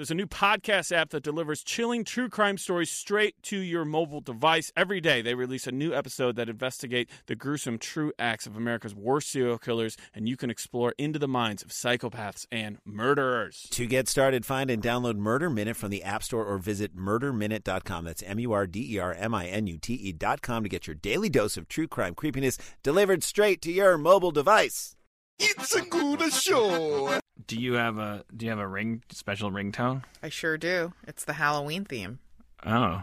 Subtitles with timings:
[0.00, 4.22] There's a new podcast app that delivers chilling true crime stories straight to your mobile
[4.22, 4.72] device.
[4.74, 8.94] Every day, they release a new episode that investigate the gruesome true acts of America's
[8.94, 13.66] worst serial killers, and you can explore into the minds of psychopaths and murderers.
[13.72, 18.06] To get started, find and download Murder Minute from the App Store or visit murderminute.com.
[18.06, 20.86] That's M U R D E R M I N U T E.com to get
[20.86, 24.96] your daily dose of true crime creepiness delivered straight to your mobile device.
[25.38, 27.20] It's a good show.
[27.46, 30.02] Do you have a Do you have a ring special ringtone?
[30.22, 30.92] I sure do.
[31.06, 32.18] It's the Halloween theme.
[32.64, 33.02] Oh,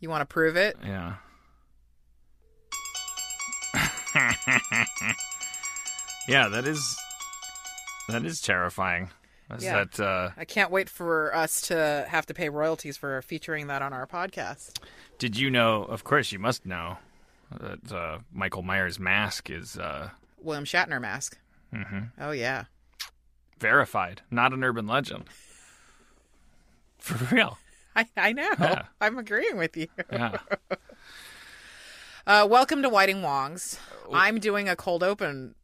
[0.00, 0.76] You want to prove it?
[0.84, 1.14] yeah.
[6.28, 6.96] yeah, that is
[8.08, 9.10] that is terrifying.
[9.50, 9.84] Is Yeah.
[9.84, 13.80] that uh, I can't wait for us to have to pay royalties for featuring that
[13.82, 14.78] on our podcast.
[15.18, 15.84] Did you know?
[15.84, 16.98] Of course, you must know
[17.60, 21.38] that uh, Michael Myers' mask is uh, William Shatner mask.
[21.72, 22.20] Mm-hmm.
[22.20, 22.64] Oh yeah.
[23.58, 25.24] Verified, not an urban legend.
[26.98, 27.58] For real.
[27.94, 28.50] I, I know.
[28.58, 28.82] Yeah.
[29.00, 29.88] I'm agreeing with you.
[30.12, 30.38] Yeah.
[32.28, 33.78] Uh, welcome to Whiting Wongs.
[34.12, 35.54] I'm doing a cold open,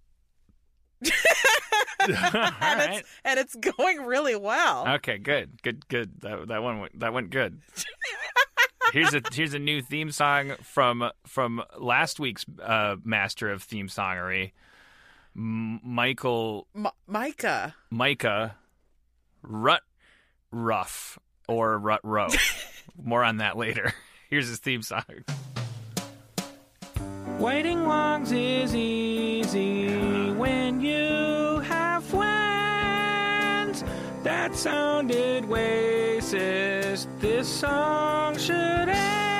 [1.04, 3.02] All right.
[3.24, 4.86] and it's going really well.
[4.86, 6.20] Okay, good, good, good.
[6.20, 7.60] That that one went, that went good.
[8.92, 13.88] here's a here's a new theme song from from last week's uh, master of theme
[13.88, 14.52] songery,
[15.36, 17.74] M- Michael M- Micah.
[17.90, 18.56] Micah
[19.42, 19.82] Rut
[20.50, 22.28] Ruff or Rut Row.
[23.02, 23.94] More on that later.
[24.30, 25.02] Here's his theme song.
[27.38, 33.82] Waiting longs is easy when you have friends.
[34.22, 37.08] That sounded racist.
[37.18, 38.54] This song should
[38.88, 39.31] end.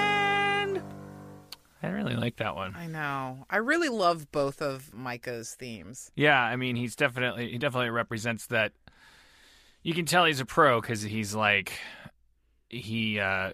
[1.93, 2.75] I really like that one.
[2.75, 3.45] I know.
[3.51, 6.11] I really love both of Micah's themes.
[6.17, 8.73] Yeah, I mean, he's definitely he definitely represents that.
[9.83, 11.73] You can tell he's a pro because he's like
[12.71, 13.51] he uh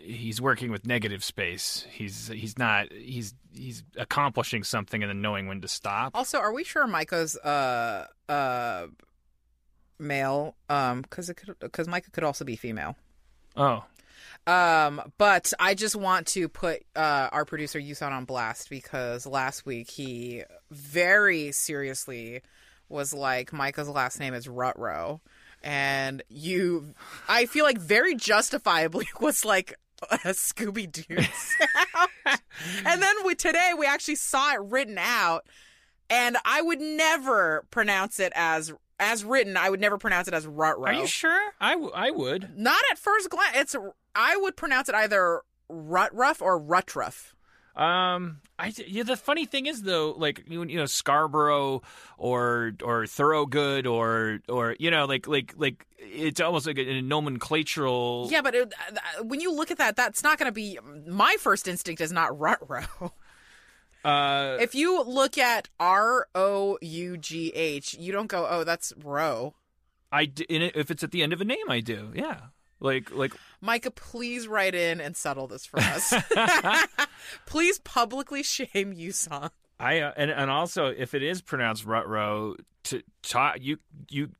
[0.00, 1.84] he's working with negative space.
[1.90, 6.12] He's he's not he's he's accomplishing something and then knowing when to stop.
[6.14, 8.86] Also, are we sure Micah's uh uh
[9.98, 10.54] male?
[10.68, 12.94] Um, because it could because Micah could also be female.
[13.56, 13.84] Oh,
[14.46, 19.64] Um, but I just want to put uh, our producer Yusan on blast because last
[19.66, 22.42] week he very seriously
[22.88, 25.20] was like, Micah's last name is Rutro.
[25.62, 26.94] And you,
[27.28, 29.74] I feel like very justifiably was like
[30.10, 32.40] a Scooby Doo sound.
[32.84, 35.46] and then we, today we actually saw it written out,
[36.10, 39.56] and I would never pronounce it as as written.
[39.56, 40.86] I would never pronounce it as Rutro.
[40.86, 41.40] are you sure?
[41.60, 42.56] I, w- I would.
[42.56, 43.56] Not at first glance.
[43.56, 43.76] It's
[44.14, 47.32] I would pronounce it either Rutrough or Rutruff.
[47.74, 49.02] Um, I yeah.
[49.02, 51.80] The funny thing is though, like you, you know Scarborough
[52.18, 57.02] or or Thoroughgood or or you know like like like it's almost like a, a
[57.02, 58.30] nomenclatural.
[58.30, 58.74] Yeah, but it,
[59.18, 62.02] uh, when you look at that, that's not going to be my first instinct.
[62.02, 62.84] Is not Rutro.
[64.04, 68.92] Uh, if you look at R O U G H, you don't go, oh, that's
[69.02, 69.54] row.
[70.10, 72.10] I d- in it, if it's at the end of a name, I do.
[72.12, 72.40] Yeah,
[72.82, 76.12] like like Micah, please write in and settle this for us.
[77.46, 79.50] please publicly shame Yusan.
[79.80, 83.78] I uh, and and also if it is pronounced Rutro, to ta- you
[84.10, 84.30] you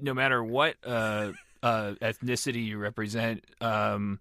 [0.00, 1.32] no matter what uh,
[1.62, 4.20] uh, ethnicity you represent, um,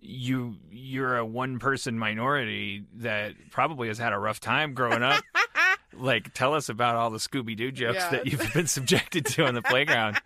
[0.00, 5.22] you you're a one person minority that probably has had a rough time growing up.
[5.96, 8.10] like, tell us about all the Scooby Doo jokes Yeah.
[8.10, 10.20] that you've been subjected to on the playground.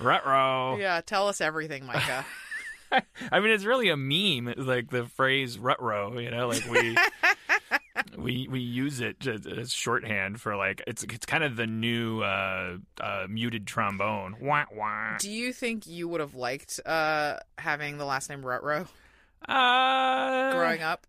[0.00, 0.76] Rutro.
[0.78, 2.24] Yeah, tell us everything, Micah.
[3.30, 6.96] I mean, it's really a meme, like the phrase "rutro." You know, like we
[8.16, 12.78] we we use it as shorthand for like it's it's kind of the new uh,
[13.00, 14.36] uh, muted trombone.
[14.40, 15.18] Wah wah.
[15.18, 18.86] Do you think you would have liked uh, having the last name Rutro
[19.48, 21.06] Uh, growing up?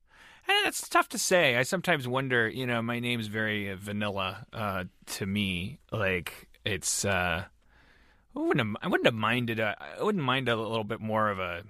[0.65, 1.55] It's tough to say.
[1.55, 2.47] I sometimes wonder.
[2.47, 5.79] You know, my name's very vanilla uh, to me.
[5.91, 7.05] Like it's.
[7.05, 7.45] Uh,
[8.35, 8.67] I wouldn't.
[8.67, 9.59] Have, I wouldn't have minded.
[9.59, 11.63] A, I wouldn't mind a little bit more of a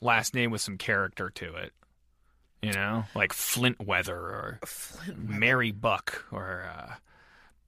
[0.00, 1.72] last name with some character to it.
[2.62, 4.60] You know, like Flint Weather or
[5.16, 6.94] Mary Buck or uh,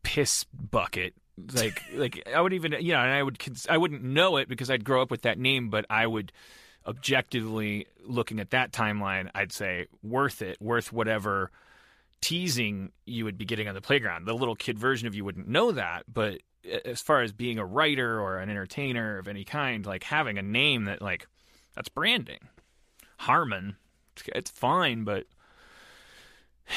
[0.02, 1.14] Piss Bucket.
[1.52, 3.38] Like, like I would even, you know, and I would,
[3.68, 6.32] I wouldn't know it because I'd grow up with that name, but I would
[6.86, 11.50] objectively looking at that timeline, I'd say worth it, worth whatever
[12.20, 14.24] teasing you would be getting on the playground.
[14.26, 16.40] The little kid version of you wouldn't know that, but
[16.84, 20.42] as far as being a writer or an entertainer of any kind, like having a
[20.42, 21.28] name that like
[21.74, 22.40] that's branding.
[23.18, 23.76] Harmon,
[24.34, 25.26] it's, fine, but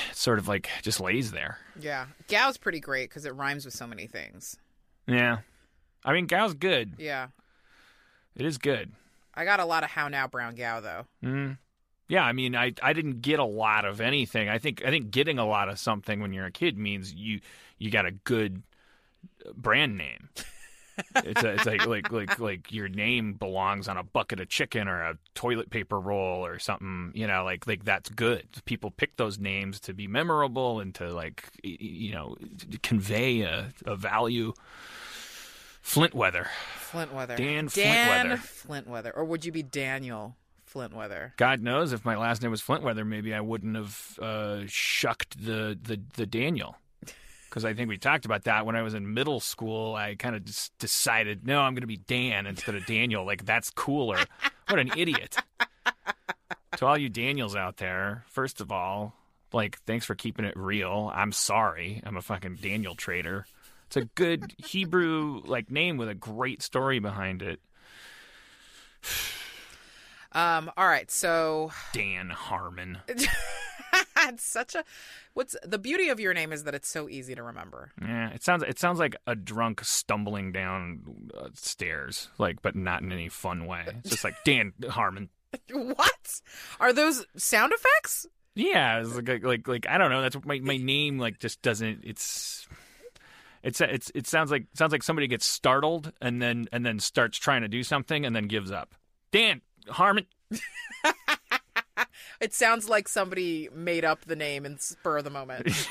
[0.09, 1.57] it's sort of like just lays there.
[1.79, 4.55] Yeah, Gao's pretty great because it rhymes with so many things.
[5.07, 5.39] Yeah,
[6.05, 6.93] I mean, Gao's good.
[6.97, 7.27] Yeah,
[8.35, 8.91] It is good.
[9.33, 11.05] I got a lot of how now brown gow though.
[11.23, 11.57] Mm.
[12.09, 14.49] Yeah, I mean, I I didn't get a lot of anything.
[14.49, 17.39] I think I think getting a lot of something when you're a kid means you
[17.77, 18.63] you got a good
[19.45, 20.29] uh, brand name.
[21.15, 24.87] it's a, it's like like like like your name belongs on a bucket of chicken
[24.87, 27.11] or a toilet paper roll or something.
[27.13, 28.47] You know, like like that's good.
[28.65, 32.35] People pick those names to be memorable and to like you know
[32.81, 34.53] convey a, a value.
[35.83, 36.47] Flint Weather.
[37.35, 38.39] Dan Dan Flintweather.
[38.39, 39.11] Flintweather.
[39.15, 40.35] Or would you be Daniel
[40.73, 41.35] Flintweather?
[41.37, 45.77] God knows if my last name was Flintweather, maybe I wouldn't have uh, shucked the
[45.81, 46.75] the the Daniel.
[47.49, 49.95] Because I think we talked about that when I was in middle school.
[49.95, 53.25] I kind of just decided, no, I'm going to be Dan instead of Daniel.
[53.25, 54.19] Like that's cooler.
[54.67, 55.35] What an idiot!
[56.77, 59.15] to all you Daniels out there, first of all,
[59.51, 61.11] like thanks for keeping it real.
[61.13, 62.01] I'm sorry.
[62.05, 63.47] I'm a fucking Daniel trader.
[63.87, 67.59] It's a good Hebrew like name with a great story behind it.
[70.31, 72.99] Um, all right, so Dan Harmon.
[73.07, 74.83] it's such a
[75.33, 77.91] what's the beauty of your name is that it's so easy to remember.
[78.01, 83.01] Yeah, it sounds it sounds like a drunk stumbling down uh, stairs, like, but not
[83.01, 83.85] in any fun way.
[83.87, 85.29] It's just like Dan Harmon.
[85.71, 86.41] what?
[86.79, 88.27] Are those sound effects?
[88.55, 90.21] Yeah, it's like like like I don't know.
[90.21, 92.01] That's what my my name like just doesn't.
[92.03, 92.67] It's
[93.63, 97.37] it's it's it sounds like sounds like somebody gets startled and then and then starts
[97.37, 98.93] trying to do something and then gives up.
[99.31, 100.25] Dan Harmon.
[102.39, 105.67] It sounds like somebody made up the name in spur of the moment.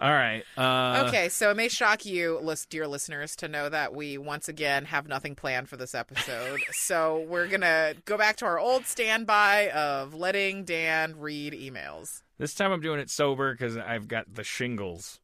[0.00, 0.44] All right.
[0.56, 2.40] Uh, okay, so it may shock you,
[2.70, 6.60] dear listeners, to know that we once again have nothing planned for this episode.
[6.70, 12.22] so we're gonna go back to our old standby of letting Dan read emails.
[12.38, 15.18] This time I'm doing it sober because I've got the shingles.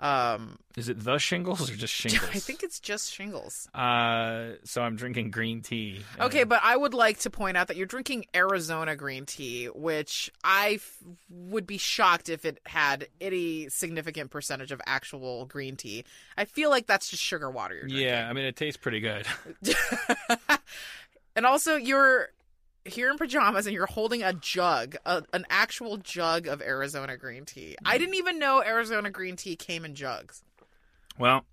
[0.00, 2.30] Um, Is it the shingles or just shingles?
[2.32, 3.68] I think it's just shingles.
[3.74, 6.00] Uh, so I'm drinking green tea.
[6.18, 10.30] Okay, but I would like to point out that you're drinking Arizona green tea, which
[10.42, 10.96] I f-
[11.28, 16.04] would be shocked if it had any significant percentage of actual green tea.
[16.36, 18.08] I feel like that's just sugar water you're drinking.
[18.08, 19.26] Yeah, I mean it tastes pretty good.
[21.36, 22.30] and also, you're
[22.84, 27.44] here in pajamas and you're holding a jug, a, an actual jug of Arizona green
[27.44, 27.76] tea.
[27.84, 30.42] I didn't even know Arizona green tea came in jugs.
[31.18, 31.44] Well,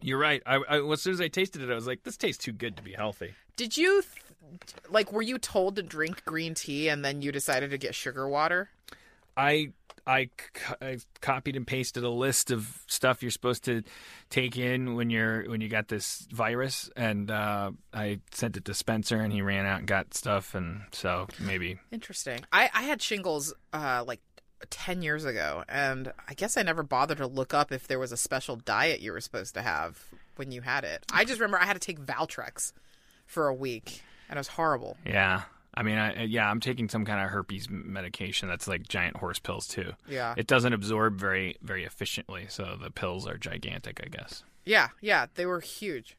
[0.00, 0.42] you're right.
[0.44, 2.76] I, I as soon as I tasted it, I was like, this tastes too good
[2.76, 3.34] to be healthy.
[3.56, 7.70] Did you, th- like, were you told to drink green tea and then you decided
[7.70, 8.70] to get sugar water?
[9.36, 9.72] I
[10.06, 10.30] I,
[10.80, 13.82] I copied and pasted a list of stuff you're supposed to
[14.30, 18.74] take in when you're when you got this virus, and uh, I sent it to
[18.74, 22.40] Spencer, and he ran out and got stuff, and so maybe Interesting.
[22.52, 24.20] I, I had shingles uh, like
[24.70, 28.12] 10 years ago, and I guess I never bothered to look up if there was
[28.12, 30.04] a special diet you were supposed to have
[30.36, 31.04] when you had it.
[31.12, 32.72] I just remember I had to take Valtrex
[33.26, 34.96] for a week, and it was horrible.
[35.06, 35.42] yeah.
[35.74, 39.38] I mean, I, yeah, I'm taking some kind of herpes medication that's like giant horse
[39.38, 39.92] pills too.
[40.08, 40.34] Yeah.
[40.36, 44.44] It doesn't absorb very very efficiently, so the pills are gigantic, I guess.
[44.64, 46.16] Yeah, yeah, they were huge.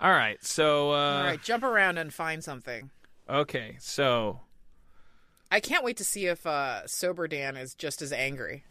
[0.00, 2.90] All right, so uh, All right, jump around and find something.
[3.28, 4.40] okay, so
[5.50, 8.64] I can't wait to see if uh, Sober Dan is just as angry.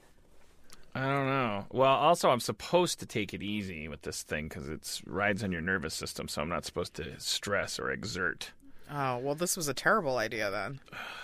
[0.96, 1.66] I don't know.
[1.72, 5.52] Well, also I'm supposed to take it easy with this thing because it rides on
[5.52, 8.52] your nervous system, so I'm not supposed to stress or exert.
[8.94, 10.80] Oh, well, this was a terrible idea then.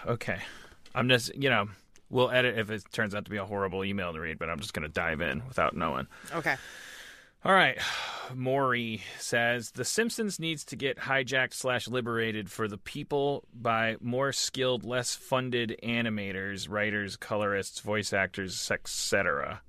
[0.05, 0.39] Okay,
[0.95, 1.69] I'm just you know
[2.09, 4.59] we'll edit if it turns out to be a horrible email to read, but I'm
[4.59, 6.07] just gonna dive in without knowing.
[6.33, 6.55] Okay.
[7.45, 7.77] All right.
[8.35, 14.33] Maury says The Simpsons needs to get hijacked slash liberated for the people by more
[14.33, 19.61] skilled, less funded animators, writers, colorists, voice actors, etc.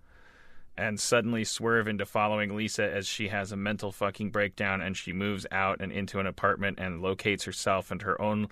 [0.76, 5.12] And suddenly swerve into following Lisa as she has a mental fucking breakdown and she
[5.12, 8.48] moves out and into an apartment and locates herself and her own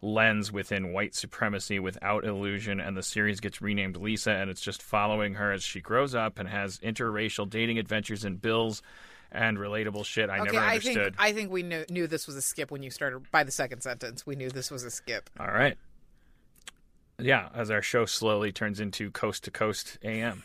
[0.00, 4.82] lens within white supremacy without illusion and the series gets renamed Lisa and it's just
[4.82, 8.82] following her as she grows up and has interracial dating adventures and bills
[9.32, 11.14] and relatable shit I okay, never I think understood.
[11.18, 13.30] I think we knew, knew this was a skip when you started.
[13.30, 15.28] By the second sentence, we knew this was a skip.
[15.38, 15.76] All right.
[17.18, 20.44] Yeah, as our show slowly turns into coast to coast AM.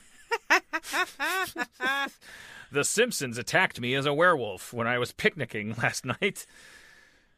[2.72, 6.46] the Simpsons attacked me as a werewolf when I was picnicking last night.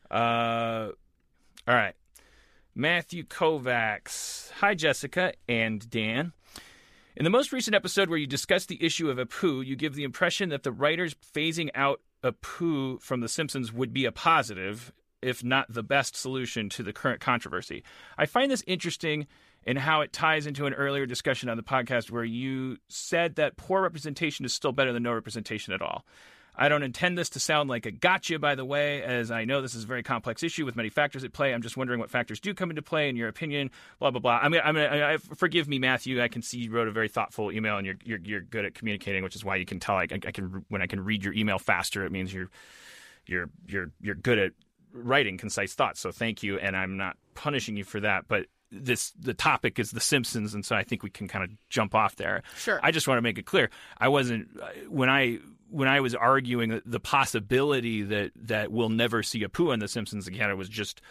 [0.10, 0.90] Uh,
[1.68, 1.96] all right.
[2.76, 4.52] Matthew Kovacs.
[4.54, 6.34] Hi, Jessica and Dan.
[7.16, 10.04] In the most recent episode where you discussed the issue of Apu, you give the
[10.04, 14.92] impression that the writers phasing out Apu from The Simpsons would be a positive,
[15.22, 17.84] if not the best solution to the current controversy.
[18.18, 19.28] I find this interesting
[19.66, 23.58] in how it ties into an earlier discussion on the podcast where you said that
[23.58, 26.06] poor representation is still better than no representation at all.
[26.56, 29.62] I don't intend this to sound like a gotcha, by the way, as I know
[29.62, 31.52] this is a very complex issue with many factors at play.
[31.52, 33.72] I'm just wondering what factors do come into play in your opinion.
[34.00, 34.40] Blah blah blah.
[34.42, 36.22] I mean, I I, I, forgive me, Matthew.
[36.22, 38.76] I can see you wrote a very thoughtful email, and you're you're, you're good at
[38.76, 39.96] communicating, which is why you can tell.
[39.96, 42.52] I, I can when I can read your email faster, it means you're
[43.26, 44.52] you're you're you're good at
[44.94, 46.00] writing concise thoughts.
[46.00, 49.92] So thank you, and I'm not punishing you for that, but this the topic is
[49.92, 52.44] the Simpsons, and so I think we can kind of jump off there.
[52.58, 52.80] Sure.
[52.82, 53.70] I just want to make it clear.
[53.98, 54.50] I wasn't
[54.90, 55.40] when I
[55.70, 60.28] when I was arguing the possibility that that we'll never see Apu on the Simpsons
[60.28, 60.50] again.
[60.50, 61.02] It was just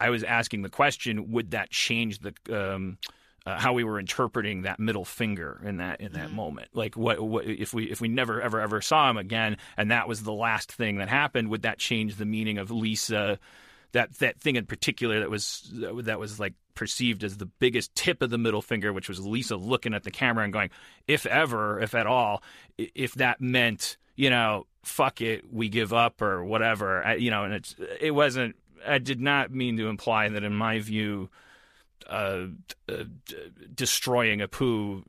[0.00, 2.98] I was asking the question: Would that change the um,
[3.44, 6.36] uh, how we were interpreting that middle finger in that in that mm-hmm.
[6.36, 6.68] moment.
[6.74, 10.06] Like what, what if we if we never ever ever saw him again, and that
[10.06, 11.48] was the last thing that happened?
[11.48, 13.38] Would that change the meaning of Lisa?
[13.92, 18.22] That that thing in particular that was that was like perceived as the biggest tip
[18.22, 20.70] of the middle finger, which was Lisa looking at the camera and going,
[21.06, 22.42] "If ever, if at all,
[22.78, 27.02] if that meant." You know, fuck it, we give up or whatever.
[27.02, 28.56] I, you know, and it's it wasn't.
[28.86, 31.30] I did not mean to imply that, in my view,
[32.08, 32.46] uh,
[32.88, 33.04] uh,
[33.74, 35.02] destroying Apu,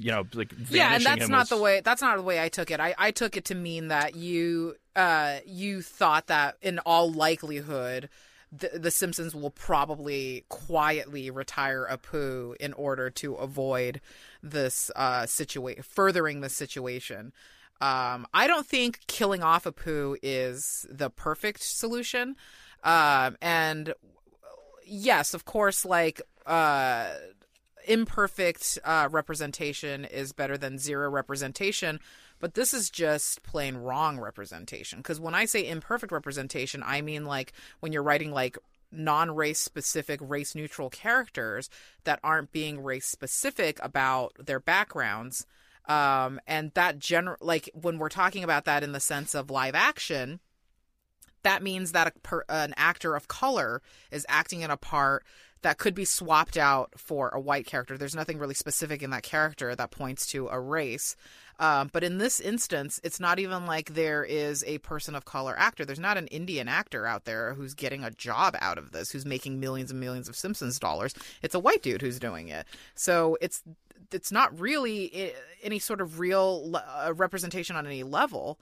[0.00, 1.48] you know, like yeah, and that's not was...
[1.50, 1.80] the way.
[1.80, 2.80] That's not the way I took it.
[2.80, 8.08] I, I took it to mean that you uh, you thought that in all likelihood.
[8.52, 14.00] The, the Simpsons will probably quietly retire Apu in order to avoid
[14.42, 17.32] this uh, situation, furthering the situation.
[17.80, 22.34] Um, I don't think killing off Apu is the perfect solution.
[22.82, 23.94] Um, and
[24.84, 27.06] yes, of course, like uh,
[27.86, 32.00] imperfect uh, representation is better than zero representation.
[32.40, 34.98] But this is just plain wrong representation.
[34.98, 38.58] Because when I say imperfect representation, I mean like when you're writing like
[38.90, 41.70] non race specific, race neutral characters
[42.04, 45.46] that aren't being race specific about their backgrounds.
[45.86, 49.74] Um, and that general, like when we're talking about that in the sense of live
[49.74, 50.40] action,
[51.42, 55.24] that means that a per, an actor of color is acting in a part
[55.62, 57.98] that could be swapped out for a white character.
[57.98, 61.16] There's nothing really specific in that character that points to a race.
[61.58, 65.54] Um, but in this instance, it's not even like there is a person of color
[65.58, 65.84] actor.
[65.84, 69.26] There's not an Indian actor out there who's getting a job out of this, who's
[69.26, 71.14] making millions and millions of Simpsons dollars.
[71.42, 72.66] It's a white dude who's doing it.
[72.94, 73.62] So it's
[74.10, 78.58] it's not really any sort of real uh, representation on any level.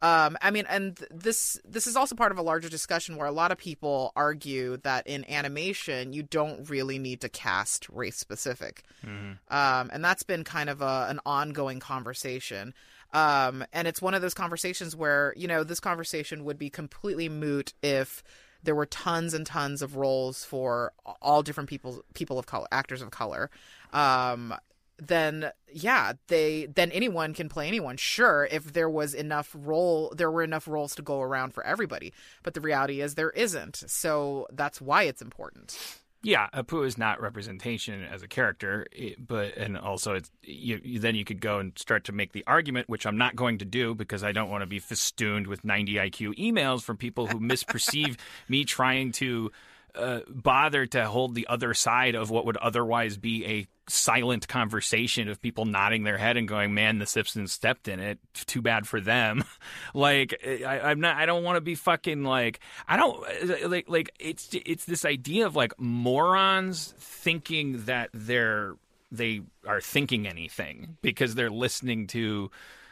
[0.00, 3.32] Um, I mean, and this this is also part of a larger discussion where a
[3.32, 8.84] lot of people argue that in animation you don't really need to cast race specific,
[9.04, 9.32] mm-hmm.
[9.54, 12.74] um, and that's been kind of a, an ongoing conversation.
[13.12, 17.28] Um, and it's one of those conversations where you know this conversation would be completely
[17.28, 18.22] moot if
[18.62, 23.02] there were tons and tons of roles for all different people people of color actors
[23.02, 23.50] of color
[23.92, 24.54] um,
[24.98, 27.96] then yeah, they then anyone can play anyone.
[27.96, 32.12] Sure, if there was enough role, there were enough roles to go around for everybody.
[32.42, 33.84] But the reality is there isn't.
[33.86, 35.78] So that's why it's important.
[36.22, 38.86] Yeah, Apu is not representation as a character,
[39.18, 42.88] but and also it's you, then you could go and start to make the argument,
[42.88, 45.94] which I'm not going to do because I don't want to be festooned with 90
[45.94, 49.52] IQ emails from people who misperceive me trying to
[49.94, 55.28] uh, bother to hold the other side of what would otherwise be a silent conversation
[55.28, 58.18] of people nodding their head and going, "Man, the Simpsons stepped in it.
[58.34, 59.44] Too bad for them."
[59.94, 61.16] like I, am not.
[61.16, 62.60] I don't want to be fucking like.
[62.86, 68.74] I don't like like it's it's this idea of like morons thinking that they're
[69.10, 72.50] they are thinking anything because they're listening to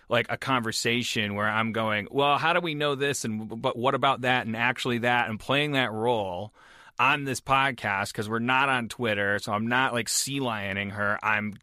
[0.08, 3.94] like a conversation where I'm going, well, how do we know this and but what
[3.94, 6.52] about that and actually that and playing that role
[6.98, 11.18] on this podcast because we're not on Twitter, so I'm not like sea lioning her.
[11.22, 11.54] I'm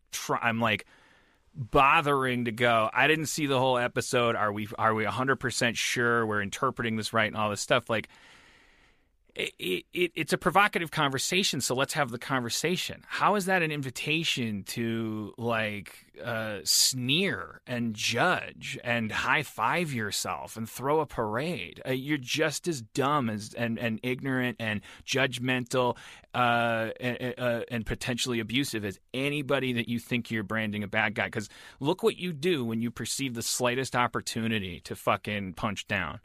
[0.41, 0.85] I'm like
[1.55, 2.89] bothering to go.
[2.93, 4.35] I didn't see the whole episode.
[4.35, 8.09] Are we are we 100% sure we're interpreting this right and all this stuff like
[9.35, 13.03] it, it, it's a provocative conversation, so let's have the conversation.
[13.07, 20.55] How is that an invitation to like uh, sneer and judge and high five yourself
[20.55, 21.81] and throw a parade?
[21.85, 25.97] Uh, you're just as dumb as and, and ignorant and judgmental
[26.35, 31.15] uh, and, uh, and potentially abusive as anybody that you think you're branding a bad
[31.15, 31.25] guy.
[31.25, 31.49] Because
[31.79, 36.19] look what you do when you perceive the slightest opportunity to fucking punch down.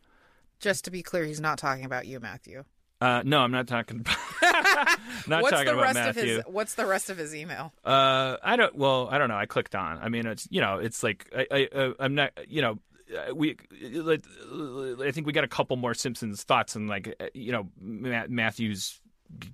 [0.61, 2.65] Just to be clear, he's not talking about you, Matthew.
[3.00, 4.17] Uh, no, I'm not talking about.
[5.28, 6.23] not what's talking the about rest Matthew.
[6.23, 7.73] of his What's the rest of his email?
[7.85, 8.75] Uh, I don't.
[8.75, 9.37] Well, I don't know.
[9.37, 9.99] I clicked on.
[9.99, 12.33] I mean, it's you know, it's like I, I uh, I'm not.
[12.49, 12.78] You know,
[13.17, 13.57] uh, we.
[13.73, 19.00] I think we got a couple more Simpsons thoughts, and like uh, you know, Matthew's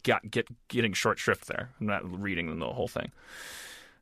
[0.05, 1.71] got get getting short shrift there.
[1.81, 3.13] I'm not reading the whole thing.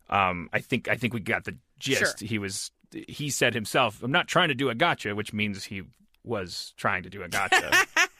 [0.09, 2.21] Um, I think I think we got the gist.
[2.21, 2.29] Sure.
[2.29, 5.83] He was he said himself, "I'm not trying to do a gotcha," which means he
[6.25, 7.73] was trying to do a gotcha.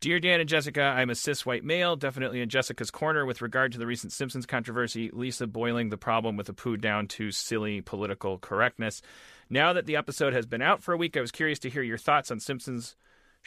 [0.00, 3.72] Dear Dan and Jessica, I'm a cis white male, definitely in Jessica's corner with regard
[3.72, 8.38] to the recent Simpsons controversy, Lisa boiling the problem with Apu down to silly political
[8.38, 9.02] correctness.
[9.50, 11.82] Now that the episode has been out for a week, I was curious to hear
[11.82, 12.94] your thoughts on Simpsons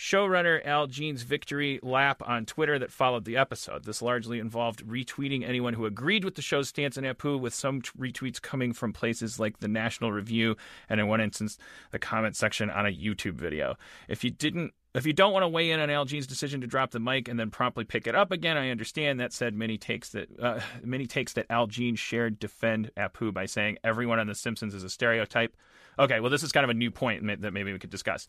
[0.02, 3.84] showrunner Al Jean's victory lap on Twitter that followed the episode.
[3.84, 7.84] This largely involved retweeting anyone who agreed with the show's stance on Apu, with some
[7.84, 10.58] t- retweets coming from places like the National Review
[10.90, 11.60] and, in one instance,
[11.92, 13.76] the comment section on a YouTube video.
[14.08, 16.68] If you didn't if you don't want to weigh in on Al Jean's decision to
[16.68, 19.20] drop the mic and then promptly pick it up again, I understand.
[19.20, 23.46] That said, many takes that uh, many takes that Al Jean shared defend Apu by
[23.46, 25.56] saying everyone on The Simpsons is a stereotype.
[26.00, 28.28] Okay, well, this is kind of a new point that maybe we could discuss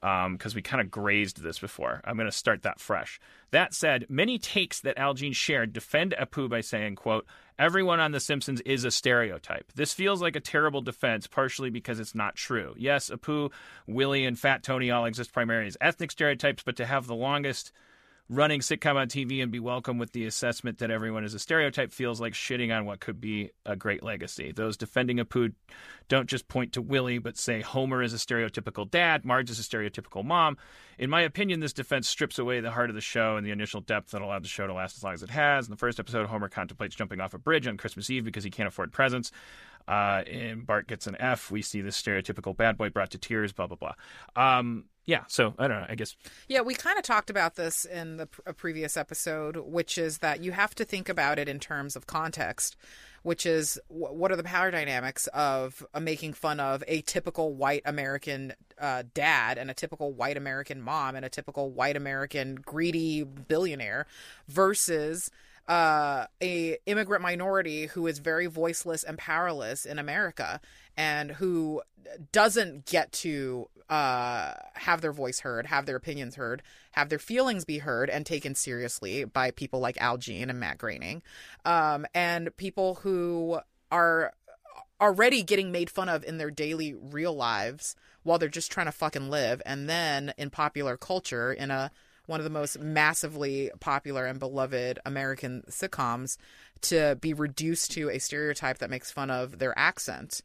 [0.00, 2.00] because um, we kind of grazed this before.
[2.04, 3.20] I'm going to start that fresh.
[3.50, 7.26] That said, many takes that Al Jean shared defend Apu by saying, quote,
[7.58, 9.72] everyone on The Simpsons is a stereotype.
[9.74, 12.74] This feels like a terrible defense, partially because it's not true.
[12.78, 13.52] Yes, Apu,
[13.86, 17.72] Willie, and Fat Tony all exist primarily as ethnic stereotypes, but to have the longest–
[18.30, 21.90] running sitcom on TV and be welcome with the assessment that everyone is a stereotype
[21.90, 24.52] feels like shitting on what could be a great legacy.
[24.52, 25.52] Those defending Apu
[26.08, 29.64] don't just point to Willie, but say Homer is a stereotypical dad, Marge is a
[29.64, 30.56] stereotypical mom.
[30.96, 33.80] In my opinion, this defense strips away the heart of the show and the initial
[33.80, 35.66] depth that allowed the show to last as long as it has.
[35.66, 38.50] In the first episode, Homer contemplates jumping off a bridge on Christmas Eve because he
[38.50, 39.32] can't afford presents.
[39.88, 41.50] Uh, and Bart gets an F.
[41.50, 43.94] We see this stereotypical bad boy brought to tears, blah, blah, blah.
[44.36, 45.86] Um, yeah, so I don't know.
[45.88, 46.14] I guess.
[46.46, 50.44] Yeah, we kind of talked about this in the a previous episode, which is that
[50.44, 52.76] you have to think about it in terms of context,
[53.24, 57.82] which is what are the power dynamics of uh, making fun of a typical white
[57.84, 63.24] American uh, dad and a typical white American mom and a typical white American greedy
[63.24, 64.06] billionaire
[64.46, 65.28] versus
[65.66, 70.60] uh, a immigrant minority who is very voiceless and powerless in America
[70.96, 71.82] and who
[72.32, 77.64] doesn't get to uh, have their voice heard, have their opinions heard, have their feelings
[77.64, 81.22] be heard and taken seriously by people like Al Jean and Matt Groening,
[81.64, 84.32] um, and people who are
[85.00, 88.92] already getting made fun of in their daily real lives while they're just trying to
[88.92, 91.90] fucking live, and then in popular culture in a
[92.26, 96.36] one of the most massively popular and beloved American sitcoms
[96.80, 100.42] to be reduced to a stereotype that makes fun of their accent.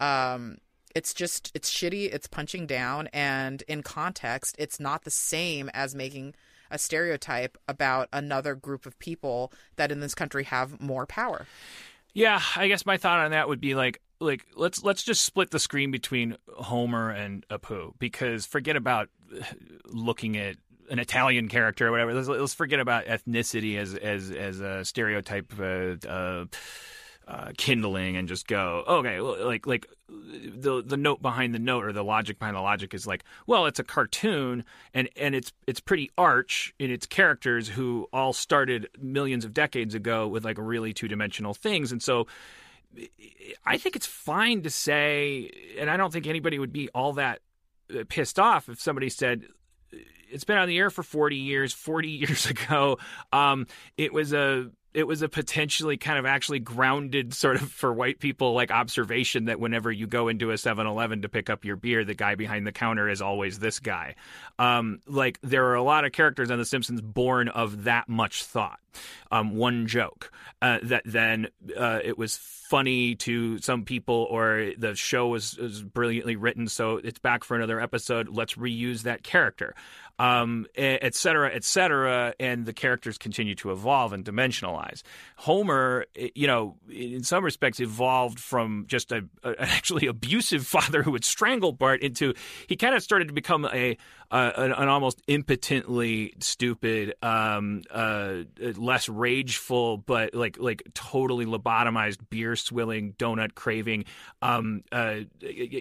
[0.00, 0.58] Um,
[0.98, 2.12] it's just it's shitty.
[2.12, 6.34] It's punching down, and in context, it's not the same as making
[6.72, 11.46] a stereotype about another group of people that in this country have more power.
[12.14, 15.52] Yeah, I guess my thought on that would be like like let's let's just split
[15.52, 19.08] the screen between Homer and Apu because forget about
[19.84, 20.56] looking at
[20.90, 22.12] an Italian character or whatever.
[22.12, 25.52] Let's, let's forget about ethnicity as as as a stereotype.
[25.56, 26.46] Uh, uh,
[27.28, 31.92] uh, kindling and just go okay like like the the note behind the note or
[31.92, 35.80] the logic behind the logic is like well it's a cartoon and and it's it's
[35.80, 40.92] pretty arch in its characters who all started millions of decades ago with like really
[40.94, 41.92] two dimensional things.
[41.92, 42.26] And so
[43.66, 47.40] I think it's fine to say and I don't think anybody would be all that
[47.94, 49.44] uh, pissed off if somebody said
[50.30, 52.98] it's been on the air for 40 years 40 years ago.
[53.32, 53.66] Um,
[53.98, 58.18] it was a it was a potentially kind of actually grounded sort of for white
[58.18, 62.04] people like observation that whenever you go into a 7-Eleven to pick up your beer,
[62.04, 64.14] the guy behind the counter is always this guy.
[64.58, 68.44] Um, like there are a lot of characters on The Simpsons born of that much
[68.44, 68.80] thought.
[69.30, 72.36] Um, one joke uh, that then uh, it was
[72.68, 77.56] funny to some people, or the show was, was brilliantly written, so it's back for
[77.56, 78.28] another episode.
[78.28, 79.74] Let's reuse that character
[80.18, 85.02] um, et cetera, et cetera, and the characters continue to evolve and dimensionalize.
[85.36, 91.12] Homer, you know, in some respects, evolved from just a, a actually abusive father who
[91.12, 92.34] would strangle Bart into
[92.66, 93.96] he kind of started to become a
[94.30, 98.42] uh, an, an, almost impotently stupid, um, uh,
[98.76, 104.04] less rageful, but like like totally lobotomized, beer swilling, donut craving.
[104.42, 105.20] Um, uh,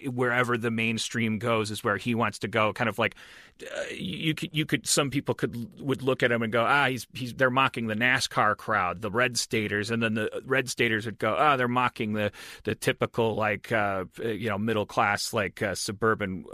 [0.05, 2.71] wherever the mainstream goes is where he wants to go.
[2.71, 3.15] Kind of like
[3.61, 6.87] uh, you could you could some people could would look at him and go ah
[6.87, 11.05] he's he's they're mocking the NASCAR crowd the red staters and then the red staters
[11.05, 12.31] would go ah they're mocking the
[12.65, 16.45] the typical like uh, you know middle class like uh, suburban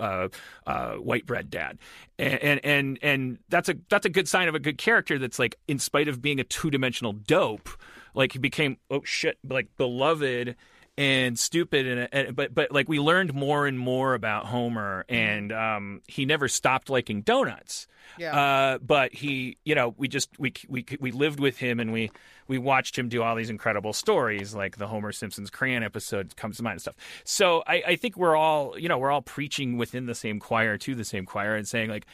[0.97, 1.77] white bread dad
[2.19, 5.57] and, and and that's a that's a good sign of a good character that's like
[5.67, 7.69] in spite of being a two dimensional dope
[8.13, 10.55] like he became oh shit like beloved
[10.97, 15.51] and stupid and, and but but like we learned more and more about Homer and
[15.51, 17.87] um he never stopped liking donuts.
[18.19, 18.39] Yeah.
[18.39, 22.11] Uh but he, you know, we just we we we lived with him and we
[22.47, 26.57] we watched him do all these incredible stories like the Homer Simpson's crayon episode comes
[26.57, 26.95] to mind and stuff.
[27.23, 30.77] So I I think we're all, you know, we're all preaching within the same choir
[30.77, 32.05] to the same choir and saying like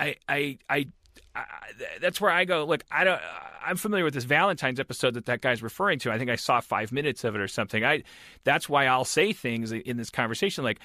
[0.00, 0.86] I I I
[1.34, 1.44] I,
[2.00, 2.64] that's where I go.
[2.64, 3.20] Look, I don't.
[3.66, 6.12] I'm familiar with this Valentine's episode that that guy's referring to.
[6.12, 7.84] I think I saw five minutes of it or something.
[7.84, 8.02] I.
[8.44, 10.80] That's why I'll say things in this conversation like,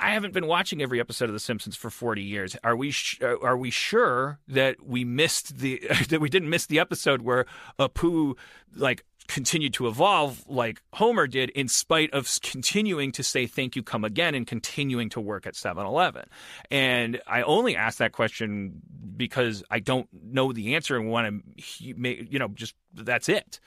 [0.00, 2.56] I haven't been watching every episode of The Simpsons for 40 years.
[2.64, 6.66] Are we sh- uh, are we sure that we missed the that we didn't miss
[6.66, 7.46] the episode where
[7.78, 8.36] Apu
[8.74, 13.82] like continued to evolve like Homer did in spite of continuing to say thank you
[13.82, 16.24] come again and continuing to work at 7-Eleven.
[16.70, 18.82] And I only ask that question
[19.16, 23.60] because I don't know the answer and want to make, you know just that's it.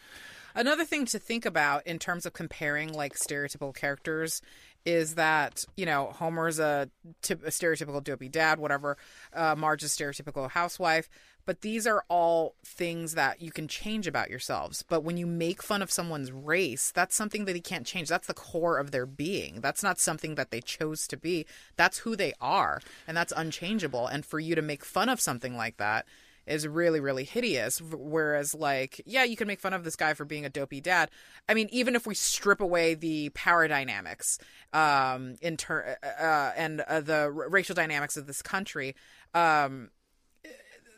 [0.56, 4.42] Another thing to think about in terms of comparing like stereotypical characters
[4.86, 6.90] is that you know Homer's a,
[7.24, 8.98] stereotypical dopey dad, whatever.
[9.34, 11.10] Uh, stereotypical housewife,
[11.46, 14.84] but these are all things that you can change about yourselves.
[14.88, 18.10] But when you make fun of someone's race, that's something that he can't change.
[18.10, 19.62] That's the core of their being.
[19.62, 21.46] That's not something that they chose to be.
[21.76, 24.08] That's who they are, and that's unchangeable.
[24.08, 26.06] And for you to make fun of something like that
[26.48, 30.26] is really really hideous whereas like yeah you can make fun of this guy for
[30.26, 31.10] being a dopey dad
[31.50, 34.38] i mean even if we strip away the power dynamics
[34.74, 38.96] um in ter- uh, uh, and uh, the r- racial dynamics of this country
[39.34, 39.90] um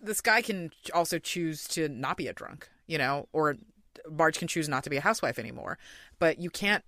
[0.01, 3.55] this guy can also choose to not be a drunk you know or
[4.09, 5.77] Marge can choose not to be a housewife anymore.
[6.19, 6.83] But you can't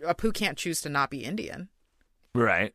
[0.00, 1.68] Apu can't choose to not be Indian.
[2.34, 2.74] Right.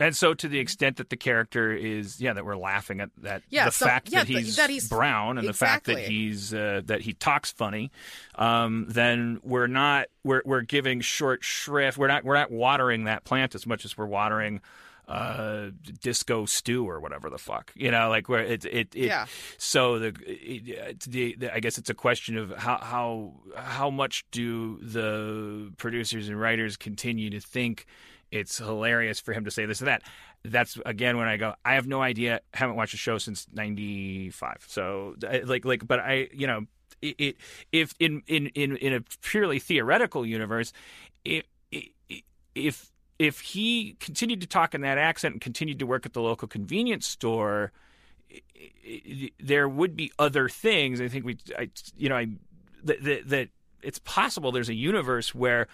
[0.00, 3.42] And so, to the extent that the character is, yeah, that we're laughing at that,
[3.50, 6.54] Yeah, the so- fact yeah, that, he's that he's- brown and the fact that he's
[6.54, 7.90] uh, that he talks funny,
[8.36, 11.98] um, then we're not we're we're giving short shrift.
[11.98, 14.60] We're not we're not watering that plant as much as we're watering
[15.08, 15.70] uh
[16.02, 19.26] Disco Stu or whatever the fuck you know like where it it, it Yeah.
[19.56, 24.26] so the, it, the, the i guess it's a question of how how how much
[24.30, 27.86] do the producers and writers continue to think
[28.30, 30.02] it's hilarious for him to say this and that
[30.44, 34.64] that's again when i go i have no idea haven't watched the show since 95
[34.68, 36.66] so like like but i you know
[37.00, 37.36] it, it
[37.72, 40.72] if in in in in a purely theoretical universe
[41.24, 41.44] if
[42.54, 46.20] if if he continued to talk in that accent and continued to work at the
[46.20, 47.72] local convenience store,
[49.40, 51.00] there would be other things.
[51.00, 52.28] I think we, I, you know, I
[52.84, 53.48] that, that, that
[53.82, 55.66] it's possible there's a universe where,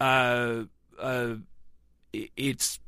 [0.00, 0.64] uh,
[0.98, 1.34] uh,
[2.12, 2.78] it's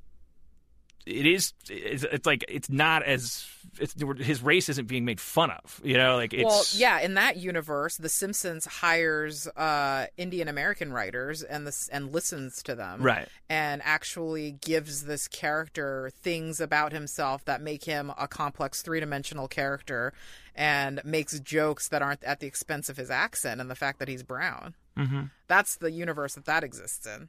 [1.07, 3.47] it is it's, it's like it's not as
[3.79, 7.14] it's his race isn't being made fun of you know like it's well, yeah, in
[7.14, 13.03] that universe, The Simpsons hires uh, Indian American writers and this and listens to them,
[13.03, 13.29] Right.
[13.49, 19.49] and actually gives this character things about himself that make him a complex three dimensional
[19.49, 20.12] character,
[20.55, 24.09] and makes jokes that aren't at the expense of his accent and the fact that
[24.09, 24.75] he's brown.
[24.97, 25.23] Mm-hmm.
[25.49, 27.29] That's the universe that that exists in.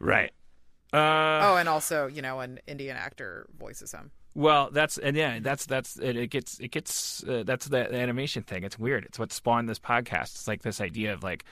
[0.00, 0.32] right
[0.92, 4.10] uh Oh, and also, you know, an Indian actor voices him.
[4.34, 7.96] Well, that's and yeah, that's that's it, it gets it gets uh, that's the, the
[7.96, 8.64] animation thing.
[8.64, 9.04] It's weird.
[9.04, 10.34] It's what spawned this podcast.
[10.34, 11.44] It's like this idea of like,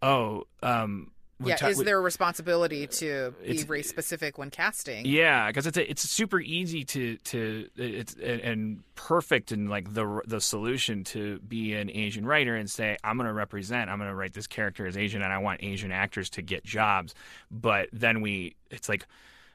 [0.00, 1.10] oh, um,
[1.50, 5.04] yeah, ta- is we- there a responsibility to be race specific when casting?
[5.06, 9.92] Yeah, because it's a, it's super easy to to it's and, and perfect and like
[9.94, 13.98] the the solution to be an Asian writer and say I'm going to represent I'm
[13.98, 17.14] going to write this character as Asian and I want Asian actors to get jobs,
[17.50, 19.06] but then we it's like.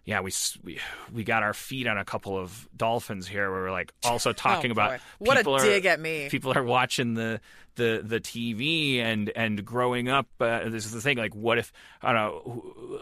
[0.07, 0.31] Yeah, we,
[0.63, 0.79] we
[1.13, 3.51] we got our feet on a couple of dolphins here.
[3.51, 4.99] Where we're like also talking Oh, about.
[5.19, 6.29] What a people are- dig at me.
[6.29, 7.41] People are watching the
[7.75, 10.27] the the TV and and growing up.
[10.39, 11.17] Uh, this is the thing.
[11.17, 12.39] Like, what if I don't know?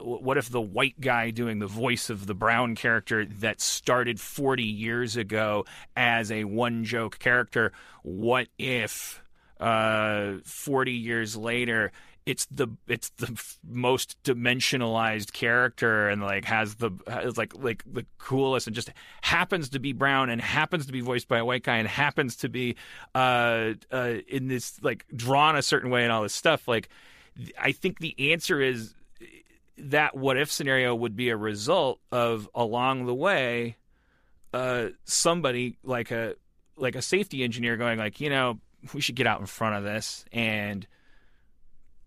[0.02, 4.64] What if the white guy doing the voice of the brown character that started 40
[4.64, 5.66] years ago
[5.96, 7.72] as a one joke character?
[8.02, 9.22] What if
[9.60, 11.92] uh, 40 years later?
[12.26, 18.06] It's the it's the most dimensionalized character and like has the has like like the
[18.18, 21.64] coolest and just happens to be brown and happens to be voiced by a white
[21.64, 22.76] guy and happens to be
[23.14, 26.68] uh, uh, in this like drawn a certain way and all this stuff.
[26.68, 26.90] Like,
[27.60, 28.96] I think the answer is
[29.78, 33.76] that what if scenario would be a result of along the way,
[34.54, 36.36] uh, somebody like a
[36.78, 38.60] like a safety engineer going like, you know,
[38.94, 40.88] we should get out in front of this and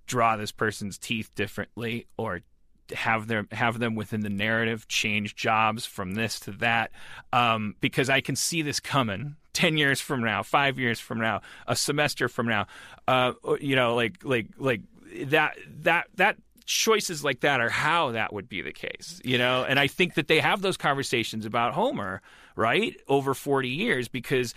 [0.08, 2.40] draw this person's teeth differently or
[2.92, 6.90] have them have them within the narrative change jobs from this to that
[7.32, 11.42] um, because I can see this coming 10 years from now 5 years from now
[11.66, 12.66] a semester from now
[13.06, 14.80] uh, you know like like like
[15.26, 19.64] that that that choices like that are how that would be the case, you know.
[19.64, 22.20] And I think that they have those conversations about Homer,
[22.54, 24.54] right, over forty years because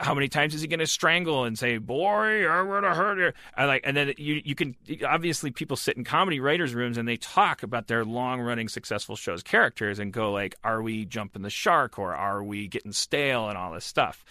[0.00, 3.18] how many times is he going to strangle and say, "Boy, I'm going to hurt
[3.18, 3.32] you"?
[3.56, 7.08] I like, and then you you can obviously people sit in comedy writers' rooms and
[7.08, 11.42] they talk about their long running successful shows characters and go like, "Are we jumping
[11.42, 14.24] the shark or are we getting stale and all this stuff?"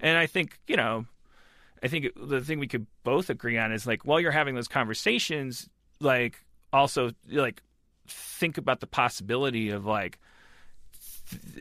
[0.00, 1.06] And I think you know,
[1.82, 4.68] I think the thing we could both agree on is like, while you're having those
[4.68, 5.68] conversations,
[6.00, 7.62] like also like
[8.06, 10.18] think about the possibility of like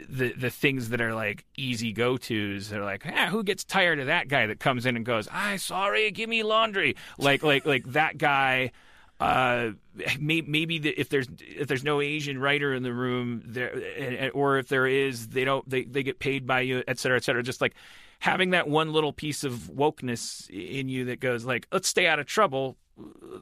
[0.09, 2.69] the the things that are like easy go tos.
[2.69, 5.57] They're like, ah, who gets tired of that guy that comes in and goes, "I
[5.57, 8.71] sorry, give me laundry." Like like like that guy.
[9.19, 9.71] Uh,
[10.19, 14.59] may, maybe the, if there's if there's no Asian writer in the room, there or
[14.59, 17.41] if there is, they don't they they get paid by you, et cetera, et cetera.
[17.41, 17.73] Just like
[18.19, 22.19] having that one little piece of wokeness in you that goes like, let's stay out
[22.19, 22.77] of trouble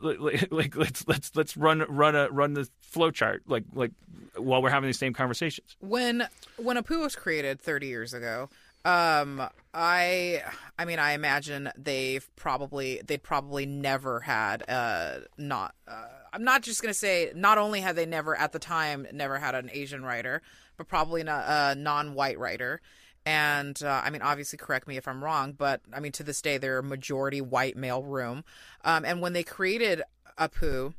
[0.02, 3.92] like, let's let's let's run run a run the flow chart like like
[4.38, 5.76] while we're having these same conversations.
[5.80, 8.50] When when Apu was created 30 years ago,
[8.84, 9.42] um,
[9.74, 10.44] I
[10.78, 16.62] I mean I imagine they've probably they'd probably never had uh not uh, I'm not
[16.62, 20.04] just gonna say not only had they never at the time never had an Asian
[20.04, 20.42] writer,
[20.78, 22.82] but probably not a non-white writer.
[23.26, 26.42] And uh, I mean, obviously, correct me if I'm wrong, but I mean, to this
[26.42, 28.44] day, they're a majority white male room.
[28.84, 30.04] Um, and when they created
[30.38, 30.94] Apu,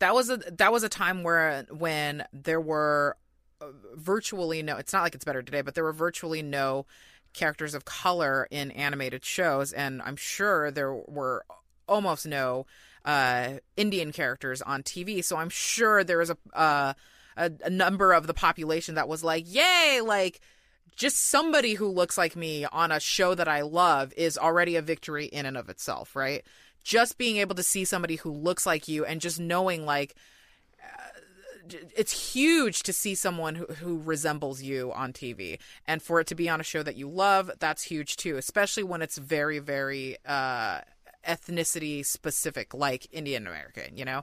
[0.00, 3.16] that was a that was a time where when there were
[3.60, 4.76] uh, virtually no.
[4.76, 6.84] It's not like it's better today, but there were virtually no
[7.32, 11.44] characters of color in animated shows, and I'm sure there were
[11.86, 12.66] almost no
[13.04, 15.22] uh, Indian characters on TV.
[15.22, 16.92] So I'm sure there was a, uh,
[17.36, 20.40] a a number of the population that was like, "Yay!" Like
[20.94, 24.82] just somebody who looks like me on a show that I love is already a
[24.82, 26.42] victory in and of itself, right?
[26.82, 30.14] Just being able to see somebody who looks like you and just knowing like
[30.82, 36.26] uh, it's huge to see someone who, who resembles you on TV and for it
[36.28, 39.58] to be on a show that you love, that's huge too, especially when it's very
[39.58, 40.80] very uh
[41.26, 44.22] ethnicity specific like Indian American, you know.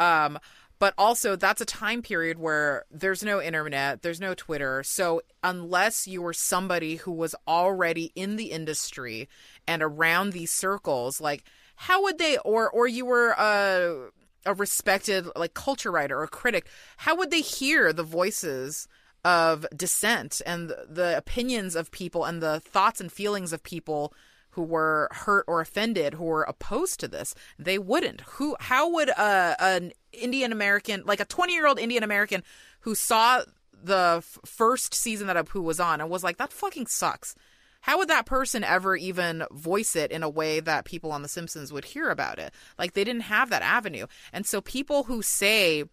[0.00, 0.38] Um
[0.80, 4.82] but also that's a time period where there's no internet, there's no Twitter.
[4.82, 9.28] So unless you were somebody who was already in the industry
[9.68, 11.44] and around these circles, like
[11.76, 14.08] how would they or or you were a
[14.46, 16.66] a respected like culture writer or critic,
[16.96, 18.88] how would they hear the voices
[19.22, 24.14] of dissent and the opinions of people and the thoughts and feelings of people
[24.52, 28.22] who were hurt or offended who were opposed to this they wouldn't.
[28.22, 32.42] Who how would a, an indian american like a 20 year old indian american
[32.80, 33.42] who saw
[33.82, 37.34] the f- first season that apu was on and was like that fucking sucks.
[37.82, 41.28] How would that person ever even voice it in a way that people on the
[41.28, 42.52] simpsons would hear about it?
[42.78, 44.06] Like they didn't have that avenue.
[44.32, 45.84] And so people who say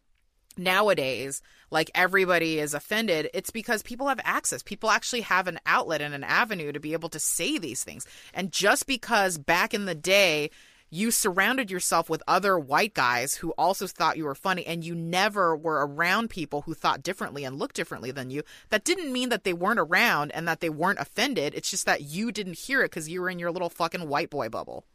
[0.58, 4.64] nowadays like everybody is offended it's because people have access.
[4.64, 8.06] People actually have an outlet and an avenue to be able to say these things.
[8.34, 10.50] And just because back in the day
[10.90, 14.96] you surrounded yourself with other white guys who also thought you were funny and you
[14.96, 19.30] never were around people who thought differently and looked differently than you that didn't mean
[19.30, 21.54] that they weren't around and that they weren't offended.
[21.54, 24.30] It's just that you didn't hear it because you were in your little fucking white
[24.30, 24.86] boy bubble.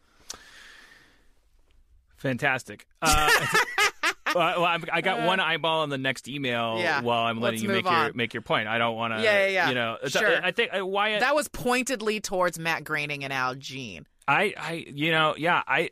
[2.17, 2.87] Fantastic.
[3.03, 3.29] Uh,
[4.35, 7.01] well, well, I got one eyeball on the next email Yeah.
[7.03, 8.69] while I'm letting Let's you make your make your point.
[8.69, 9.23] I don't want to.
[9.23, 9.69] Yeah, yeah, yeah.
[9.69, 10.45] You know, Sure.
[10.45, 11.21] I think uh, Wyatt.
[11.21, 15.91] that was pointedly towards matt groening and al jean I, I, you know, yeah, I,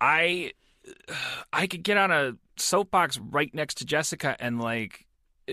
[0.00, 0.52] I,
[1.52, 5.06] I could get on a soapbox right next to Jessica and like,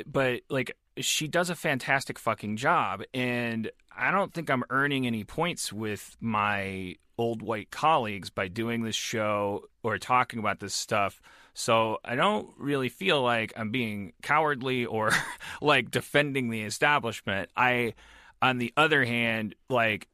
[0.06, 5.24] but like she does a fantastic fucking job, and I don't think I'm earning any
[5.24, 11.22] points with my old white colleagues by doing this show or talking about this stuff.
[11.56, 15.12] So I don't really feel like I'm being cowardly or
[15.62, 17.50] like defending the establishment.
[17.56, 17.94] I,
[18.42, 20.08] on the other hand, like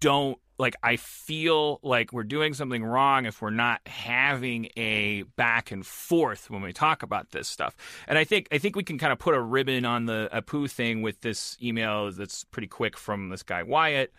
[0.00, 5.70] don't like I feel like we're doing something wrong if we're not having a back
[5.70, 7.74] and forth when we talk about this stuff.
[8.06, 10.70] And I think I think we can kind of put a ribbon on the Apu
[10.70, 14.12] thing with this email that's pretty quick from this guy Wyatt.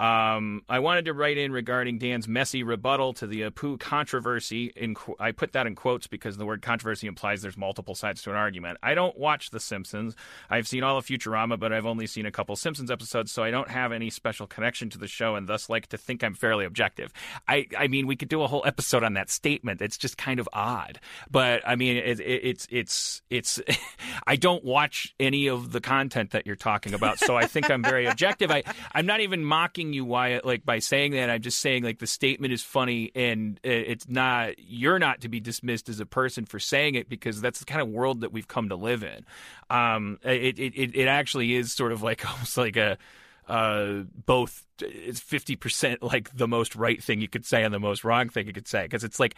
[0.00, 4.72] Um, I wanted to write in regarding Dan's messy rebuttal to the Apu controversy.
[4.74, 8.22] In qu- I put that in quotes because the word controversy implies there's multiple sides
[8.22, 8.78] to an argument.
[8.82, 10.16] I don't watch The Simpsons.
[10.50, 13.52] I've seen all of Futurama, but I've only seen a couple Simpsons episodes, so I
[13.52, 16.64] don't have any special connection to the show, and thus like to think I'm fairly
[16.64, 17.12] objective.
[17.46, 19.80] I, I mean, we could do a whole episode on that statement.
[19.80, 20.98] It's just kind of odd,
[21.30, 23.60] but I mean, it, it, it's it's it's.
[24.26, 27.82] I don't watch any of the content that you're talking about, so I think I'm
[27.82, 28.50] very objective.
[28.50, 31.82] I I'm not even mocking asking you why, like by saying that, I'm just saying
[31.82, 34.58] like the statement is funny, and it's not.
[34.58, 37.82] You're not to be dismissed as a person for saying it because that's the kind
[37.82, 39.24] of world that we've come to live in.
[39.70, 42.98] Um, it it, it actually is sort of like almost like a
[43.48, 48.04] uh, both it's 50% like the most right thing you could say and the most
[48.04, 49.36] wrong thing you could say because it's like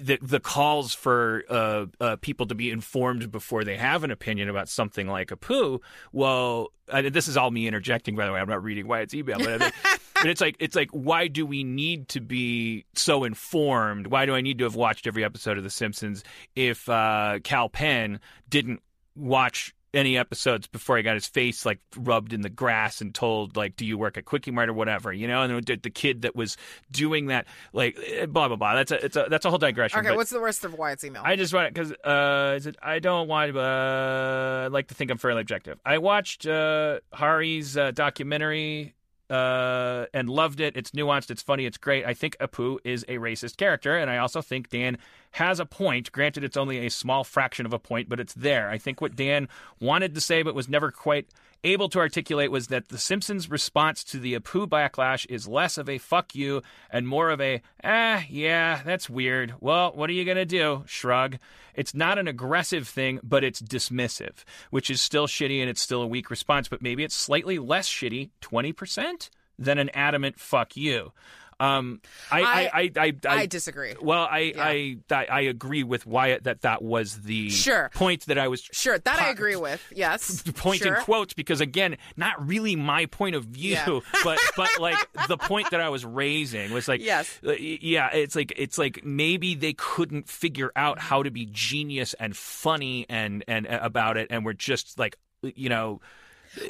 [0.00, 4.48] the the calls for uh, uh, people to be informed before they have an opinion
[4.48, 5.80] about something like Apu.
[6.12, 8.16] Well, I, this is all me interjecting.
[8.16, 9.70] By the way, I'm not reading Wyatt's email, but, I mean,
[10.14, 14.08] but it's like it's like why do we need to be so informed?
[14.08, 16.24] Why do I need to have watched every episode of The Simpsons
[16.56, 18.82] if uh, Kal Penn didn't
[19.14, 23.56] watch any episodes before he got his face like rubbed in the grass and told
[23.56, 26.36] like do you work at Kwik-E-Mart or whatever you know and the, the kid that
[26.36, 26.56] was
[26.90, 29.98] doing that like eh, blah blah blah that's a it's a that's a whole digression
[29.98, 31.22] Okay, what's the rest of Wyatt's email?
[31.24, 32.76] I just want because uh, is it?
[32.82, 33.56] I don't want.
[33.56, 35.78] Uh, I like to think I'm fairly objective.
[35.84, 38.94] I watched uh, Hari's uh, documentary
[39.30, 40.76] uh, and loved it.
[40.76, 41.30] It's nuanced.
[41.30, 41.66] It's funny.
[41.66, 42.04] It's great.
[42.06, 44.98] I think Apu is a racist character, and I also think Dan
[45.32, 46.12] has a point.
[46.12, 48.70] Granted, it's only a small fraction of a point, but it's there.
[48.70, 49.48] I think what Dan
[49.80, 51.28] wanted to say but was never quite
[51.64, 55.88] able to articulate was that The Simpsons' response to the Apu backlash is less of
[55.88, 59.54] a fuck you and more of a, ah, yeah, that's weird.
[59.60, 60.84] Well, what are you going to do?
[60.86, 61.38] Shrug.
[61.74, 66.02] It's not an aggressive thing, but it's dismissive, which is still shitty and it's still
[66.02, 71.12] a weak response, but maybe it's slightly less shitty, 20%, than an adamant fuck you.
[71.60, 73.94] Um, I, I, I, I, I disagree.
[74.00, 77.90] Well, I, I, I, I agree with Wyatt that that was the Sure.
[77.94, 79.82] point that I was Sure, that I agree with.
[79.94, 80.42] Yes.
[80.54, 84.96] point in quotes because again not really my point of view but but like
[85.28, 87.38] the point that i was raising was like Yes.
[87.46, 92.14] uh, yeah it's like it's like maybe they couldn't figure out how to be genius
[92.14, 96.00] and funny and and uh, about it and we're just like you know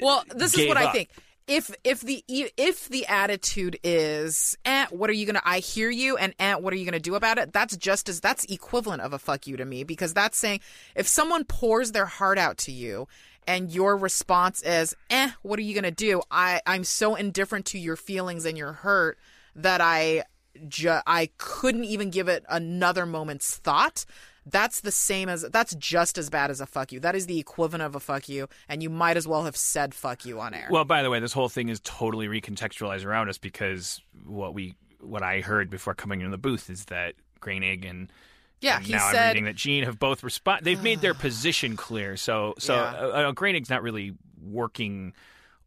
[0.03, 1.09] Well, this is what I think.
[1.49, 5.41] If if the if the attitude is, eh, what are you gonna?
[5.45, 7.55] I hear you, and eh, what are you gonna do about it?
[7.55, 10.61] That's just as that's equivalent of a fuck you to me because that's saying
[10.95, 13.09] if someone pours their heart out to you
[13.47, 16.21] and your response is, eh, what are you gonna do?
[16.31, 19.19] I I'm so indifferent to your feelings and your hurt
[19.57, 20.25] that I
[20.69, 24.05] ju- I couldn't even give it another moment's thought.
[24.51, 27.01] That's the same as that's just as bad as a fuck you.
[27.01, 29.95] That is the equivalent of a fuck you, and you might as well have said
[29.95, 30.69] fuck you on air.
[30.71, 34.75] well by the way this whole thing is totally recontextualized around us because what we
[35.01, 38.13] what i heard before coming in the booth is that Groening and
[38.61, 40.65] yeah, And he now I'm said reading that Jean have both respond.
[40.65, 42.17] They've made their position clear.
[42.17, 42.81] So, so Yeah.
[42.83, 45.13] uh, uh, Groening's not really working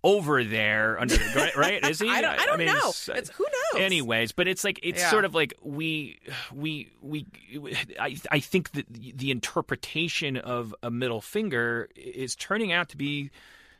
[0.03, 1.85] over there under the right?
[1.87, 2.09] Is he?
[2.11, 2.73] I don't, I don't mean, know.
[2.77, 3.81] it's- It's, who knows?
[3.83, 5.09] Anyways, but it's like it's Yeah.
[5.11, 6.19] sort of like we
[6.51, 7.25] we we
[7.99, 13.29] I I think that the interpretation of a middle finger is turning out to be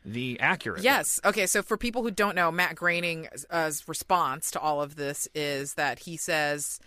[0.04, 0.82] the accurate.
[0.82, 1.20] Yes.
[1.24, 1.46] Okay.
[1.46, 5.74] So for people who don't know, Matt Groening's uh, response to all of this is
[5.74, 6.80] that he says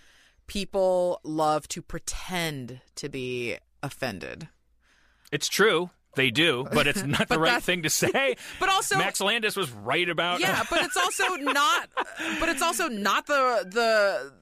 [0.47, 4.47] people love to pretend to be offended.
[5.31, 5.89] It's true.
[6.15, 8.36] They do, but it's not the right thing to say.
[8.60, 11.89] But also, Max Landis was right about yeah, but it's also not.
[12.39, 14.34] But it's also not the the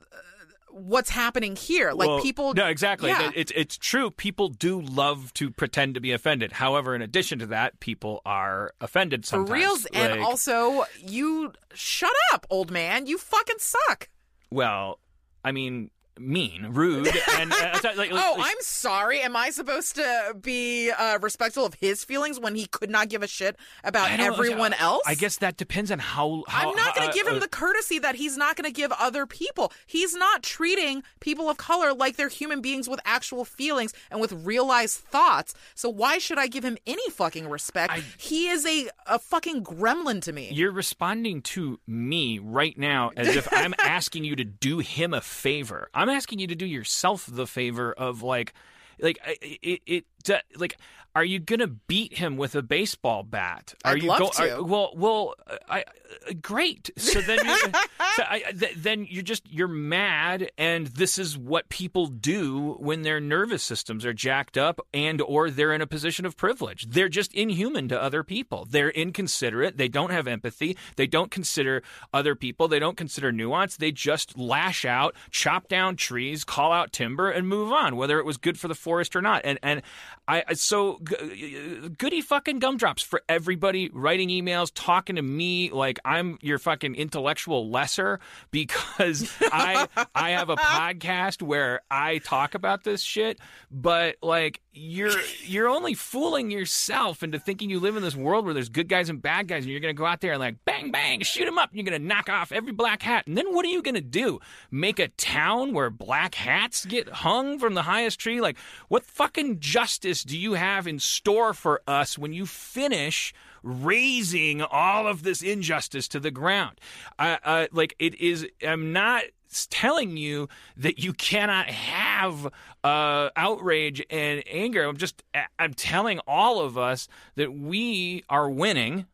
[0.70, 1.92] what's happening here.
[1.92, 2.54] Like Well, people.
[2.54, 3.10] No, exactly.
[3.10, 3.30] Yeah.
[3.36, 4.10] It's it's true.
[4.12, 6.52] People do love to pretend to be offended.
[6.52, 9.52] However, in addition to that, people are offended for sometimes.
[9.52, 13.06] reals, and also you shut up, old man.
[13.06, 14.10] You fucking suck.
[14.52, 15.00] well,
[15.46, 19.22] I mean, mean, rude, and uh, like, like- Oh, like- I'm sorry.
[19.22, 23.24] Am I supposed to be uh, respectful of his feelings when he could not give
[23.24, 25.04] a shit about everyone else?
[25.08, 26.44] I guess that depends on how.
[26.48, 28.74] how I'm not going to give him uh, the courtesy that he's not going to
[28.76, 29.72] give other people.
[29.88, 34.32] He's not treating people of color like they're human beings with actual feelings and with
[34.46, 35.54] realized thoughts.
[35.76, 37.92] So why should I give him any fucking respect?
[37.94, 40.50] I- he is a, a fucking gremlin to me.
[40.52, 45.22] You're responding to me right now as if I'm asking you to do him a
[45.22, 45.90] favor.
[45.94, 48.54] I'm asking you to do yourself the favor of like,
[49.00, 50.78] like it, it, uh, like,
[51.16, 53.76] are you gonna beat him with a baseball bat?
[53.86, 54.56] Are I'd you love to.
[54.56, 55.36] are- well, well,
[55.70, 55.84] I,
[56.30, 56.90] I great.
[56.98, 57.58] So then, you,
[58.16, 63.04] so I, th- then you're just you're mad, and this is what people do when
[63.04, 66.88] their nervous systems are jacked up, and or they're in a position of privilege.
[66.90, 68.66] They're just inhuman to other people.
[68.68, 69.78] They're inconsiderate.
[69.78, 70.76] They don't have empathy.
[70.96, 72.68] They don't consider other people.
[72.68, 73.78] They don't consider nuance.
[73.78, 78.26] They just lash out, chop down trees, call out timber, and move on, whether it
[78.26, 79.42] was good for the forest or not.
[79.44, 79.84] And and
[80.28, 86.00] I so g- uh, goody fucking gumdrops for everybody writing emails, talking to me like
[86.06, 88.20] I'm your fucking intellectual lesser
[88.52, 93.40] because I I have a podcast where I talk about this shit,
[93.72, 95.12] but like you're
[95.44, 99.10] you're only fooling yourself into thinking you live in this world where there's good guys
[99.10, 101.58] and bad guys, and you're gonna go out there and like bang bang shoot them
[101.58, 104.02] up, and you're gonna knock off every black hat, and then what are you gonna
[104.02, 104.40] do?
[104.72, 108.42] Make a town where black hats get hung from the highest tree?
[108.42, 108.58] Like
[108.88, 113.34] what fucking justice do you have in store for us when you finish?
[113.64, 116.80] raising all of this injustice to the ground.
[117.18, 118.46] I, I like it is.
[118.62, 119.24] I'm not
[119.70, 122.48] telling you that you cannot have
[122.84, 124.84] uh, outrage and anger.
[124.84, 125.24] I'm just
[125.58, 129.06] I'm telling all of us that we are winning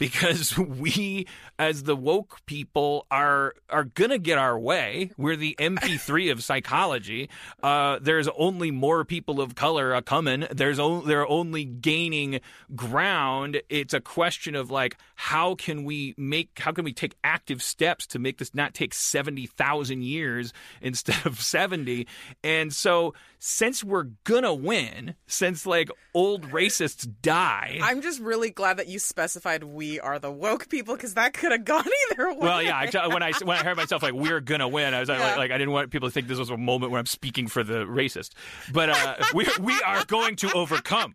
[0.00, 1.28] because we
[1.60, 5.12] as the woke people are are gonna get our way.
[5.16, 7.30] We're the mp3 of psychology.
[7.62, 10.48] Uh, there's only more people of color a coming.
[10.50, 12.40] There's o- they're only gaining
[12.74, 13.60] ground.
[13.68, 18.06] It's a question of like how can we make how can we take active steps
[18.08, 22.06] to make this not take 70,000 years instead of 70
[22.42, 28.78] and so since we're gonna win since like old racists die I'm just really glad
[28.78, 32.38] that you specified we are the woke people because that could have gone either way.
[32.38, 32.76] Well, yeah.
[32.76, 35.36] I, when I when I heard myself like we're gonna win, I was like, Yeah.
[35.36, 37.64] like I didn't want people to think this was a moment where I'm speaking for
[37.64, 38.30] the racist,
[38.72, 41.14] but uh, we we are going to overcome.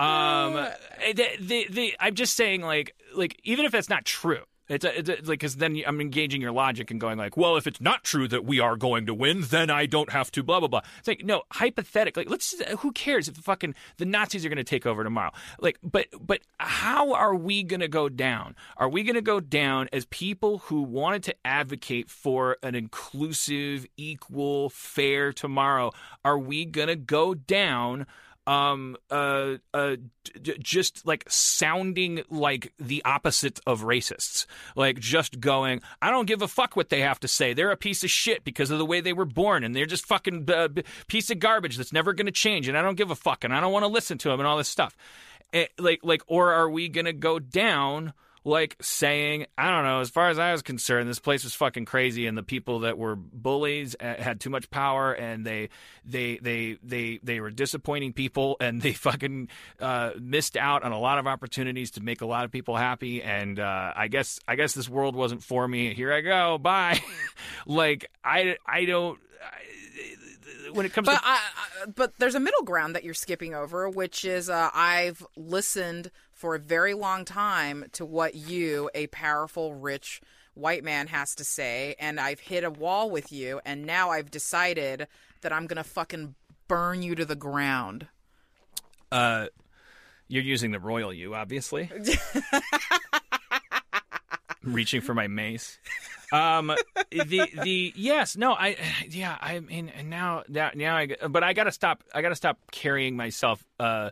[0.00, 0.52] Um,
[1.14, 4.98] the, the, the, I'm just saying, like, like even if that's not true, it's, a,
[4.98, 7.80] it's a, like because then I'm engaging your logic and going like, well, if it's
[7.80, 10.68] not true that we are going to win, then I don't have to blah blah
[10.68, 10.82] blah.
[10.98, 14.56] It's like no, hypothetically, let's uh, who cares if the fucking the Nazis are going
[14.56, 15.32] to take over tomorrow?
[15.60, 18.54] Like, but but how are we going to go down?
[18.76, 23.86] Are we going to go down as people who wanted to advocate for an inclusive,
[23.96, 25.92] equal, fair tomorrow?
[26.24, 28.06] Are we going to go down?
[28.48, 29.96] Um uh uh
[30.42, 34.46] d- just like sounding like the opposite of racists.
[34.74, 37.52] Like just going i don't give a fuck what they have to say.
[37.52, 40.06] They're a piece of shit because of the way they were born and they're just
[40.06, 40.68] fucking uh,
[41.06, 43.54] piece of garbage that's never going to change and i don't give a fuck and
[43.54, 44.96] i don't want to listen to them and all this stuff.
[45.52, 48.12] Eh, like like or are we going to go down
[48.44, 51.84] like saying, I don't know, as far as I was concerned, this place was fucking
[51.84, 55.68] crazy, and the people that were bullies uh, had too much power, and they
[56.04, 59.48] they they they they were disappointing people, and they fucking
[59.80, 63.22] uh, missed out on a lot of opportunities to make a lot of people happy,
[63.22, 65.94] and uh, I guess I guess this world wasn't for me.
[65.94, 67.00] Here I go, bye.
[67.66, 69.18] like I I don't.
[69.42, 73.14] I, when it comes But to I, I, but there's a middle ground that you're
[73.14, 78.88] skipping over, which is uh, I've listened for a very long time to what you,
[78.94, 80.20] a powerful, rich
[80.54, 84.30] white man, has to say, and I've hit a wall with you, and now I've
[84.30, 85.08] decided
[85.42, 86.34] that I'm gonna fucking
[86.68, 88.06] burn you to the ground.
[89.12, 89.46] uh,
[90.28, 91.90] you're using the royal you, obviously.
[94.62, 95.78] Reaching for my mace.
[96.30, 96.72] Um,
[97.10, 98.76] the the yes, no, I
[99.08, 102.04] yeah, I mean, and now now now I but I gotta stop.
[102.14, 104.10] I gotta stop carrying myself uh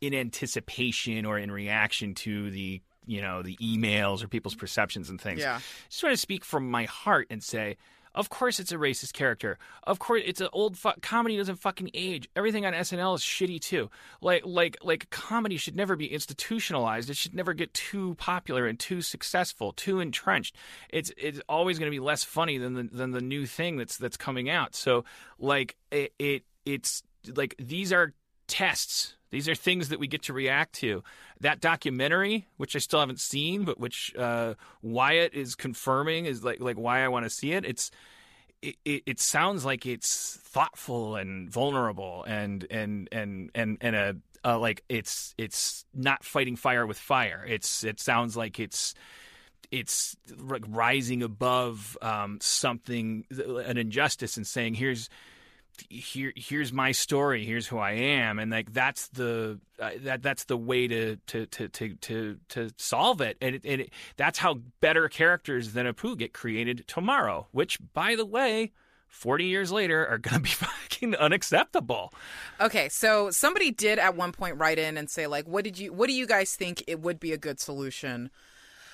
[0.00, 5.20] in anticipation or in reaction to the you know the emails or people's perceptions and
[5.20, 5.40] things.
[5.40, 5.60] Yeah.
[5.88, 7.76] just want to speak from my heart and say.
[8.12, 9.56] Of course, it's a racist character.
[9.84, 12.28] Of course, it's an old fu- comedy doesn't fucking age.
[12.34, 13.88] Everything on SNL is shitty too.
[14.20, 17.08] Like, like, like, comedy should never be institutionalized.
[17.08, 20.56] It should never get too popular and too successful, too entrenched.
[20.88, 23.96] It's it's always going to be less funny than the than the new thing that's
[23.96, 24.74] that's coming out.
[24.74, 25.04] So,
[25.38, 28.12] like, it, it it's like these are
[28.48, 29.14] tests.
[29.30, 31.02] These are things that we get to react to.
[31.40, 36.60] That documentary, which I still haven't seen, but which uh, Wyatt is confirming is like
[36.60, 37.64] like why I want to see it.
[37.64, 37.90] It's
[38.62, 44.16] it, it, it sounds like it's thoughtful and vulnerable and and and and and a
[44.44, 47.44] uh, like it's it's not fighting fire with fire.
[47.46, 48.94] It's it sounds like it's
[49.70, 55.08] it's like rising above um, something an injustice and saying here's
[55.88, 60.44] here here's my story here's who i am and like that's the uh, that that's
[60.44, 64.38] the way to to to to to, to solve it and, it, and it, that's
[64.38, 68.72] how better characters than apu get created tomorrow which by the way
[69.08, 72.12] 40 years later are going to be fucking unacceptable
[72.60, 75.94] Okay, so somebody did at one point write in and say like, "What did you?
[75.94, 78.30] What do you guys think it would be a good solution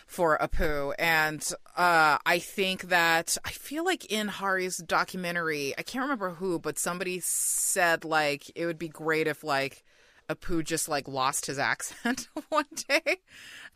[0.07, 1.47] for Apu?" And
[1.77, 6.79] uh, I think that I feel like in Hari's documentary, I can't remember who, but
[6.79, 9.85] somebody said like it would be great if like
[10.29, 13.19] Apu just like lost his accent one day.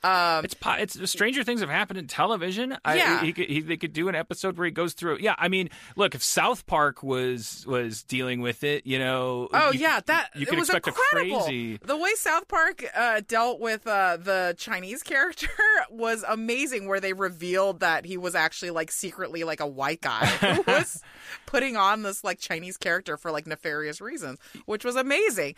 [0.03, 2.75] Um, It's it's stranger things have happened in television.
[2.87, 3.21] I, Yeah.
[3.23, 5.19] he could, he, they could do an episode where he goes through.
[5.21, 9.49] Yeah, I mean, look, if South Park was was dealing with it, you know.
[9.53, 11.41] Oh you- yeah, that you it was expect incredible.
[11.41, 11.79] a crazy.
[11.85, 15.49] The way South Park uh, dealt with uh, the Chinese character
[15.91, 16.89] was amazing.
[16.89, 21.03] Where they revealed that he was actually like secretly like a white guy who was
[21.45, 25.57] putting on this like Chinese character for like nefarious reasons, which was amazing.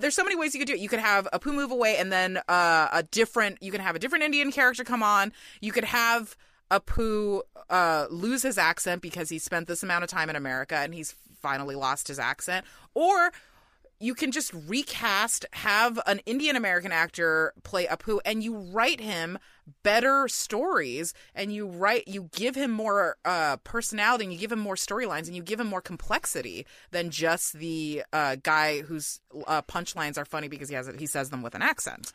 [0.00, 0.80] There's so many ways you could do it.
[0.80, 3.62] You could have Apu move away, and then uh, a different.
[3.62, 5.32] You can have a different Indian character come on.
[5.60, 6.36] You could have.
[6.70, 10.94] Apu uh, lose his accent because he spent this amount of time in America and
[10.94, 12.64] he's finally lost his accent,
[12.94, 13.30] or
[14.02, 19.38] you can just recast, have an Indian American actor play Apu, and you write him
[19.84, 24.58] better stories, and you write, you give him more uh, personality, and you give him
[24.58, 29.62] more storylines, and you give him more complexity than just the uh, guy whose uh,
[29.62, 32.12] punchlines are funny because he has he says them with an accent.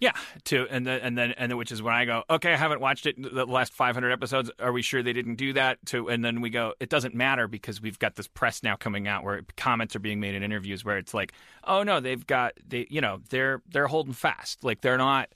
[0.00, 0.12] Yeah,
[0.44, 2.80] to and then and then and then which is when I go, okay, I haven't
[2.80, 4.50] watched it the last 500 episodes.
[4.60, 5.78] Are we sure they didn't do that?
[5.86, 9.08] To and then we go, it doesn't matter because we've got this press now coming
[9.08, 11.32] out where comments are being made in interviews where it's like,
[11.64, 15.30] oh no, they've got they, you know, they're they're holding fast, like they're not,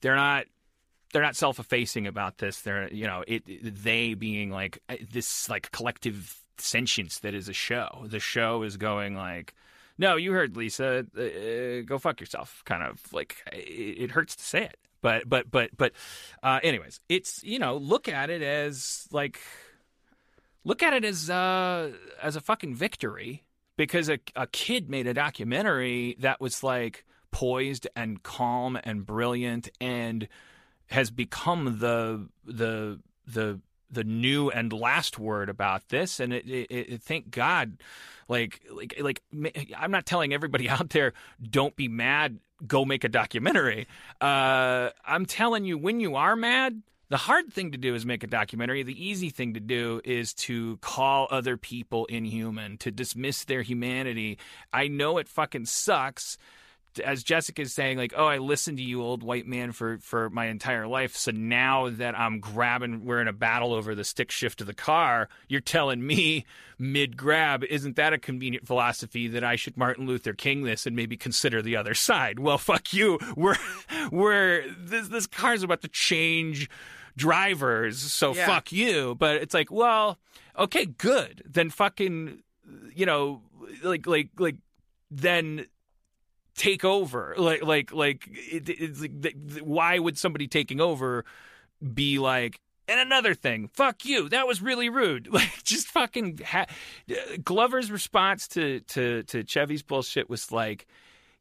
[0.00, 0.46] they're not.
[1.10, 2.60] They're not self-effacing about this.
[2.60, 3.42] They're, you know, it.
[3.82, 4.78] They being like
[5.10, 8.04] this, like collective sentience that is a show.
[8.04, 9.54] The show is going like,
[9.98, 11.04] no, you heard Lisa.
[11.16, 12.62] Uh, go fuck yourself.
[12.64, 13.56] Kind of like it,
[14.02, 15.92] it hurts to say it, but but but but.
[16.42, 19.40] Uh, anyways, it's you know look at it as like
[20.64, 21.90] look at it as uh,
[22.22, 23.44] as a fucking victory
[23.76, 29.68] because a a kid made a documentary that was like poised and calm and brilliant
[29.80, 30.28] and
[30.86, 36.70] has become the the the the new and last word about this and it, it,
[36.70, 37.78] it thank god
[38.28, 39.22] like like like
[39.76, 41.12] i'm not telling everybody out there
[41.42, 43.86] don't be mad go make a documentary
[44.20, 48.22] uh i'm telling you when you are mad the hard thing to do is make
[48.22, 48.82] a documentary.
[48.82, 54.38] The easy thing to do is to call other people inhuman, to dismiss their humanity.
[54.74, 56.36] I know it fucking sucks
[57.04, 60.46] as Jessica's saying, like, oh, I listened to you, old white man, for for my
[60.46, 61.16] entire life.
[61.16, 64.74] So now that I'm grabbing, we're in a battle over the stick shift of the
[64.74, 65.28] car.
[65.48, 66.44] You're telling me
[66.78, 70.94] mid grab, isn't that a convenient philosophy that I should Martin Luther King this and
[70.96, 72.38] maybe consider the other side?
[72.38, 73.18] Well, fuck you.
[73.36, 73.56] We're
[74.10, 76.68] we're this this car's about to change
[77.16, 78.46] drivers, so Yeah.
[78.46, 79.14] fuck you.
[79.14, 80.18] But it's like, well,
[80.58, 81.42] okay, good.
[81.46, 82.42] Then fucking,
[82.94, 83.42] you know,
[83.82, 84.56] like like like
[85.10, 85.66] then
[86.58, 87.34] take over?
[87.38, 91.24] Like like like it, it's like th- th- why would somebody taking over
[91.94, 95.28] be like and another thing fuck you that was really rude.
[95.32, 96.66] Like just fucking ha-
[97.10, 100.86] uh, glover's response to to to chevy's bullshit was like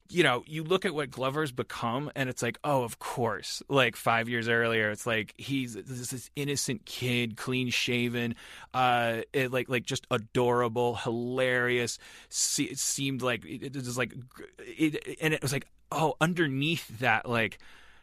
[0.09, 3.61] you know, you look at what Glover's become, and it's like, oh, of course.
[3.69, 8.35] Like five years earlier, it's like he's this, innocent kid, clean shaven,
[8.73, 11.99] uh, it, like like just adorable, hilarious.
[12.29, 14.13] Se- It seemed like it, it was like,
[14.59, 17.59] it, and it was like, oh, underneath that, like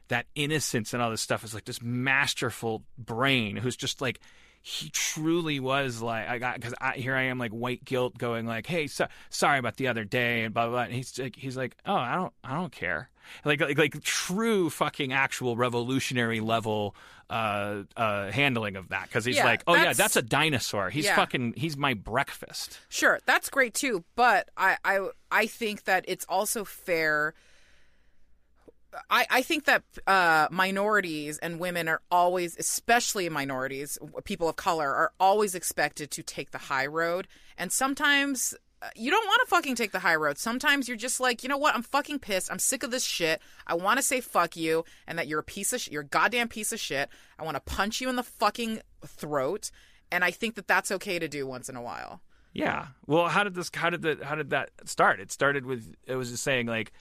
[0.09, 4.21] that innocence and all this stuff is like this masterful brain who's just like
[4.67, 8.47] he truly was like I got because I, here I am like white guilt going
[8.47, 10.83] like hey so, sorry about the other day and blah blah, blah.
[10.85, 13.11] and he's like he's like oh I don't I don't care
[13.45, 16.97] like like like true fucking actual revolutionary level
[17.29, 20.89] uh uh handling of that because he's Yeah, like oh yeah that's- that's a dinosaur
[20.89, 21.17] he's Yeah.
[21.17, 26.25] fucking he's my breakfast Sure, that's great too, but I I I think that it's
[26.27, 27.35] also fair.
[29.11, 34.95] I, I think that uh, minorities and women are always, especially minorities, people of color,
[34.95, 37.27] are always expected to take the high road.
[37.59, 40.39] And sometimes uh, you don't want to fucking take the high road.
[40.39, 41.75] Sometimes you're just like, you know what?
[41.75, 42.51] I'm fucking pissed.
[42.51, 43.41] I'm sick of this shit.
[43.67, 46.07] I want to say fuck you and that you're a piece of sh- you're a
[46.07, 47.09] goddamn piece of shit.
[47.39, 49.71] I want to punch you in the fucking throat.
[50.13, 52.21] And I think that that's okay to do once in a while.
[52.53, 52.87] Yeah.
[53.07, 53.71] Well, how did this?
[53.75, 54.19] How did the?
[54.23, 55.19] How did that start?
[55.19, 56.93] It started with it was just saying like,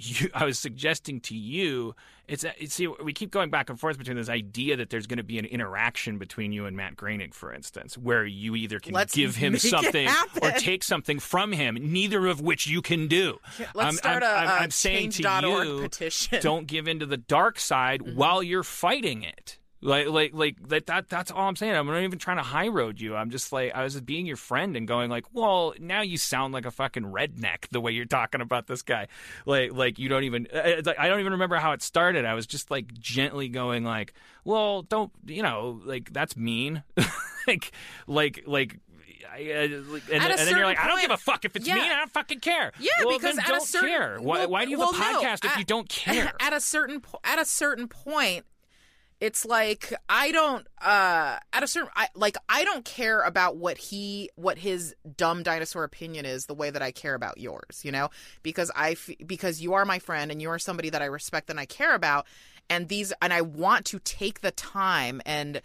[0.00, 0.30] you.
[0.34, 1.94] I was suggesting to you.
[2.28, 5.16] It's, it's see we keep going back and forth between this idea that there's going
[5.16, 8.94] to be an interaction between you and Matt Groening, for instance, where you either can
[8.94, 10.08] Let's give him something
[10.40, 13.38] or take something from him, neither of which you can do.
[13.74, 16.40] Let's I'm, start I'm, a, I'm, I'm saying to you, petition.
[16.40, 18.16] don't give in to the dark side Mm-hmm.
[18.16, 19.58] while you're fighting it.
[19.82, 21.08] Like, like, like that, that.
[21.08, 21.74] That's all I'm saying.
[21.74, 23.16] I'm not even trying to high road you.
[23.16, 26.18] I'm just like, I was just being your friend and going like, well, now you
[26.18, 29.06] sound like a fucking redneck the way you're talking about this guy.
[29.46, 30.46] Like, like you don't even.
[30.52, 32.26] It's like I don't even remember how it started.
[32.26, 34.12] I was just like gently going like,
[34.44, 36.82] well, don't you know, like that's mean.
[37.46, 37.72] like,
[38.06, 38.78] like, like.
[39.32, 41.76] I, uh, and, and then you're like, I don't give a fuck if it's Yeah.
[41.76, 41.82] me.
[41.82, 42.72] I don't fucking care.
[42.80, 44.18] Yeah, well, because at don't certain care.
[44.20, 46.32] Why, well, why do you have well, a no, podcast if at- you don't care?
[46.40, 48.44] At a certain po- at a certain point,
[49.20, 53.76] it's like I don't uh at a certain I like I don't care about what
[53.76, 57.92] he what his dumb dinosaur opinion is the way that I care about yours, you
[57.92, 58.08] know?
[58.42, 61.50] Because I f- because you are my friend and you are somebody that I respect
[61.50, 62.26] and I care about
[62.70, 65.60] and these and I want to take the time and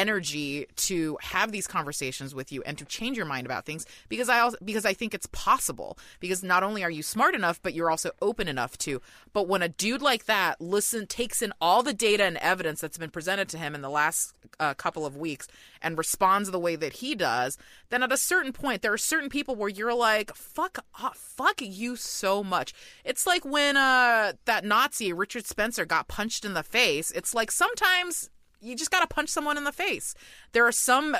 [0.00, 4.30] energy to have these conversations with you and to change your mind about things because
[4.30, 5.98] I also because I think it's possible.
[6.20, 9.02] Because not only are you smart enough but you're also open enough to.
[9.34, 12.96] But when a dude like that listen takes in all the data and evidence that's
[12.96, 15.46] been presented to him in the last uh, couple of weeks
[15.82, 17.58] and responds the way that he does
[17.90, 21.60] then at a certain point there are certain people where you're like fuck off, fuck
[21.60, 22.72] you so much.
[23.04, 27.10] It's like when uh that Nazi Richard Spencer got punched in the face.
[27.10, 28.30] It's like sometimes
[28.60, 30.14] you just got to punch someone in the face.
[30.52, 31.16] There are some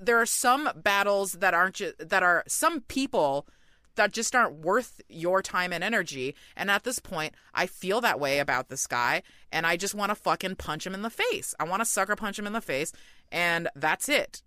[0.00, 3.46] there are some battles that aren't ju- that are some people
[3.96, 6.34] that just aren't worth your time and energy.
[6.56, 9.22] And at this point, I feel that way about this guy
[9.52, 11.54] and I just want to fucking punch him in the face.
[11.60, 12.92] I want to sucker punch him in the face
[13.30, 14.42] and that's it.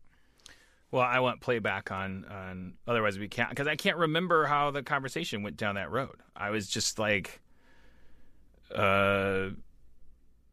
[0.92, 4.84] Well, I want playback on on otherwise we can't because I can't remember how the
[4.84, 6.16] conversation went down that road.
[6.36, 7.42] I was just like,
[8.74, 9.50] uh,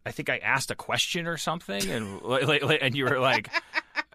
[0.06, 2.20] I think I asked a question or something, and
[2.82, 3.48] and you were like,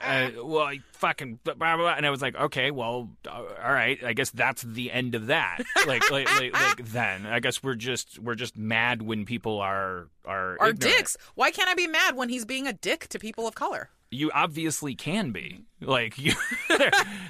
[0.01, 1.93] uh, "Well, I fucking," blah, blah, blah.
[1.95, 4.01] and I was like, "Okay, well, uh, all right.
[4.03, 7.75] I guess that's the end of that." Like, like, like, like then I guess we're
[7.75, 10.79] just we're just mad when people are are Are ignorant.
[10.79, 11.17] dicks.
[11.35, 13.89] Why can't I be mad when he's being a dick to people of color?
[14.11, 16.33] you obviously can be like you,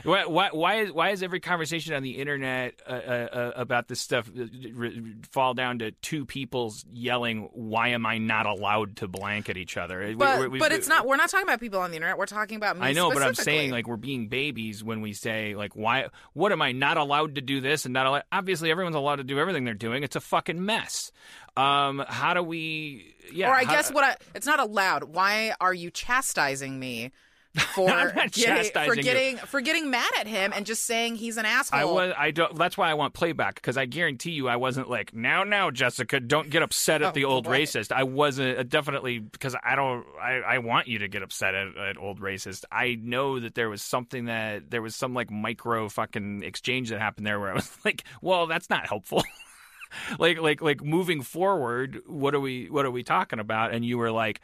[0.04, 2.96] why, why why is why is every conversation on the internet uh, uh,
[3.34, 4.44] uh, about this stuff uh,
[4.80, 4.90] r-
[5.30, 9.76] fall down to two people yelling why am i not allowed to blank at each
[9.76, 12.18] other But we- we- but it's not we're not talking about people on the internet.
[12.18, 15.14] We're talking about me I know, but I'm saying like we're being babies when we
[15.14, 18.72] say like why what am I not allowed to do this and not allowed obviously
[18.72, 20.04] everyone's allowed to do everything they're doing.
[20.04, 21.12] It's a fucking mess.
[21.58, 25.04] Um how do we yeah or I how- guess what I, it's not allowed.
[25.04, 27.12] Why are you chastising me
[27.74, 29.02] for getting, for you.
[29.04, 31.80] getting for getting mad at him and just saying he's an asshole?
[31.80, 32.14] I was.
[32.18, 32.56] I don't.
[32.56, 36.20] That's why I want playback because I guarantee you, I wasn't like now, now, Jessica,
[36.20, 37.62] don't get upset at Oh, the old boy.
[37.62, 37.92] racist.
[37.92, 40.06] I wasn't uh, definitely because I don't.
[40.22, 42.66] I, I want you to get upset at, at old racist.
[42.72, 47.00] I know that there was something that there was some like micro fucking exchange that
[47.00, 49.24] happened there where I was like, well, that's not helpful.
[50.20, 53.74] like like like moving forward, what are we what are we talking about?
[53.74, 54.40] And you were like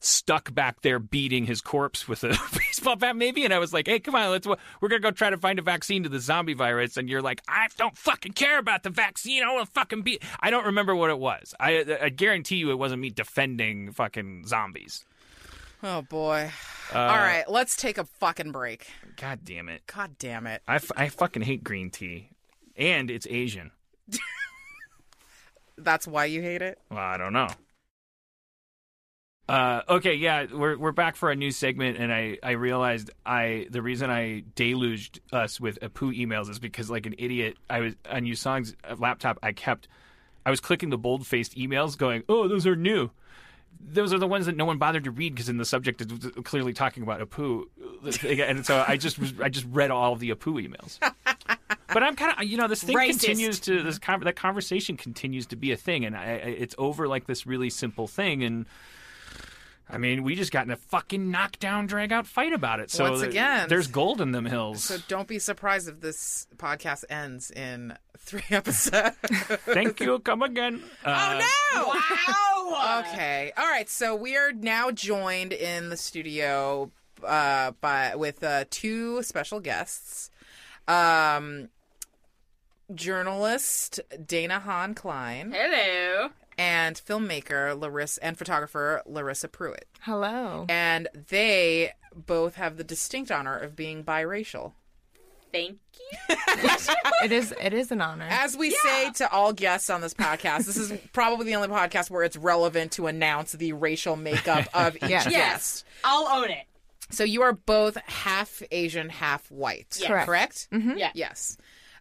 [0.00, 3.44] stuck back there beating his corpse with a baseball bat, maybe.
[3.44, 5.62] And I was like, "Hey, come on, let's we're gonna go try to find a
[5.62, 9.42] vaccine to the zombie virus." And you're like, "I don't fucking care about the vaccine.
[9.42, 11.54] I want to fucking beat." I don't remember what it was.
[11.60, 15.04] I I guarantee you, it wasn't me defending fucking zombies.
[15.82, 16.50] oh boy.
[16.92, 18.86] Uh, All right, let's take a fucking break.
[19.16, 19.82] God damn it!
[19.86, 20.60] God damn it.
[20.66, 22.30] I, f- I fucking hate green tea,
[22.76, 23.70] and it's Asian.
[25.78, 26.78] That's why you hate it.
[26.90, 27.48] Well, I don't know.
[29.50, 33.66] Uh, okay, yeah, we're we're back for a new segment, and I, I realized I
[33.68, 37.94] the reason I deluged us with Apu emails is because like an idiot, I was
[38.08, 39.40] on Yusong's laptop.
[39.42, 39.88] I kept
[40.46, 43.10] I was clicking the bold faced emails, going, "Oh, those are new."
[43.82, 46.12] Those are the ones that no one bothered to read because in the subject it's
[46.44, 47.64] clearly talking about Apu,
[48.38, 50.98] and so I just was- I just read all of the Apu emails.
[51.92, 53.08] But I'm kind of, you know, this thing Racist.
[53.20, 56.74] continues to this con- that conversation continues to be a thing, and I, I, it's
[56.78, 58.66] over like this really simple thing, and
[59.92, 62.90] I mean, we just got in a fucking knockdown, drag out fight about it.
[62.90, 63.68] So Once th- again.
[63.68, 64.84] there's gold in them hills.
[64.84, 69.16] So don't be surprised if this podcast ends in three episodes.
[69.66, 70.18] Thank you.
[70.20, 70.82] Come again.
[71.04, 71.86] Uh, oh no!
[72.72, 73.00] Wow.
[73.00, 73.52] Okay.
[73.56, 73.88] All right.
[73.88, 76.90] So we are now joined in the studio
[77.26, 80.30] uh, by with uh, two special guests.
[80.88, 81.68] Um,
[82.94, 86.30] journalist Dana Hahn Klein Hello.
[86.60, 89.86] And filmmaker Larissa and photographer Larissa Pruitt.
[90.02, 90.66] Hello.
[90.68, 94.72] And they both have the distinct honor of being biracial.
[95.52, 95.78] Thank
[96.28, 96.36] you.
[97.24, 98.26] it is it is an honor.
[98.30, 102.10] As we say to all guests on this podcast, this is probably the only podcast
[102.10, 105.28] where it's relevant to announce the racial makeup of each Yes.
[105.28, 105.84] guest.
[106.04, 106.66] I'll own it.
[107.10, 109.96] So you are both half Asian, half white.
[109.98, 110.06] Yes.
[110.06, 110.26] Correct.
[110.26, 110.68] Correct.
[110.70, 110.98] Correct?
[110.98, 111.10] Yeah.
[111.14, 111.56] Yes.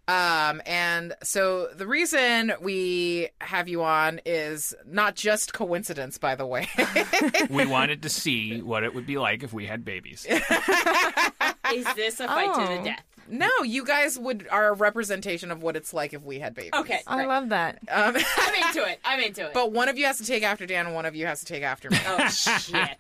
[0.10, 6.48] Um, and so the reason we have you on is not just coincidence, by the
[6.48, 6.68] way.
[7.52, 10.26] we wanted to see what it would be like if we had babies.
[11.72, 12.84] Is this a fight to the Oh.
[12.84, 13.04] death?
[13.30, 16.72] No, you guys would are a representation of what it's like if we had babies.
[16.74, 17.80] Okay, I love that.
[17.90, 19.00] Um, I'm into it.
[19.06, 19.54] I'm into it.
[19.54, 21.46] but one of you has to take after Dan, and one of you has to
[21.46, 21.98] take after me.
[22.08, 22.98] oh shit!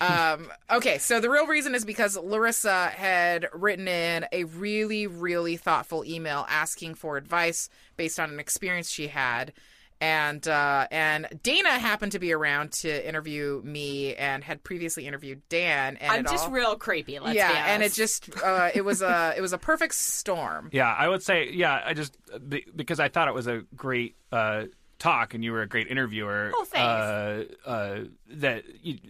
[0.00, 5.56] Um, okay, so the real reason is because Larissa had written in a really, really
[5.56, 9.52] thoughtful email asking for advice based on an experience she had.
[10.00, 15.40] And uh, and Dana happened to be around to interview me and had previously interviewed
[15.48, 15.96] Dan.
[15.96, 17.18] And I'm just all, real creepy.
[17.18, 20.70] Let's yeah, be and it just uh, it was a it was a perfect storm.
[20.76, 21.80] Yeah, I would say yeah.
[21.86, 22.14] I just
[22.76, 24.64] because I thought it was a great uh,
[24.98, 26.52] talk, and you were a great interviewer.
[26.54, 26.84] Oh, thanks.
[26.84, 27.98] Uh, uh,
[28.32, 29.08] that you, Goo-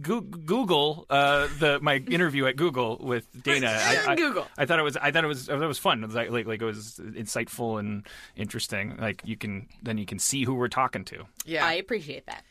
[0.00, 3.68] Google uh, the my interview at Google with Dana.
[3.80, 4.46] I, I, Google.
[4.56, 4.96] I thought it was.
[4.96, 5.48] I thought it was.
[5.48, 6.02] I thought it was fun.
[6.02, 8.96] It was like, like like it was insightful and interesting.
[8.98, 11.24] Like you can then you can see who we're talking to.
[11.44, 11.66] Yeah.
[11.66, 12.44] I appreciate that.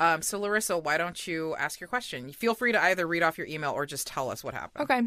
[0.00, 2.30] Um, so Larissa, why don't you ask your question?
[2.32, 4.84] Feel free to either read off your email or just tell us what happened.
[4.84, 5.02] Okay.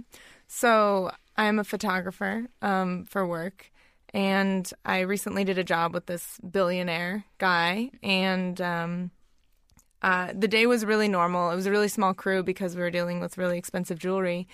[0.47, 3.71] So I'm a photographer um, for work,
[4.13, 9.11] and I recently did a job with this billionaire guy, and um,
[10.01, 11.51] uh, the day was really normal.
[11.51, 14.47] It was a really small crew because we were dealing with really expensive jewelry,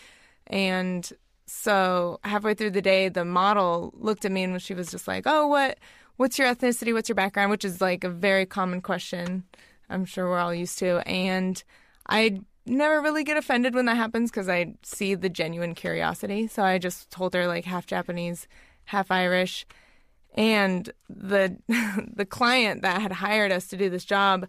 [0.47, 1.09] and
[1.45, 5.23] so halfway through the day, the model looked at me and she was just like,
[5.25, 5.77] "Oh, what?
[6.17, 6.93] What's your ethnicity?
[6.93, 9.43] What's your background?" Which is like a very common question.
[9.89, 11.63] I'm sure we're all used to, and
[12.09, 16.47] I never really get offended when that happens because I see the genuine curiosity.
[16.47, 18.47] So I just told her like half Japanese,
[18.85, 19.65] half Irish,
[20.35, 21.57] and the
[22.13, 24.47] the client that had hired us to do this job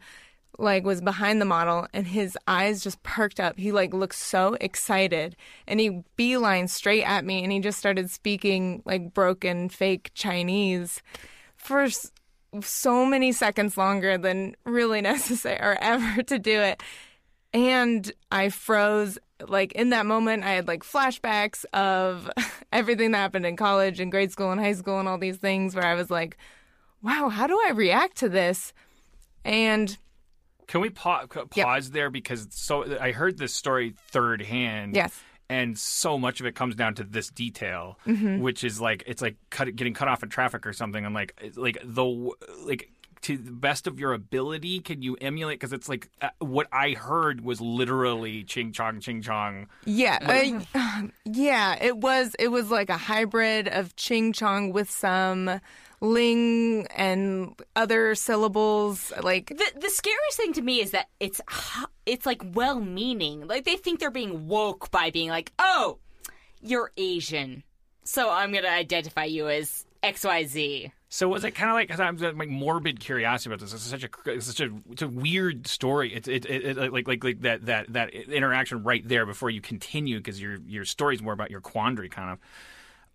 [0.59, 3.59] like was behind the model and his eyes just perked up.
[3.59, 5.37] He like looked so excited
[5.67, 11.01] and he beeline straight at me and he just started speaking like broken fake Chinese
[11.57, 11.89] for
[12.61, 16.83] so many seconds longer than really necessary or ever to do it.
[17.53, 19.19] And I froze.
[19.47, 22.29] Like in that moment, I had like flashbacks of
[22.73, 25.77] everything that happened in college and grade school and high school and all these things
[25.77, 26.37] where I was like,
[27.03, 28.73] wow, how do I react to this?
[29.45, 29.97] And
[30.69, 31.51] Can we pa- Yep.
[31.51, 34.95] pause there because so I heard this story third hand.
[34.95, 35.19] Yes.
[35.51, 38.41] And so much of it comes down to this detail, Mm-hmm.
[38.41, 41.05] which is like it's like cut, getting cut off in traffic or something.
[41.05, 42.33] I'm like, like the w-
[43.19, 45.59] like to the best of your ability, can you emulate?
[45.59, 49.69] Because it's like uh, what I heard was literally ching chong ching chong.
[49.85, 51.77] Yeah, uh, yeah.
[51.83, 55.61] It was it was like a hybrid of ching chong with some
[56.01, 59.13] ling and other syllables.
[59.23, 61.41] Like The the scariest thing to me is that it's
[62.07, 63.47] it's like well meaning.
[63.47, 65.99] Like they think they're being woke by being like, "Oh,
[66.61, 67.65] you're Asian."
[68.05, 70.93] So I'm going to identify you as XYZ.
[71.11, 73.73] So was it kind of like because I'm like morbid curiosity about this?
[73.73, 76.15] It's such a it's such a it's a weird story.
[76.15, 79.63] It's it, it, it like like like that that that interaction right there before you
[79.63, 82.39] continue because your your story's more about your quandary kind of.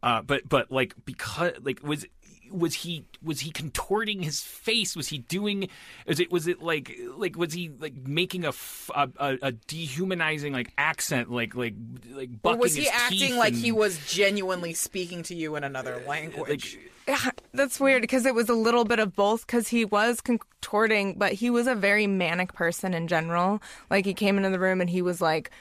[0.02, 2.06] Uh, but but like because like was
[2.52, 4.96] was he was he contorting his face?
[4.96, 5.70] Was he doing?
[6.08, 10.72] Was it was it like like was he like making a f- a, dehumanizing like
[10.80, 11.76] accent like like
[12.12, 16.02] like Or was he acting like and- he was genuinely speaking to you in another
[16.08, 16.80] language?
[17.08, 17.18] Yeah,
[17.54, 21.34] that's weird because it was a little bit of both because he was contorting, but
[21.34, 23.62] he was a very manic person in general.
[23.89, 25.51] Like he came into the room and he was like,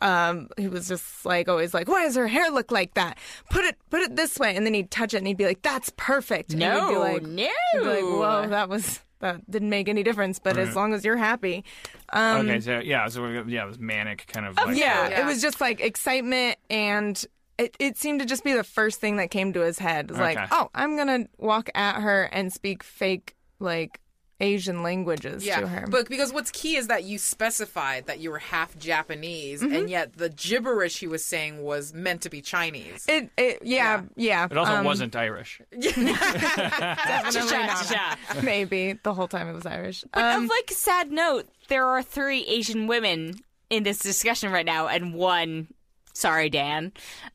[0.00, 3.16] um, he was just like always like, why does her hair look like that?
[3.50, 5.62] Put it, put it this way, and then he'd touch it and he'd be like,
[5.62, 6.50] that's perfect.
[6.52, 7.48] And No, we'd be like, no.
[7.74, 10.38] we'd be like, whoa, that was that didn't make any difference.
[10.38, 11.64] But as long as you're happy,
[12.12, 15.20] um, okay so yeah so yeah it was manic kind of Oh, like yeah, Yeah.
[15.22, 17.24] it was just like excitement and
[17.58, 20.06] it, it seemed to just be the first thing that came to his head.
[20.06, 24.00] It was like, oh, I'm gonna walk at her and speak fake like
[24.40, 25.86] Asian languages Yeah, to her.
[25.88, 29.74] but because what's key is that you specified that you were half Japanese, Mm-hmm.
[29.74, 33.04] and yet the gibberish he was saying was meant to be Chinese.
[33.08, 34.48] it, it yeah, yeah.
[34.50, 35.60] It also um, wasn't Irish.
[35.80, 38.18] definitely not.
[38.42, 40.04] Maybe the whole time it was Irish.
[40.12, 43.36] But Um, of like sad note, there are three Asian women
[43.70, 45.68] in this discussion right now, and one,
[46.14, 46.92] sorry, Dan,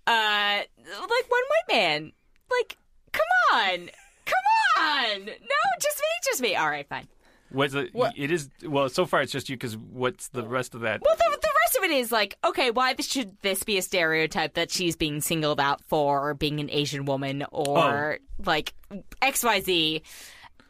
[0.07, 2.11] uh, like one white man.
[2.51, 2.77] Like,
[3.11, 3.21] come
[3.53, 3.89] on,
[4.25, 6.55] come on, no, just me, just me.
[6.55, 7.07] All right, fine.
[7.51, 7.89] Was it?
[8.15, 8.49] It is.
[8.63, 9.55] Well, so far it's just you.
[9.55, 11.01] Because what's the rest of that?
[11.03, 13.81] Well, the, the rest of it is like, okay, why this, should this be a
[13.81, 18.73] stereotype that she's being singled out for being an Asian woman or like
[19.21, 20.03] X Y Z?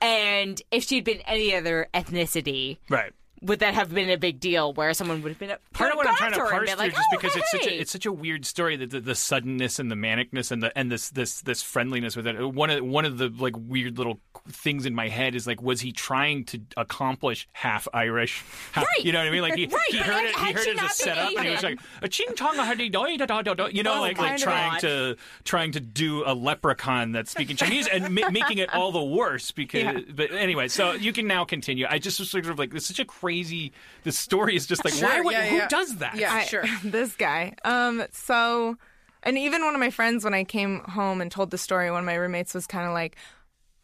[0.01, 3.11] And if she'd been any other ethnicity, Right.
[3.41, 5.97] Would that have been a big deal where someone would have been a part of
[5.97, 8.05] what I'm trying to parse through, like, just oh, because it's such a it's such
[8.05, 11.41] a weird story that the, the suddenness and the manicness and the and this this
[11.41, 12.35] this friendliness with it.
[12.53, 14.19] One of one of the like weird little
[14.49, 18.43] things in my head is like, was he trying to accomplish half Irish?
[18.73, 19.05] Half, Right.
[19.05, 19.41] You know what I mean?
[19.41, 20.35] Like he, Right, he heard it.
[20.35, 22.89] He heard it as a setup, and he was like, a ching tong a hadi
[22.89, 23.65] doi da da da da.
[23.67, 24.79] You know, Oh, like like trying odd.
[24.81, 29.03] to trying to do a leprechaun that's speaking Chinese and ma- making it all the
[29.03, 29.79] worse because.
[29.79, 29.99] Yeah.
[30.13, 31.85] But anyway, so you can now continue.
[31.89, 33.28] I just was sort of like, it's such a crazy.
[34.03, 35.15] The story is just like, why?
[35.15, 35.67] Sure, would- yeah, who yeah.
[35.67, 36.15] does that?
[36.15, 36.63] Yeah, I- sure.
[36.83, 37.53] this guy.
[37.63, 38.77] Um, so,
[39.23, 41.99] and even one of my friends, when I came home and told the story, one
[42.01, 43.15] of my roommates was kind of like,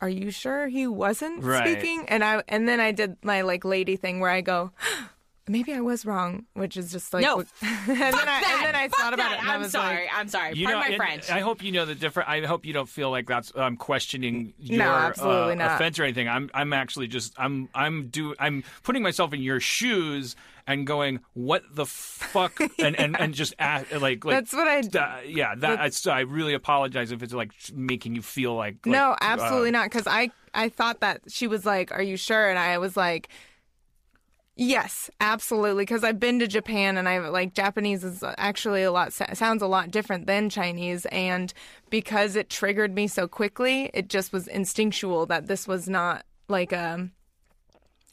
[0.02, 1.78] "Are you sure he wasn't Right.
[1.80, 4.72] speaking?" And I, and then I did my like lady thing where I go.
[5.48, 7.40] Maybe I was wrong, which is just like No.
[7.42, 7.48] and
[7.88, 8.54] then I that.
[8.58, 9.34] and then I Fuck thought about that.
[9.38, 9.96] it and I I'm was sorry.
[10.06, 10.54] like, I'm sorry.
[10.56, 11.30] You Pardon know, my French.
[11.30, 12.30] I hope you know the different.
[12.30, 15.76] I hope you don't feel like that's I'm um, questioning your No, absolutely uh, not.
[15.76, 16.28] offense or anything.
[16.28, 20.36] I'm I'm actually just I'm I'm do I'm putting myself in your shoes
[20.68, 24.80] and going, what the fuck, and and, and just ask, like like That's what I-
[24.80, 28.92] uh, yeah, that I, I really apologize if it's like making you feel like, like
[28.92, 29.92] no, absolutely uh, not.
[29.92, 33.30] Because I I thought that she was like, "Are you sure?" And I was like.
[34.58, 35.84] Yes, absolutely.
[35.84, 39.68] Because I've been to Japan and I like Japanese is actually a lot sounds a
[39.68, 41.54] lot different than Chinese, and
[41.90, 46.72] because it triggered me so quickly, it just was instinctual that this was not like
[46.72, 47.12] um.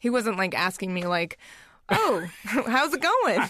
[0.00, 1.38] He wasn't like asking me like,
[1.88, 3.48] "Oh, how's it going?"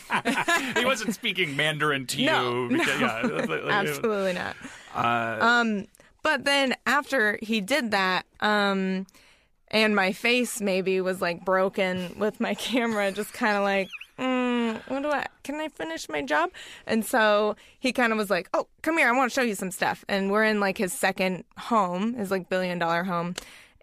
[0.76, 2.76] he wasn't speaking Mandarin to No, you.
[2.76, 4.54] because- yeah, like- Absolutely not.
[4.94, 5.86] Uh, Um,
[6.22, 9.06] but then after he did that, um,
[9.72, 14.80] and my face maybe was like broken with my camera, just kind of like, mm,
[14.88, 15.26] what do I?
[15.42, 16.50] Can I finish my job?
[16.86, 19.54] And so he kind of was like, oh, come here, I want to show you
[19.54, 20.04] some stuff.
[20.08, 23.34] And we're in like his second home, his like billion dollar home,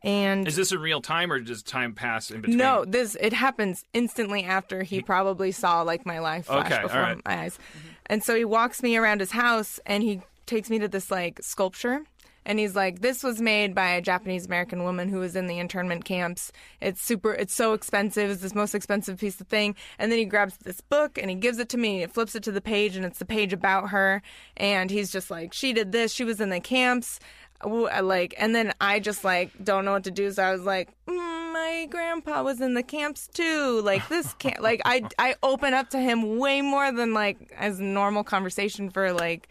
[0.04, 2.58] and Is this in real time or does time pass in between?
[2.58, 7.02] no, this it happens instantly after he probably saw like my life flash Okay, before
[7.02, 7.22] right.
[7.26, 7.60] my eyes.
[8.06, 11.40] And so he walks me around his house and he takes me to this like
[11.44, 12.04] sculpture
[12.50, 15.60] and he's like this was made by a Japanese American woman who was in the
[15.60, 16.52] internment camps.
[16.82, 18.32] It's super it's so expensive.
[18.32, 19.76] It's this most expensive piece of thing.
[20.00, 22.00] And then he grabs this book and he gives it to me.
[22.00, 24.24] He flips it to the page and it's the page about her
[24.58, 26.12] and he's just like she did this.
[26.12, 27.20] She was in the camps.
[27.64, 30.90] Like and then I just like don't know what to do so I was like
[31.06, 35.76] mm, my grandpa was in the camps too like this can't like I I open
[35.76, 39.50] up to him way more than like as normal conversation for like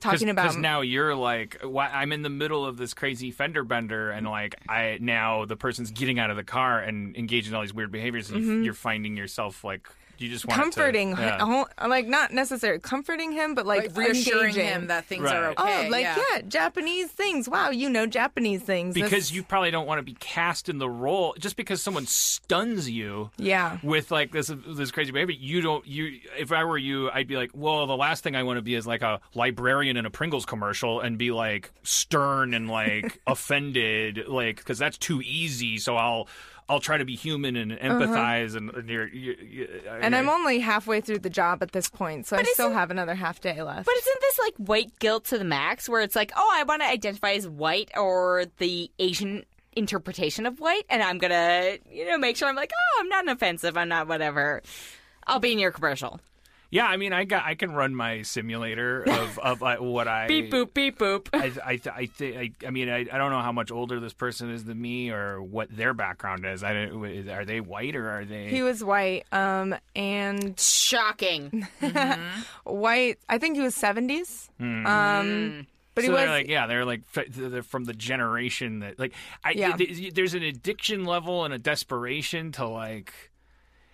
[0.00, 3.62] talking about because now you're like why, i'm in the middle of this crazy fender
[3.64, 7.56] bender and like i now the person's getting out of the car and engaging in
[7.56, 9.88] all these weird behaviors and you- you're finding yourself like
[10.20, 11.44] you just want comforting to, yeah.
[11.44, 14.66] him, like not necessarily comforting him but like, Like reassuring engaging.
[14.66, 15.34] him that things Right.
[15.36, 15.90] are oh okay.
[15.90, 16.18] like yeah.
[16.34, 16.42] yeah.
[16.42, 20.14] Japanese things wow you know Japanese things This- because you probably don't want to be
[20.14, 25.12] cast in the role just because someone stuns you yeah with like this this crazy
[25.12, 28.36] behavior you don't you if i were you i'd be like well the last thing
[28.36, 31.70] i want to be is like a librarian in a pringles commercial and be like
[31.82, 36.28] stern and like offended like because that's too easy so i'll
[36.70, 39.98] i'll try to be human and empathize and, and you're, you you Uh-huh.
[40.00, 43.14] and I'm only halfway through the job at this point so I still have another
[43.14, 46.32] half day left But isn't this like white guilt to the max, where it's like,
[46.36, 49.44] oh, I want to identify as white or the Asian
[49.76, 53.28] interpretation of white, and I'm gonna, you know, make sure I'm like, oh, I'm not
[53.28, 54.62] offensive, I'm not whatever.
[55.26, 56.20] I'll be in your commercial.
[56.70, 60.26] Yeah i mean i got i can run my simulator of of like, what i
[60.28, 61.28] Beep boop, beep boop.
[61.32, 63.98] I I th- I, th- I I mean I, I don't know how much older
[64.00, 66.62] this person is than me or what their background is.
[66.62, 68.48] I don't, are they white or are they?
[68.48, 71.66] he was white um and Shocking.
[72.64, 73.18] white.
[73.28, 74.48] I think he was 70s.
[74.60, 78.98] Um, but he so was they're like yeah they're like they're from the generation that
[78.98, 79.12] like
[79.44, 79.76] I Yeah.
[79.76, 83.12] th- there's an addiction level and a desperation to like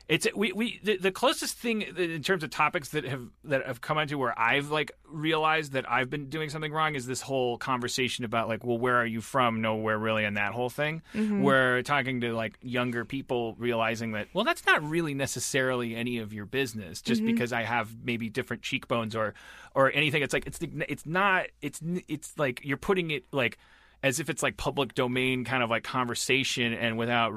[0.08, 3.80] it's we we the, the closest thing in terms of topics that have that have
[3.80, 7.58] come into where I've like realized that I've been doing something wrong is this whole
[7.58, 9.62] conversation about like well where are you from?
[9.62, 11.02] Nowhere really and that whole thing.
[11.12, 11.42] Mm-hmm.
[11.42, 16.32] Where talking to like younger people realizing that well that's not really necessarily any of
[16.32, 17.32] your business just mm-hmm.
[17.32, 19.34] because I have maybe different cheekbones or
[19.74, 20.22] or anything.
[20.22, 23.58] It's like it's it's not it's it's like you're putting it like
[24.04, 27.32] as if it's like public domain kind of like conversation and without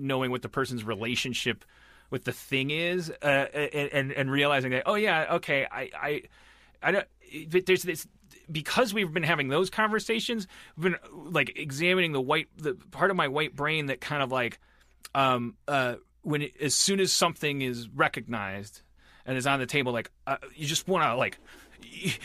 [0.00, 1.66] knowing what the person's relationship
[2.10, 6.22] with the thing is uh, and, and realizing that oh yeah okay I I
[6.82, 7.06] I don't
[7.48, 8.06] there's this
[8.50, 10.46] because we've been having those conversations
[10.76, 14.32] we've been like examining the white the part of my white brain that kind of
[14.32, 14.58] like
[15.14, 18.82] um uh when it, as soon as something is recognized
[19.26, 21.38] and is on the table like uh, you just want to like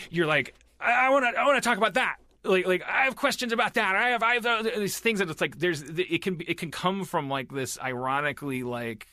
[0.09, 0.53] you're like
[0.83, 2.17] I want to I want to talk about that.
[2.43, 3.95] Like like I have questions about that.
[3.95, 7.05] I have I have these things that it's like there's it can it can come
[7.05, 9.07] from like this ironically like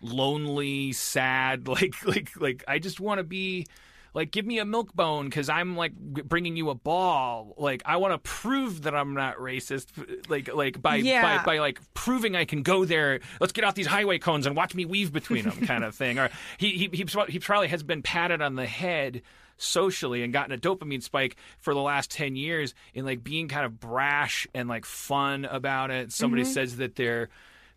[0.00, 1.68] lonely, sad.
[1.76, 3.66] Like like like I just want to be.
[4.14, 7.52] Like, give me a milk bone because I'm like bringing you a ball.
[7.58, 9.88] Like, I want to prove that I'm not racist.
[10.30, 11.36] Like, like by, Yeah.
[11.36, 13.20] by by like proving I can go there.
[13.42, 16.18] Let's get out these highway cones and watch me weave between them, kind of thing.
[16.18, 19.20] Or he he he, he probably has been patted on the head
[19.58, 23.66] socially and gotten a dopamine spike for the last 10 years in like being kind
[23.66, 26.12] of brash and like fun about it.
[26.12, 26.52] Somebody mm-hmm.
[26.52, 27.28] says that they're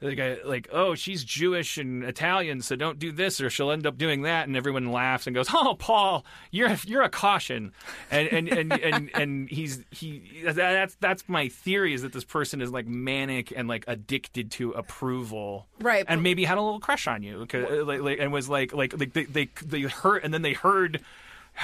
[0.01, 3.97] like, like, oh, she's Jewish and Italian, so don't do this, or she'll end up
[3.97, 7.73] doing that, and everyone laughs and goes, "Oh, Paul, you're you're a caution,"
[8.09, 12.61] and and and and, and he's he that's that's my theory is that this person
[12.61, 17.07] is like manic and like addicted to approval, Right, And maybe had a little crush
[17.07, 17.53] on you, like,
[18.03, 21.01] like and was like like like they they they heard and then they heard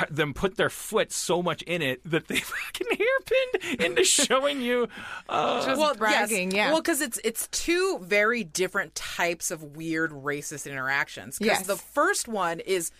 [0.09, 4.87] them put their foot so much in it that they fucking hairpinned into showing you
[5.29, 6.57] uh, Just bragging, yes.
[6.57, 6.71] yeah.
[6.71, 11.39] Well, because it's it's two very different types of weird racist interactions.
[11.39, 11.67] Because Yes.
[11.67, 12.91] the first one is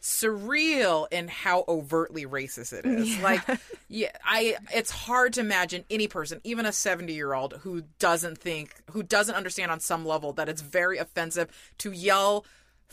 [0.00, 3.18] surreal in how overtly racist it is.
[3.22, 3.40] Like,
[3.88, 8.36] yeah, I it's hard to imagine any person, even a seventy year old, who doesn't
[8.38, 11.48] think, who doesn't understand on some level that it's very offensive
[11.78, 12.44] to yell.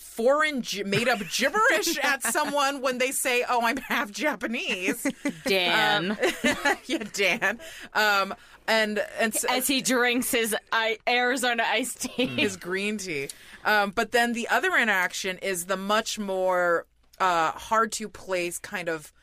[0.02, 5.06] Foreign gi- made up gibberish at someone when they say, "Oh, I'm half Japanese."
[5.46, 6.18] Dan,
[6.86, 7.60] yeah, Dan.
[7.94, 8.34] Um,
[8.68, 12.26] and and so, as he drinks his I- Arizona iced tea.
[12.38, 13.30] his green tea.
[13.64, 16.88] Um, but then the other interaction is the much more
[17.20, 19.14] uh, hard to place kind of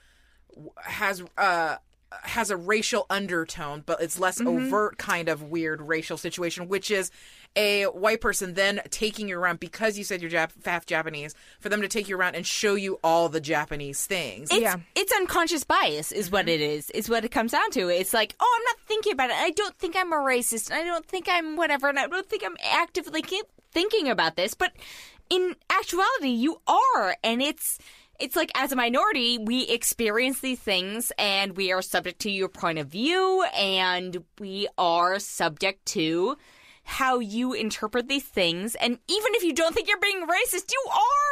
[0.84, 1.76] has uh,
[2.22, 7.10] has a racial undertone, but it's less overt kind of weird racial situation, which is
[7.56, 11.68] a white person then taking you around because you said you're Jap- half Japanese, for
[11.68, 14.50] them to take you around and show you all the Japanese things.
[14.50, 14.76] It's, Yeah.
[14.94, 16.90] it's unconscious bias is what it is.
[16.90, 17.88] Is what it comes down to.
[17.88, 19.36] It's like, oh, I'm not thinking about it.
[19.36, 20.70] I don't think I'm a racist.
[20.70, 21.88] And I don't think I'm whatever.
[21.88, 23.24] And I don't think I'm actively
[23.72, 24.54] thinking about this.
[24.54, 24.72] But
[25.30, 27.16] in actuality, you are.
[27.24, 27.78] And it's
[28.20, 32.48] it's like as a minority, we experience these things, and we are subject to your
[32.48, 36.36] point of view, and we are subject to
[36.88, 38.74] how you interpret these things.
[38.74, 40.84] And even if you don't think you're being racist, you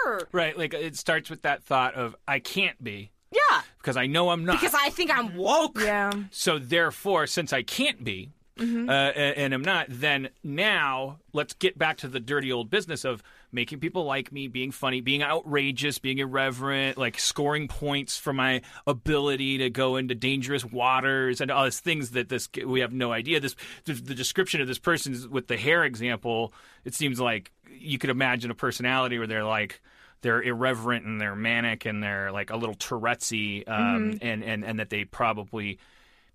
[0.07, 0.29] are.
[0.31, 0.57] right.
[0.57, 3.63] Like it starts with that thought of I can't be Yeah.
[3.79, 4.61] because I know I'm not.
[4.61, 5.81] Because I think I'm woke.
[5.81, 6.13] Yeah.
[6.31, 8.89] So therefore, since I can't be, Mm-hmm.
[8.89, 13.05] uh, and and I'm not, then now let's get back to the dirty old business
[13.05, 13.23] of
[13.53, 18.63] making people like me, being funny, being outrageous, being irreverent, like scoring points for my
[18.87, 23.13] ability to go into dangerous waters and all these things that this we have no
[23.13, 23.41] idea.
[23.41, 26.53] This the, the description of this person with the hair example,
[26.85, 29.81] it seems like you could imagine a personality where they're like
[30.23, 34.79] they're irreverent and they're manic and they're like a little Tourette'sy, um, and, and and
[34.79, 35.79] that they probably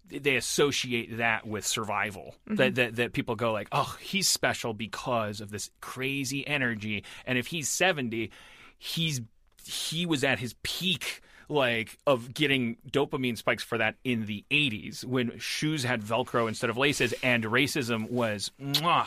[0.08, 2.36] they associate that with survival.
[2.46, 2.56] Mm-hmm.
[2.56, 7.38] That, that that people go like, oh, he's special because of this crazy energy, and
[7.38, 8.32] if he's seventy,
[8.78, 9.22] he's
[9.66, 11.22] he was at his peak.
[11.50, 16.70] Like of getting dopamine spikes for that in the 80s when shoes had Velcro instead
[16.70, 19.06] of laces and racism was mwah.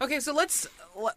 [0.00, 0.68] Okay, so let's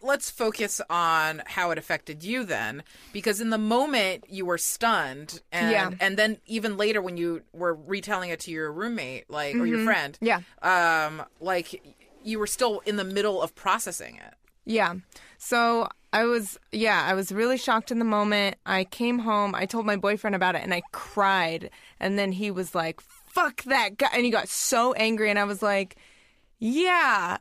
[0.02, 2.82] let's focus on how it affected you then,
[3.12, 5.90] because in the moment you were stunned, and Yeah.
[6.00, 9.84] and then even later when you were retelling it to your roommate, like or your
[9.84, 10.40] friend, Yeah.
[10.62, 11.82] um, like
[12.22, 14.34] you were still in the middle of processing it.
[14.64, 14.94] Yeah.
[15.36, 18.56] So I was, yeah, I was really shocked in the moment.
[18.64, 21.70] I came home, I told my boyfriend about it, and I cried.
[22.00, 24.08] And then he was like, fuck that guy.
[24.14, 25.28] And he got so angry.
[25.28, 25.96] And I was like,
[26.58, 27.38] yeah.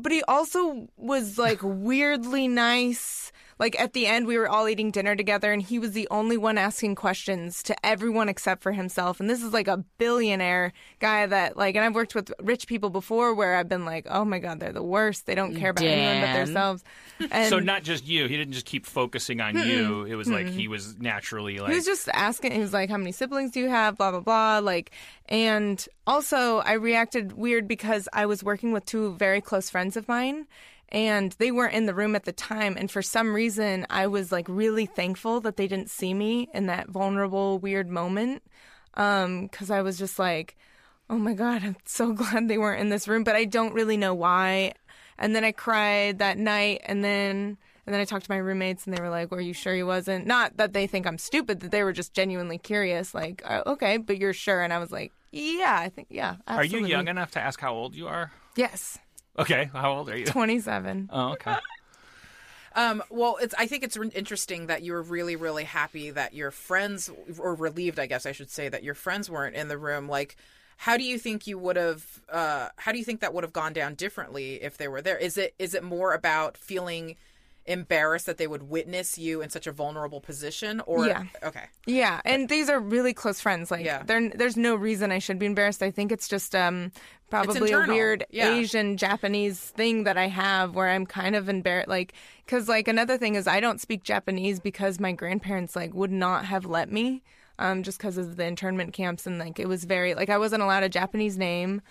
[0.00, 3.32] But he also was like weirdly nice.
[3.58, 6.36] Like at the end, we were all eating dinner together, and he was the only
[6.36, 9.20] one asking questions to everyone except for himself.
[9.20, 12.90] And this is like a billionaire guy that, like, and I've worked with rich people
[12.90, 15.26] before where I've been like, oh my God, they're the worst.
[15.26, 16.84] They don't care about anyone but themselves.
[17.30, 18.26] And so not just you.
[18.26, 20.04] He didn't just keep focusing on you.
[20.04, 22.52] It was like he was naturally like He was just asking.
[22.52, 24.58] He was like, "How many siblings do you have?" Blah blah blah.
[24.60, 24.92] Like,
[25.28, 30.06] and also I reacted weird because I was working with two very close friends of
[30.08, 30.46] mine,
[30.90, 32.76] and they weren't in the room at the time.
[32.78, 36.66] And for some reason, I was like really thankful that they didn't see me in
[36.66, 38.42] that vulnerable, weird moment,
[38.92, 40.56] because I was just like,
[41.10, 43.96] "Oh my god, I'm so glad they weren't in this room," but I don't really
[43.96, 44.74] know why.
[45.18, 47.58] And then I cried that night, and then.
[47.86, 49.82] And then I talked to my roommates, and they were like, "Were you sure he
[49.82, 53.14] wasn't?" Not that they think I'm stupid; that they were just genuinely curious.
[53.14, 56.64] Like, uh, "Okay, but you're sure?" And I was like, "Yeah, I think, yeah." Are
[56.64, 58.30] you young enough to ask how old you are?
[58.56, 58.98] Yes,
[59.38, 60.26] Okay, how old are you?
[60.26, 61.10] twenty-seven.
[61.12, 61.54] Oh, okay.
[62.74, 63.54] Um, well, it's.
[63.58, 67.54] I think it's re- interesting that you were really, really happy that your friends, or
[67.54, 70.08] relieved, I guess I should say, that your friends weren't in the room.
[70.08, 70.36] Like,
[70.76, 72.04] how do you think you would have?
[72.30, 75.16] Uh, how do you think that would have gone down differently if they were there?
[75.16, 77.16] Is it is it more about feeling
[77.68, 81.24] embarrassed that they would witness you in such a vulnerable position or Yeah.
[81.42, 83.70] okay Yeah, and these are really close friends.
[83.70, 84.02] Like, Yeah.
[84.04, 85.82] there's no reason I should be embarrassed.
[85.82, 86.90] I think it's just um,
[87.30, 88.54] probably a weird Yeah.
[88.54, 91.88] Asian Japanese thing that I have where I'm kind of embarrassed.
[91.88, 92.14] Like,
[92.44, 96.46] because like another thing is I don't speak Japanese because my grandparents like would not
[96.46, 97.22] have let me,
[97.58, 100.62] um, just because of the internment camps and like it was very like I wasn't
[100.62, 101.82] allowed a Japanese name,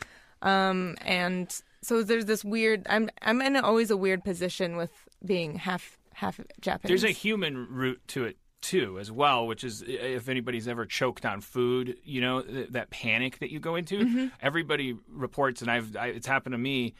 [0.41, 2.85] um, and so there's this weird.
[2.89, 4.91] I'm I'm in always a weird position with
[5.25, 6.89] being half half Japanese.
[7.01, 11.25] There's a human root to it too, as well, which is if anybody's ever choked
[11.25, 13.99] on food, you know th- that panic that you go into.
[13.99, 14.25] Mm-hmm.
[14.41, 16.95] Everybody reports, and I've I, it's happened to me.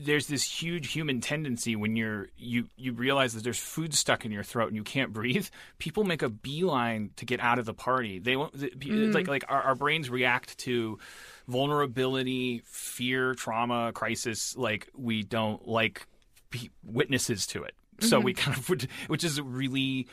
[0.00, 4.32] There's this huge human tendency when you're you you realize that there's food stuck in
[4.32, 5.46] your throat and you can't breathe.
[5.78, 8.18] People make a beeline to get out of the party.
[8.18, 9.14] They won't the- Mm.
[9.14, 10.98] like like our, our brains react to
[11.48, 14.56] vulnerability, fear, trauma, crisis.
[14.56, 16.06] Like we don't like
[16.82, 17.74] witnesses to it.
[18.00, 18.24] So mm-hmm.
[18.24, 20.08] we kind of would, which is really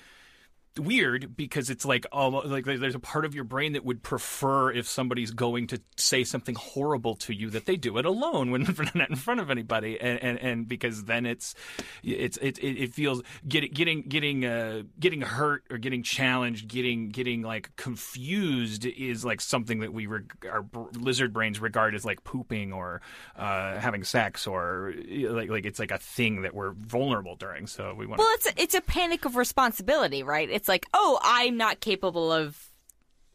[0.78, 4.72] weird because it's like almost like there's a part of your brain that would prefer
[4.72, 8.62] if somebody's going to say something horrible to you that they do it alone when
[8.96, 11.56] not in front of anybody and and, and because then it's
[12.04, 17.42] it's it, it, feels getting getting getting uh getting hurt or getting challenged getting getting
[17.42, 20.66] like confused is like something that we reg- our
[21.00, 23.02] lizard brains regard as like pooping or
[23.36, 27.94] uh having sex or like like it's like a thing that we're vulnerable during so
[27.94, 30.50] we want Well, it's a, it's a panic of responsibility, right?
[30.50, 32.58] It's like, oh, I'm not capable of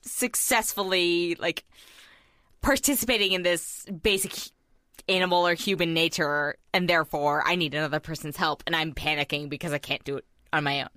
[0.03, 1.65] successfully like
[2.61, 4.33] participating in this basic
[5.09, 9.73] animal or human nature, and therefore I need another person's help, and I'm panicking because
[9.73, 10.89] I can't do it on my own.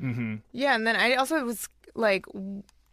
[0.00, 0.34] Mm-hmm.
[0.52, 2.26] Yeah, and then I also was like,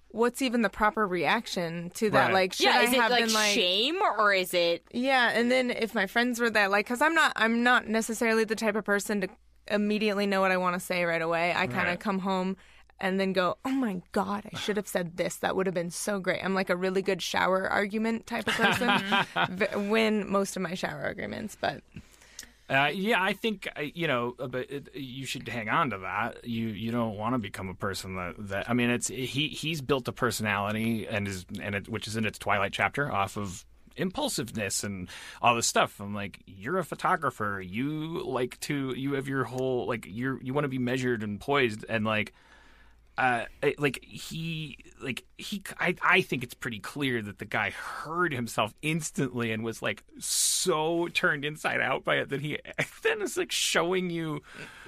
[0.09, 2.25] what's even the proper reaction to that?
[2.27, 2.33] Right.
[2.33, 4.83] Like, should yeah, I is it have like, been like, shame or is it?
[4.91, 5.31] yeah?
[5.33, 8.55] And then if my friends were there, like, because I'm not, I'm not necessarily the
[8.55, 9.29] type of person to
[9.71, 11.51] immediately know what I want to say right away.
[11.55, 11.99] I kind of Right.
[11.99, 12.57] come home
[12.99, 15.37] and then go, oh my god, I should have said this.
[15.37, 16.43] That would have been so great.
[16.43, 18.91] I'm like a really good shower argument type of person.
[19.49, 21.81] v- win most of my shower arguments, but
[22.69, 25.97] Uh, yeah, I think uh, you know, uh, but it, you should hang on to
[25.97, 26.45] that.
[26.47, 29.81] You you don't want to become a person that, that I mean, it's he he's
[29.81, 33.65] built a personality and is and it, which is in its twilight chapter off of
[34.01, 35.09] impulsiveness and
[35.41, 35.99] all this stuff.
[35.99, 37.61] I'm like, you're a photographer.
[37.61, 41.39] You like to you have your whole like you're you want to be measured and
[41.39, 42.33] poised and like
[43.17, 43.45] uh,
[43.77, 48.73] like he, like he, I, I think it's pretty clear that the guy heard himself
[48.81, 52.57] instantly and was like so turned inside out by it that he
[53.03, 54.41] then is like showing you.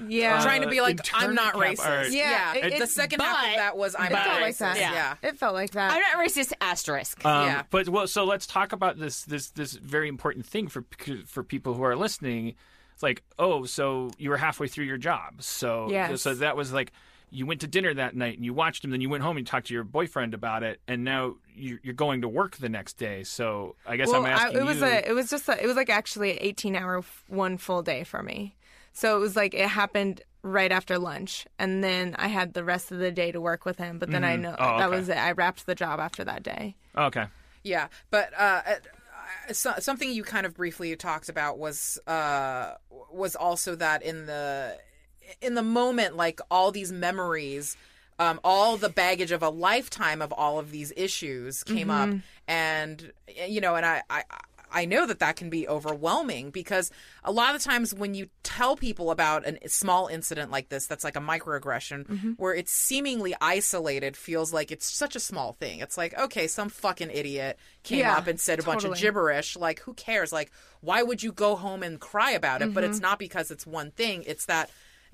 [0.07, 2.09] yeah, trying to be like i'm not racist art.
[2.11, 4.77] Yeah, it- the it- second half of that was i'm it not felt racist like
[4.77, 4.77] that.
[5.21, 5.29] yeah.
[5.29, 5.91] it felt like that.
[5.93, 6.53] I'm not racist.
[6.61, 7.23] Asterisk.
[7.25, 7.63] Um, Yeah.
[7.69, 10.85] But well, so let's talk about this this this very important thing for
[11.27, 12.55] for people who are listening.
[12.93, 16.21] It's like, oh, so you were halfway through your job, so Yes.
[16.21, 16.91] so that was like.
[17.33, 18.91] You went to dinner that night and you watched him.
[18.91, 21.93] Then you went home and talked to your boyfriend about it, and now you- you're
[21.93, 23.23] going to work the next day.
[23.23, 24.85] So I guess well, I'm asking I, it was you.
[24.85, 28.03] a, it was just, a, it was like actually an 18 hour, one full day
[28.03, 28.55] for me.
[28.93, 32.91] So it was like it happened right after lunch, and then I had the rest
[32.91, 33.97] of the day to work with him.
[33.97, 34.97] But then I know Oh, that okay.
[34.97, 35.17] was it.
[35.17, 36.75] I wrapped the job after that day.
[36.95, 37.25] okay.
[37.63, 42.73] Yeah, but uh, uh, so, something you kind of briefly talked about was uh,
[43.11, 44.77] was also that in the
[45.41, 47.77] in the moment, like all these memories,
[48.19, 52.19] um, all the baggage of a lifetime of all of these issues came up, mm-hmm.
[52.47, 53.11] and
[53.47, 54.03] you know, and I.
[54.09, 54.23] I
[54.73, 56.91] I know that that can be overwhelming because
[57.23, 61.03] a lot of times when you tell people about a small incident like this, that's
[61.03, 62.31] like a microaggression, mm-hmm.
[62.31, 65.79] where it's seemingly isolated, feels like it's such a small thing.
[65.79, 69.55] It's like, okay, some fucking idiot came Yeah, up and said a bunch of gibberish.
[69.55, 70.33] Like, who cares?
[70.33, 72.73] Like, why would you go home and cry about it?
[72.73, 73.03] But it's mm-hmm.
[73.03, 74.23] not because it's one thing.
[74.25, 74.71] It's that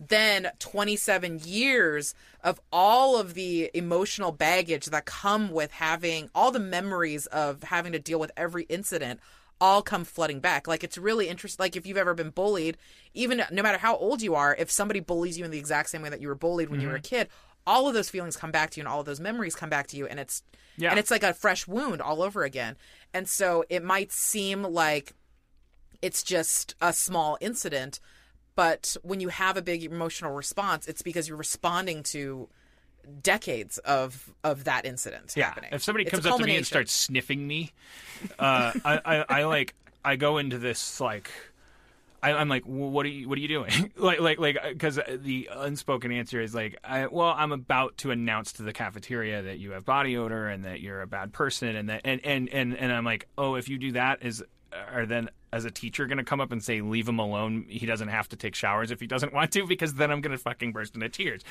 [0.07, 6.59] then 27 years of all of the emotional baggage that come with having all the
[6.59, 9.19] memories of having to deal with every incident
[9.61, 10.67] all come flooding back.
[10.67, 11.61] Like it's really interesting.
[11.61, 12.77] Like if you've ever been bullied,
[13.13, 16.01] even no matter how old you are, if somebody bullies you in the exact same
[16.01, 17.15] way that you were bullied when you were a mm-hmm.
[17.15, 17.29] kid,
[17.67, 19.87] all of those feelings come back to you and all of those memories come back
[19.87, 20.43] to you and it's
[20.77, 20.91] Yeah.
[20.91, 22.77] and it's like a fresh wound all over again.
[23.13, 25.13] And so it might seem like
[26.01, 27.99] it's just a small incident,
[28.59, 32.49] but when you have a big emotional response, it's because you're responding to
[33.23, 35.45] decades of of that incident Yeah.
[35.45, 35.69] happening.
[35.71, 37.71] If somebody It's comes up to me and starts sniffing me,
[38.37, 41.31] uh, I, I, I like I go into this like.
[42.21, 43.29] I, I'm like, well, what are you?
[43.29, 43.93] What are you doing?
[43.95, 48.51] like, like, like, because the unspoken answer is like, I, well, I'm about to announce
[48.53, 51.87] to the cafeteria that you have body odor and that you're a bad person, and
[51.87, 54.43] that, and and and and I'm like, oh, if you do that, is
[54.93, 57.65] are then as a teacher going to come up and say leave him alone.
[57.67, 60.31] He doesn't have to take showers if he doesn't want to because then i'm going
[60.31, 61.41] to fucking burst into tears.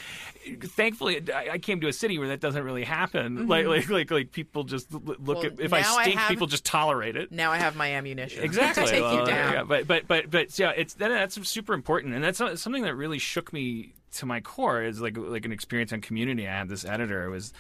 [0.63, 3.49] Thankfully I, came to a city where that doesn't really happen.
[3.49, 5.25] Like, like like like people just look Mm-hmm.
[5.25, 7.33] Well, at if i now I stink have- people just tolerate it.
[7.33, 8.43] Now I have my ammunition.
[8.45, 8.85] exactly.
[8.87, 9.53] Take Well, you down.
[9.53, 12.95] yeah, but but but but yeah it's that, that's super important and that's something that
[12.95, 16.47] really shook me to my core is like like an experience on community.
[16.47, 17.25] I had this editor.
[17.25, 17.53] It was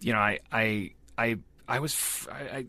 [0.00, 1.38] you know i i i
[1.72, 2.66] I was, f- I, I,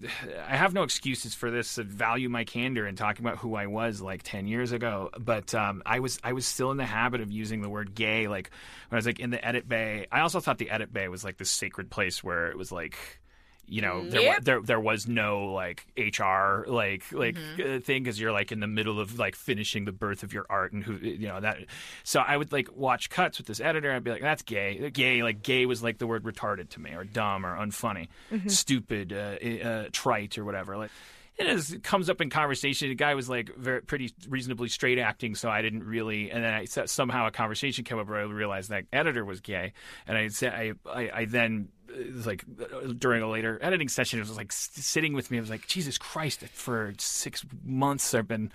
[0.54, 1.76] I have no excuses for this.
[1.76, 5.10] Value my candor in talking about who I was like ten years ago.
[5.20, 8.30] But um, I was, I was still in the habit of using the word gay.
[8.30, 8.50] Like
[8.88, 11.22] when I was like in the edit bay, I also thought the edit bay was
[11.26, 13.20] like this sacred place where it was like,
[13.66, 14.44] you know, there, Yep.
[14.44, 18.68] there there was no like HR like like uh, thing because you're like in the
[18.68, 21.58] middle of like finishing the birth of your art and who you know that.
[22.04, 23.92] So I would like watch cuts with this editor.
[23.92, 24.90] I'd be like, that's gay.
[24.92, 28.10] Gay like gay was like the word retarded to me or dumb or unfunny,
[28.48, 29.38] stupid, uh,
[29.68, 30.78] uh, trite or whatever.
[30.78, 30.92] Like.
[31.38, 32.90] It, is, it comes up in conversation.
[32.90, 36.30] The guy was like very pretty reasonably straight acting, so I didn't really.
[36.30, 39.74] And then I somehow a conversation came up where I realized that editor was gay,
[40.08, 43.90] and I said I I, I then it was like uh, during a later editing
[43.90, 45.38] session, it was like sitting with me.
[45.38, 46.42] I was like, Jesus Christ!
[46.50, 48.52] For six months, I've been,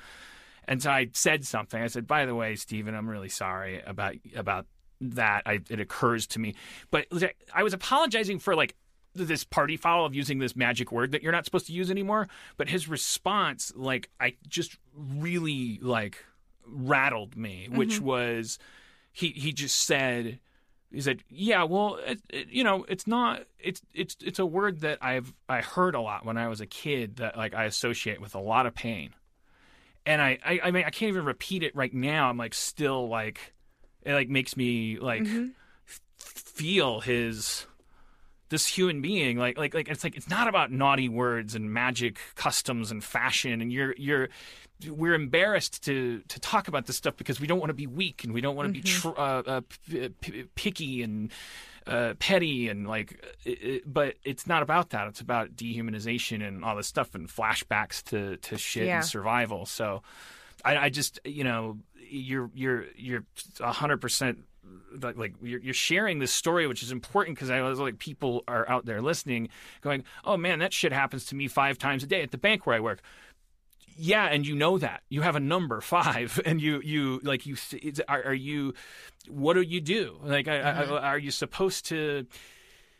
[0.66, 1.82] and so I said something.
[1.82, 4.66] I said, by the way, Stephen, I'm really sorry about about
[5.00, 5.42] that.
[5.46, 6.54] I, it occurs to me,
[6.92, 7.06] but
[7.52, 8.76] I was apologizing for like
[9.14, 12.28] this party foul of using this magic word that you're not supposed to use anymore.
[12.56, 16.24] But his response, like, I just really like
[16.66, 18.04] rattled me, which mm-hmm.
[18.04, 18.58] was
[19.12, 20.38] he he just said
[20.90, 23.42] he said, "Yeah, well, it, it, you know, it's not.
[23.58, 26.66] It's it's it's a word that I've I heard a lot when I was a
[26.66, 29.14] kid that like I associate with a lot of pain,
[30.06, 32.30] and I I, I mean I can't even repeat it right now.
[32.30, 33.52] I'm like still like
[34.02, 35.48] it like makes me like mm-hmm.
[35.86, 37.66] f- feel his
[38.50, 42.18] this human being like like like it's like it's not about naughty words and magic
[42.34, 44.28] customs and fashion and you're you're
[44.88, 48.22] we're embarrassed to to talk about this stuff because we don't want to be weak
[48.24, 49.60] and we don't want to be tr- uh, uh,
[49.90, 51.30] p- p- picky and
[51.86, 55.08] uh, petty and like it, it, but it's not about that.
[55.08, 58.96] It's about dehumanization and all this stuff and flashbacks to to shit Yeah.
[58.98, 59.66] and survival.
[59.66, 60.02] So
[60.64, 61.78] I, I just you know
[62.10, 63.24] you're you're you're
[63.60, 64.44] a hundred percent
[65.00, 68.44] like, like you're, you're sharing this story, which is important because I was like people
[68.48, 69.48] are out there listening,
[69.80, 72.66] going, "Oh man, that shit happens to me five times a day at the bank
[72.66, 73.00] where I work."
[73.96, 77.56] Yeah, and you know that you have a number five, and you you like you
[77.72, 78.74] it's, are, are you
[79.28, 80.18] what do you do?
[80.22, 80.92] Like, I, I, mm-hmm.
[80.92, 82.26] are you supposed to?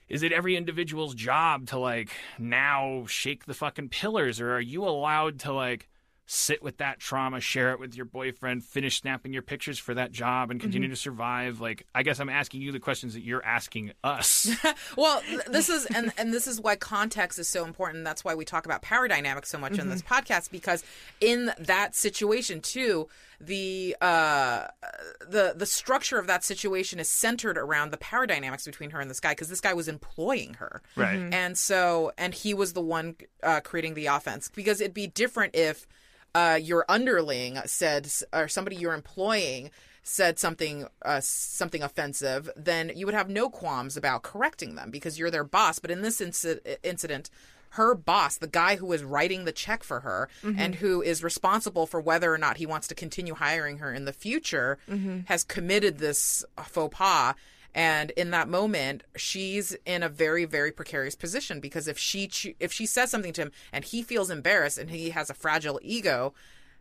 [0.08, 4.84] Is it every individual's job to like now shake the fucking pillars, or are you
[4.84, 5.88] allowed to like?
[6.30, 10.12] Sit with that trauma, share it with your boyfriend, finish snapping your pictures for that
[10.12, 11.58] job, and continue to survive.
[11.58, 14.48] Like, I guess I'm asking you the questions that you're asking us.
[14.96, 18.04] Well, this is and and this is why context is so important.
[18.04, 20.82] That's why we talk about power dynamics so much in this podcast because
[21.20, 23.08] in that situation too,
[23.40, 24.66] the uh
[25.20, 29.08] the the structure of that situation is centered around the power dynamics between her and
[29.08, 30.82] this guy because this guy was employing her.
[30.96, 31.18] right.
[31.32, 35.54] And so, and he was the one uh, creating the offense because it'd be different
[35.54, 35.86] if
[36.34, 39.70] uh, your underling said, or somebody you're employing
[40.02, 45.18] said something uh, something offensive, then you would have no qualms about correcting them because
[45.18, 45.78] you're their boss.
[45.78, 47.28] But in this inci- incident,
[47.70, 51.86] her boss, the guy who is writing the check for her and who is responsible
[51.86, 54.78] for whether or not he wants to continue hiring her in the future,
[55.26, 57.34] has committed this faux pas.
[57.74, 62.72] And in that moment, she's in a very, very precarious position because if she if
[62.72, 66.32] she says something to him and he feels embarrassed and he has a fragile ego,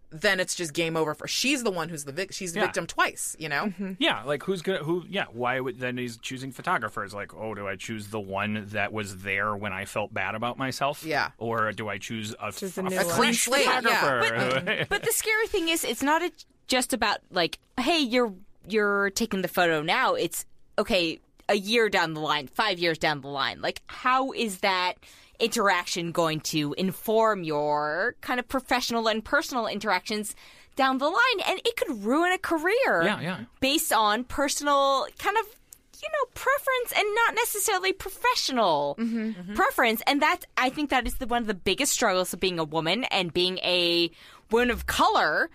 [0.09, 1.27] then it's just game over for.
[1.27, 2.65] She's the one who's the vic- she's the Yeah.
[2.67, 3.35] victim twice.
[3.37, 3.65] You know.
[3.65, 3.91] Mm-hmm.
[3.99, 5.03] Yeah, like who's gonna who?
[5.09, 7.13] Yeah, why would then he's choosing photographers?
[7.13, 10.57] Like, oh, do I choose the one that was there when I felt bad about
[10.57, 11.03] myself?
[11.03, 11.31] Yeah.
[11.37, 13.81] or do I choose a, Just a f- new a Clean slate, yeah.
[13.81, 14.85] photographer?
[14.89, 16.31] But the scary thing is, it's not a,
[16.67, 18.33] just about like, hey, you're
[18.69, 20.13] you're taking the photo now.
[20.15, 20.45] It's
[20.77, 23.61] okay, a year down the line, five years down the line.
[23.61, 24.93] Like, how is that
[25.39, 30.35] interaction going to inform your kind of professional and personal interactions
[30.75, 31.39] down the line?
[31.47, 33.03] And it could ruin a career.
[33.03, 33.39] Yeah, yeah.
[33.59, 35.45] Based on personal kind of.
[35.99, 39.55] You know, preference and not necessarily professional mm-hmm.
[39.55, 42.59] preference, and that's I think that is the one of the biggest struggles of being
[42.59, 44.11] a woman and being a
[44.51, 45.49] woman of color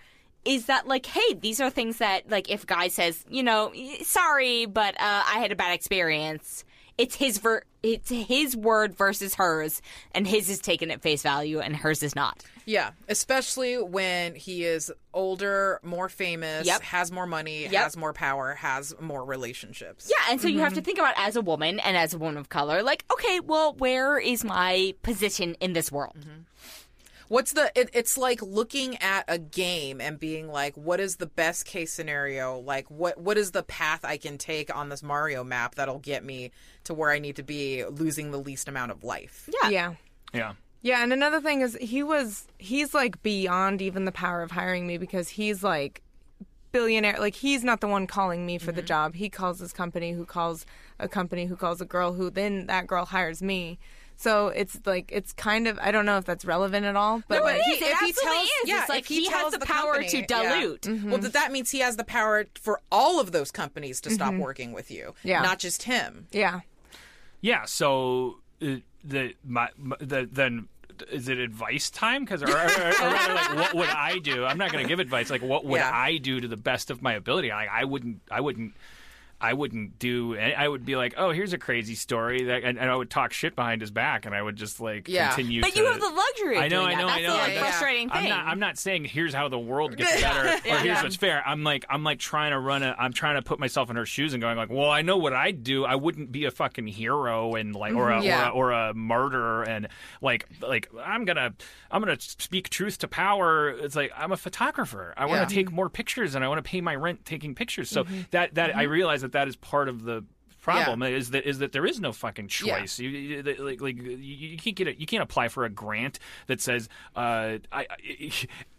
[0.45, 3.71] is that like hey these are things that like if guy says you know
[4.01, 6.63] sorry but uh, i had a bad experience
[6.97, 9.81] it's his ver- it's his word versus hers
[10.13, 14.63] and his is taken at face value and hers is not Yeah, especially when he
[14.63, 16.81] is older, more famous, Yep.
[16.83, 17.73] has more money, Yep.
[17.73, 20.07] has more power, has more relationships.
[20.09, 22.37] yeah and so you have to think about as a woman and as a woman
[22.37, 26.15] of color like okay well where is my position in this world
[27.33, 27.71] What's the?
[27.73, 31.91] It, it's like looking at a game and being like, what is the best case
[31.91, 32.59] scenario?
[32.59, 36.23] Like, what what is the path I can take on this Mario map that'll get
[36.23, 36.51] me
[36.83, 39.49] to where I need to be, losing the least amount of life?
[39.63, 39.69] Yeah.
[39.69, 39.93] Yeah.
[40.31, 40.53] Yeah.
[40.83, 44.85] Yeah, and another thing is he was he's like beyond even the power of hiring
[44.85, 46.03] me because he's like
[46.71, 48.87] billionaire like he's not the one calling me for the mm-hmm.
[48.87, 49.15] job.
[49.15, 50.67] He calls his company who calls
[50.99, 53.79] a company who calls a girl who then that girl hires me.
[54.17, 57.39] So it's like it's kind of I don't know if that's relevant at all, but
[57.39, 57.81] No, like, it is.
[57.81, 58.51] It if he tells, is.
[58.65, 60.25] yeah, It's like if he, he has tells the power company- to yeah.
[60.25, 60.87] dilute.
[61.05, 64.71] Well, that means he has the power for all of those companies to stop working
[64.71, 65.41] with you, Yeah.
[65.41, 66.27] not just him.
[66.31, 66.61] yeah.
[67.41, 67.65] Yeah.
[67.65, 70.67] So uh, the my, my the then.
[71.11, 72.23] Is it advice time?
[72.23, 74.45] Because, or, or, or rather, like, what would I do?
[74.45, 75.31] I'm not going to give advice.
[75.31, 75.89] Like, what would Yeah.
[75.91, 77.49] I do to the best of my ability?
[77.49, 78.21] Like, I wouldn't.
[78.29, 78.75] I wouldn't.
[79.43, 80.37] I wouldn't do.
[80.37, 83.33] I would be like, oh, here's a crazy story, that, and, and I would talk
[83.33, 85.27] shit behind his back, and I would just like Yeah.
[85.33, 85.61] continue.
[85.61, 87.13] But to, you have the luxury I know, doing I know, that.
[87.13, 87.33] I That's know.
[87.33, 87.59] the like, Yeah, yeah.
[87.61, 88.23] frustrating thing.
[88.23, 88.45] I'm not.
[88.47, 91.43] I'm not saying here's how the world gets better or here's what's fair.
[91.45, 92.95] I'm like I'm like trying to run a.
[92.97, 95.33] I'm trying to put myself in her shoes and going like, well, I know what
[95.33, 95.83] I'd do.
[95.85, 98.49] I wouldn't be a fucking hero and like or a, Yeah.
[98.49, 99.87] or, a or a martyr and
[100.21, 101.53] like like I'm gonna
[101.91, 103.69] I'm gonna speak truth to power.
[103.71, 105.13] It's like I'm a photographer.
[105.17, 105.45] I want Yeah.
[105.47, 107.89] to take more pictures and I want to pay my rent taking pictures.
[107.89, 108.21] So Mm-hmm.
[108.31, 110.23] that that I realize that that is part of the
[110.63, 112.79] problem is that is that there is no fucking Yeah.
[112.79, 112.97] choice.
[112.99, 114.97] You, you, the- like, like you, you can't get it.
[114.97, 117.87] You can't apply for a grant that says uh, I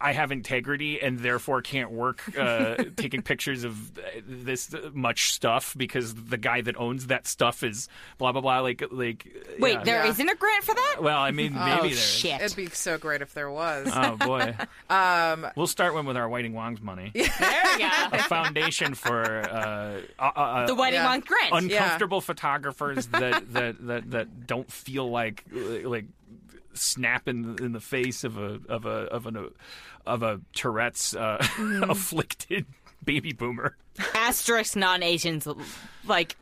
[0.00, 3.92] I have integrity and therefore can't work uh, taking pictures of
[4.26, 7.88] this much stuff because the guy that owns that stuff is
[8.18, 8.60] blah blah blah.
[8.60, 9.26] Like like
[9.58, 9.82] Wait, yeah.
[9.84, 10.14] there Yeah.
[10.24, 10.96] not a grant for that?
[11.00, 12.00] Well, I mean, maybe oh there is.
[12.02, 12.40] shit!
[12.40, 13.88] It'd be so great if there was.
[13.94, 14.54] Oh boy.
[14.90, 17.10] Um, We'll start one with our Whiting Wong's money.
[17.14, 17.24] there
[17.72, 17.88] we go.
[18.12, 21.08] A foundation for uh, uh, uh, The wedding Yeah.
[21.08, 21.52] month grant.
[21.82, 25.44] Uncomfortable photographers that, that, that, that don't feel like
[25.84, 26.06] like
[26.74, 29.50] snap in, in the face of a of a of an
[30.06, 31.44] of a Tourette's uh,
[31.82, 32.66] afflicted
[33.04, 33.76] baby boomer.
[34.14, 35.46] Asterisk non-Asians
[36.06, 36.36] like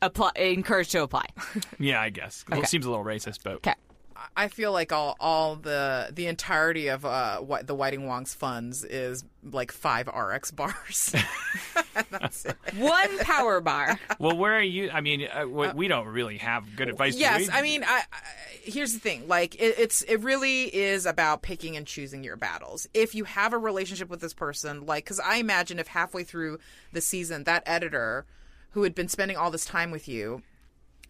[0.00, 1.26] apply encouraged to apply.
[1.78, 2.44] Yeah, I guess.
[2.48, 3.74] Well, it seems a little racist, but Okay.
[4.36, 8.84] I feel like all all the the entirety of uh what the Whiting Wong's funds
[8.84, 11.14] is like five RX bars.
[12.10, 12.56] That's it.
[12.76, 13.98] One power bar.
[14.18, 14.90] well, where are you?
[14.90, 17.16] I mean, uh, we, we don't really have good advice.
[17.16, 17.48] Yes.
[17.52, 18.18] I mean, I, I,
[18.62, 19.28] here's the thing.
[19.28, 22.88] Like, it, it's it really is about picking and choosing your battles.
[22.94, 26.58] If you have a relationship with this person, like, because I imagine if halfway through
[26.92, 28.24] the season, that editor
[28.70, 30.42] who had been spending all this time with you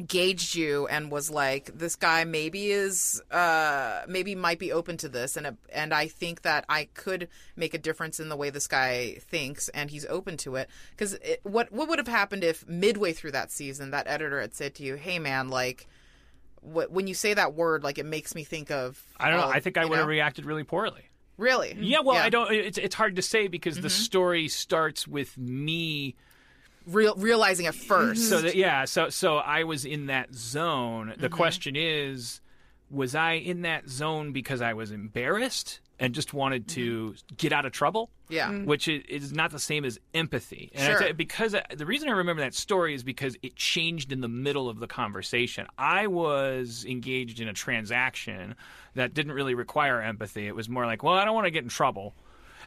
[0.06, 5.08] gauged you and was like this guy maybe is uh maybe might be open to
[5.08, 8.66] this and and I think that I could make a difference in the way this
[8.66, 13.12] guy thinks and he's open to it cuz what what would have happened if midway
[13.12, 15.86] through that season that editor had said to you hey man like
[16.60, 19.48] when you say that word like it makes me think of I don't know.
[19.48, 21.02] I think I would have reacted really poorly.
[21.36, 22.50] really Yeah, well, I don't.
[22.52, 23.82] It's it's hard to say because Mm-hmm.
[23.82, 26.14] the story starts with me
[26.86, 31.14] Real, realizing it first So that, yeah, so so I was in that zone.
[31.16, 31.34] The Mm-hmm.
[31.36, 32.40] question is,
[32.90, 37.34] was I in that zone because I was embarrassed and just wanted to Mm-hmm.
[37.36, 38.10] get out of trouble?
[38.30, 38.50] Yeah.
[38.50, 40.70] which is, is not the same as empathy.
[40.74, 40.98] And I Sure.
[40.98, 44.22] tell you, because I, the reason I remember that story is because it changed in
[44.22, 45.66] the middle of the conversation.
[45.76, 48.54] I was engaged in a transaction
[48.94, 50.46] that didn't really require empathy.
[50.46, 52.14] It was more like, well, I don't want to get in trouble.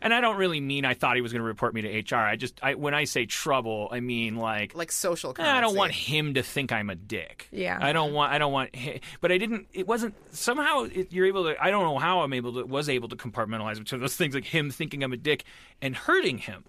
[0.01, 2.19] And I don't really mean I thought he was going to report me to HR.
[2.19, 5.75] I just, I, when I say trouble, I mean like, like social Eh, I don't
[5.75, 7.47] want him to think I'm a dick.
[7.51, 7.77] Yeah.
[7.81, 8.31] I don't want.
[8.33, 8.75] I don't want.
[8.75, 9.67] hi- But I didn't.
[9.73, 10.13] It wasn't.
[10.35, 11.61] Somehow it, you're able to.
[11.63, 12.65] I don't know how I'm able to.
[12.65, 15.43] Was able to compartmentalize between those things, like him thinking I'm a dick
[15.81, 16.63] and hurting him.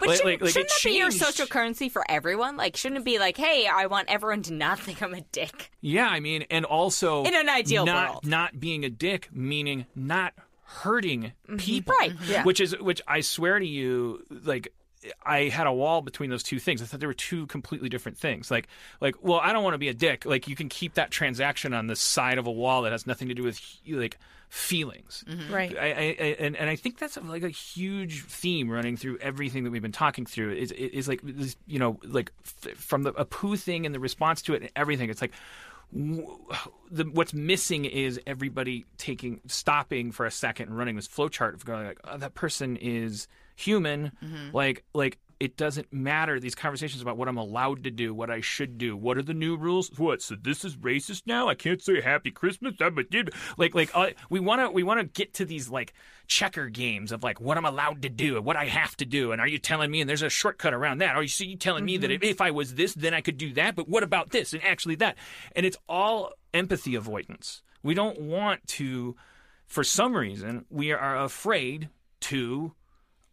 [0.00, 2.56] But Like- shouldn't, like- like shouldn't it that be your social currency for everyone?
[2.56, 5.70] Like, shouldn't it be like, hey, I want everyone to not think I'm a dick?
[5.80, 8.26] Yeah, I mean, and also In an ideal not world.
[8.26, 10.34] not being a dick, meaning not
[10.64, 11.56] hurting mm-hmm.
[11.56, 11.94] people.
[12.00, 12.12] Right.
[12.12, 12.32] Mm-hmm.
[12.32, 12.44] Yeah.
[12.44, 14.72] Which is which I swear to you, like
[15.24, 16.82] I had a wall between those two things.
[16.82, 18.50] I thought they were two completely different things.
[18.50, 18.68] Like
[19.00, 20.24] like well, I don't want to be a dick.
[20.24, 23.28] Like you can keep that transaction on the side of a wall that has nothing
[23.28, 24.18] to do with like
[24.48, 25.24] feelings.
[25.28, 25.52] Mm-hmm.
[25.52, 25.76] Right.
[25.76, 29.64] I, I, I and, and I think that's like a huge theme running through everything
[29.64, 30.52] that we've been talking through.
[30.52, 34.42] Is is like this, you know like f- from the Apu thing and the response
[34.42, 35.10] to it and everything.
[35.10, 35.42] It's like w-
[35.94, 41.64] the, what's missing is everybody taking stopping for a second and running this flowchart of
[41.64, 44.10] going like oh, that person is human.
[44.22, 44.56] Mm-hmm.
[44.56, 48.40] Like like it doesn't matter these conversations about what i'm allowed to do what i
[48.40, 51.82] should do what are the new rules what so this is racist now i can't
[51.82, 53.32] say happy christmas I'm a kid.
[53.58, 55.92] like like uh, we want to we want to get to these like
[56.26, 59.32] checker games of like what i'm allowed to do and what i have to do
[59.32, 61.56] and are you telling me and there's a shortcut around that are you, so you
[61.56, 64.02] telling me that if, if i was this then i could do that but what
[64.02, 65.16] about this and actually that
[65.54, 69.14] and it's all empathy avoidance we don't want to
[69.66, 71.88] for some reason, we are afraid
[72.20, 72.74] to.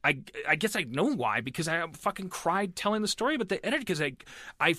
[0.03, 3.63] I, I guess I know why because I fucking cried telling the story about the
[3.65, 4.13] edit because I
[4.59, 4.75] I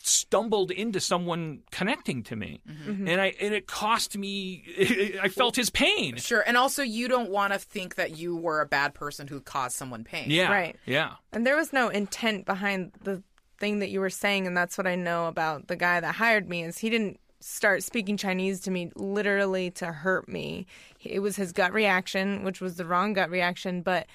[0.00, 2.90] stumbled into someone connecting to me mm-hmm.
[2.90, 3.08] Mm-hmm.
[3.08, 4.64] and I and it cost me
[5.22, 6.16] I felt his pain.
[6.16, 9.40] Sure, and also you don't want to think that you were a bad person who
[9.40, 10.30] caused someone pain.
[10.30, 10.50] Yeah.
[10.50, 10.76] Right.
[10.86, 11.14] Yeah.
[11.32, 13.22] And there was no intent behind the
[13.58, 16.48] thing that you were saying, and that's what I know about the guy that hired
[16.48, 20.66] me is he didn't start speaking Chinese to me literally to hurt me.
[21.02, 24.06] It was his gut reaction, which was the wrong gut reaction, but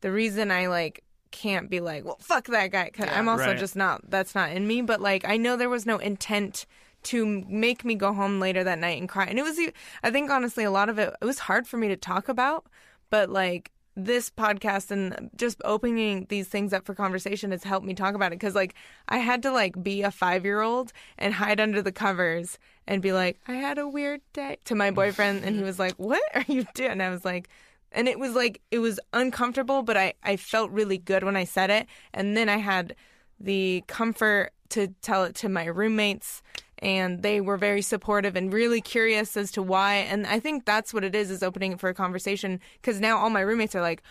[0.00, 2.90] the reason I like can't be like, well, fuck that guy.
[2.90, 3.58] 'cause I'm also Right.
[3.58, 4.10] just not.
[4.10, 4.82] That's not in me.
[4.82, 6.66] But like, I know there was no intent
[7.04, 9.24] to make me go home later that night and cry.
[9.26, 9.58] And it was,
[10.02, 11.14] I think, honestly, a lot of it.
[11.20, 12.66] It was hard for me to talk about.
[13.10, 17.92] But like this podcast and just opening these things up for conversation has helped me
[17.94, 18.74] talk about it because like
[19.08, 23.02] I had to like be a five year old and hide under the covers and
[23.02, 26.22] be like, I had a weird day to my boyfriend, and he was like, What
[26.34, 26.90] are you doing?
[26.92, 27.48] And I was like
[27.92, 31.44] and it was like it was uncomfortable but I, I felt really good when i
[31.44, 31.86] said it.
[32.12, 32.94] And then i had
[33.38, 36.42] the comfort to tell it to my roommates
[36.78, 39.94] and they were very supportive and really curious as to why.
[39.96, 43.18] And i think that's what it is is opening it for a conversation because now
[43.18, 44.02] all my roommates are like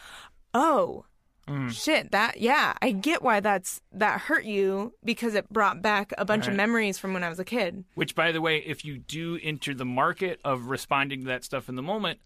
[0.53, 1.05] oh
[1.47, 1.69] mm.
[1.69, 6.25] shit that yeah i get why that's that hurt you because it brought back a
[6.25, 7.83] bunch of memories from when i was a kid.
[7.95, 11.69] Which, by the way, if you do enter the market of responding to that stuff
[11.69, 12.19] in the moment,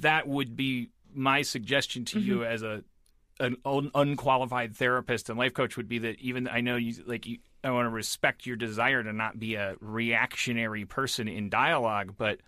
[0.00, 2.52] that would be my suggestion to you mm-hmm.
[2.52, 2.82] as a
[3.40, 7.26] an un- unqualified therapist and life coach would be that even I know you like
[7.26, 12.14] you, I want to respect your desire to not be a reactionary person in dialogue,
[12.16, 12.40] but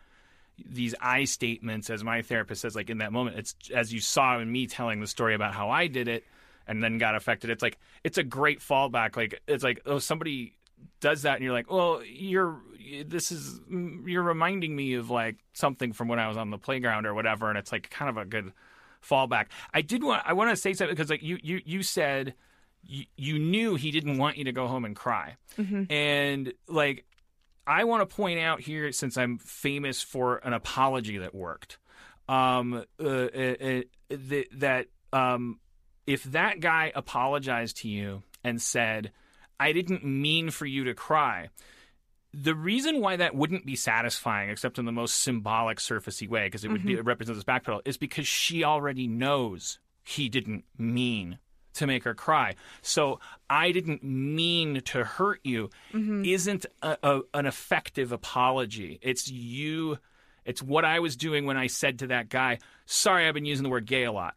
[0.65, 4.39] these I statements, as my therapist says, like in that moment, it's as you saw
[4.39, 6.25] in me telling the story about how I did it
[6.67, 7.51] and then got affected.
[7.51, 9.17] It's like it's a great fallback.
[9.17, 10.55] Like it's like oh somebody
[11.01, 12.61] does that and you're like well you're
[13.07, 17.07] this is you're reminding me of like something from when I was on the playground
[17.07, 18.53] or whatever, and it's like kind of a good
[19.03, 19.47] fallback.
[19.73, 22.35] I did want I want to say something because like you you you said.
[22.87, 25.37] You, you knew he didn't want you to go home and cry,
[25.89, 27.07] and like
[27.67, 31.79] I want to point out here, since I'm famous for an apology that worked,
[32.29, 33.81] um, uh, uh, uh,
[34.11, 35.61] that, that um,
[36.07, 39.13] if that guy apologized to you and said,
[39.61, 41.49] I didn't mean for you to cry,
[42.33, 46.65] the reason why that wouldn't be satisfying, except in the most symbolic, surfacey way, because
[46.65, 51.39] it would be, it represents his backpedal, is because she already knows he didn't mean
[51.75, 52.55] to make her cry.
[52.83, 55.71] So I didn't mean to hurt you
[56.25, 58.99] isn't a, a, an effective apology.
[59.03, 59.99] It's you.
[60.45, 63.63] It's what I was doing when I said to that guy, "Sorry, I've been using
[63.63, 64.35] the word gay a lot."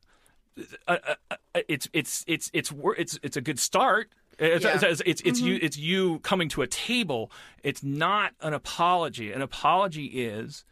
[0.88, 4.10] Uh, uh, uh, it's it's it's it's it's it's a good start.
[4.39, 4.80] It's Yeah.
[4.84, 7.31] it's, it's, it's you it's you coming to a table.
[7.64, 9.31] It's not an apology.
[9.31, 10.64] An apology is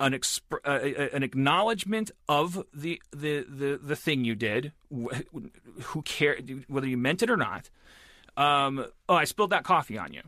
[0.00, 4.72] an exp- uh, uh, an acknowledgement of the, the, the, the thing you did.
[4.90, 6.36] Who care
[6.68, 7.70] whether you meant it or not?
[8.36, 10.22] Um, oh, I spilled that coffee on you.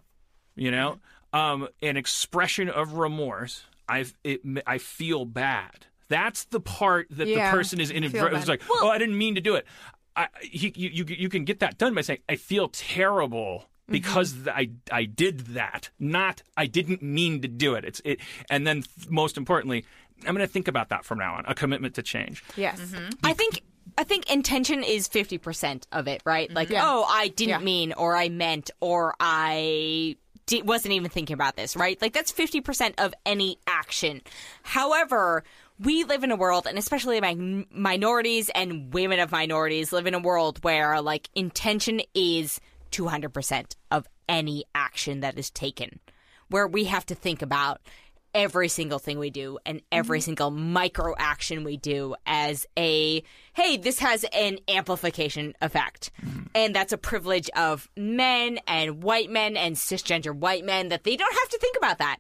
[0.54, 0.98] You know,
[1.32, 3.64] um, an expression of remorse.
[3.88, 5.86] I it I feel bad.
[6.08, 8.38] That's the part that Yeah, the person is inadvertent.
[8.38, 9.66] It's like, oh, I didn't mean to do it.
[10.16, 13.92] I, he, you, you you can get that done by saying, I feel terrible mm-hmm.
[13.92, 15.90] because th- I I did that.
[15.98, 17.84] Not I didn't mean to do it.
[17.84, 18.20] It's it,
[18.50, 19.84] and then most importantly,
[20.26, 21.44] I'm going to think about that from now on.
[21.46, 22.42] A commitment to change.
[22.56, 23.10] yes mm-hmm.
[23.22, 23.62] I think
[23.98, 26.50] I think intention is fifty percent of it, right?
[26.50, 26.74] Like, mm-hmm.
[26.74, 26.84] Yeah.
[26.90, 27.64] oh, I didn't Yeah.
[27.64, 30.16] mean, or I meant, or I
[30.46, 32.00] di- wasn't even thinking about this, right?
[32.00, 34.22] Like that's fifty percent of any action.
[34.62, 35.44] However,
[35.78, 40.14] we live in a world, and especially mi- minorities and women of minorities live in
[40.14, 46.00] a world where like intention is two hundred percent of any action that is taken,
[46.48, 47.80] where we have to think about
[48.34, 50.24] every single thing we do and every mm-hmm.
[50.26, 53.22] single micro action we do as a
[53.54, 56.10] hey this has an amplification effect.
[56.22, 56.42] Mm-hmm.
[56.54, 61.16] And that's a privilege of men and white men and cisgender white men that they
[61.16, 62.18] don't have to think about that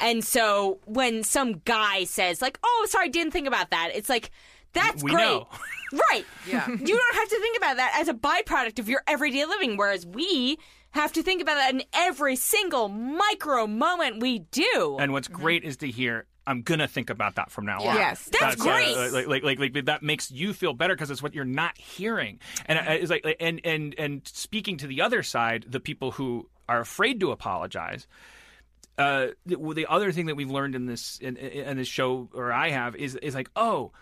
[0.00, 4.30] and so when some guy says like oh sorry didn't think about that it's like
[4.72, 5.48] that's We great know.
[5.90, 6.00] Yeah.
[6.10, 6.24] right
[6.68, 10.04] you don't have to think about that as a byproduct of your everyday living whereas
[10.04, 10.58] we
[10.90, 15.64] have to think about that in every single micro moment we do And what's great
[15.64, 16.26] is to hear.
[16.46, 17.94] I'm gonna think about that from now on.
[17.94, 18.30] Yes.
[18.40, 18.96] That's uh, great.
[18.96, 22.40] like, like, like, like, that makes you feel better because it's what you're not hearing.
[22.64, 26.48] And uh, it's like, and and and speaking to the other side, the people who
[26.66, 28.06] are afraid to apologize.
[28.98, 32.52] Uh, the, the other thing that we've learned in this in, in this show, or
[32.52, 33.92] I have, is is like, oh,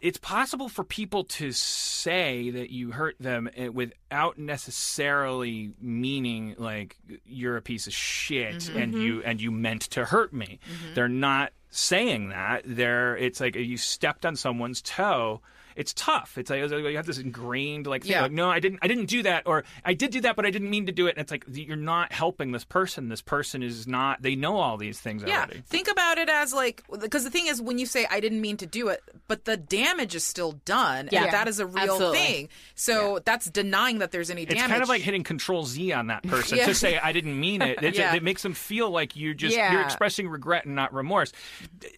[0.00, 6.98] it's possible for people to say that you hurt them eh, without necessarily meaning like
[7.24, 10.58] you're a piece of shit and you and you meant to hurt me.
[10.94, 15.40] They're not saying that, there it's like you stepped on someone's toe.
[15.76, 16.38] It's tough.
[16.38, 18.12] It's like it's like you have this ingrained like thing.
[18.12, 18.22] Yeah.
[18.22, 18.78] Like, no, I didn't.
[18.82, 21.06] I didn't do that, or I did do that, but I didn't mean to do
[21.06, 21.16] it.
[21.16, 23.08] And it's like you're not helping this person.
[23.08, 24.22] This person is not.
[24.22, 25.62] They know all these things Yeah, already.
[25.66, 28.56] think about it as like because the thing is when you say I didn't mean
[28.58, 31.24] to do it, but the damage is still done, Yeah.
[31.24, 32.18] and that is a real Absolutely.
[32.18, 32.48] thing.
[32.74, 34.62] So that's denying that there's any damage.
[34.62, 36.66] It's kind of like hitting Control Z on that person Yeah.
[36.66, 37.78] to say I didn't mean it.
[37.84, 38.14] It, Yeah.
[38.14, 39.72] it makes them feel like you just Yeah.
[39.72, 41.32] you're expressing regret and not remorse.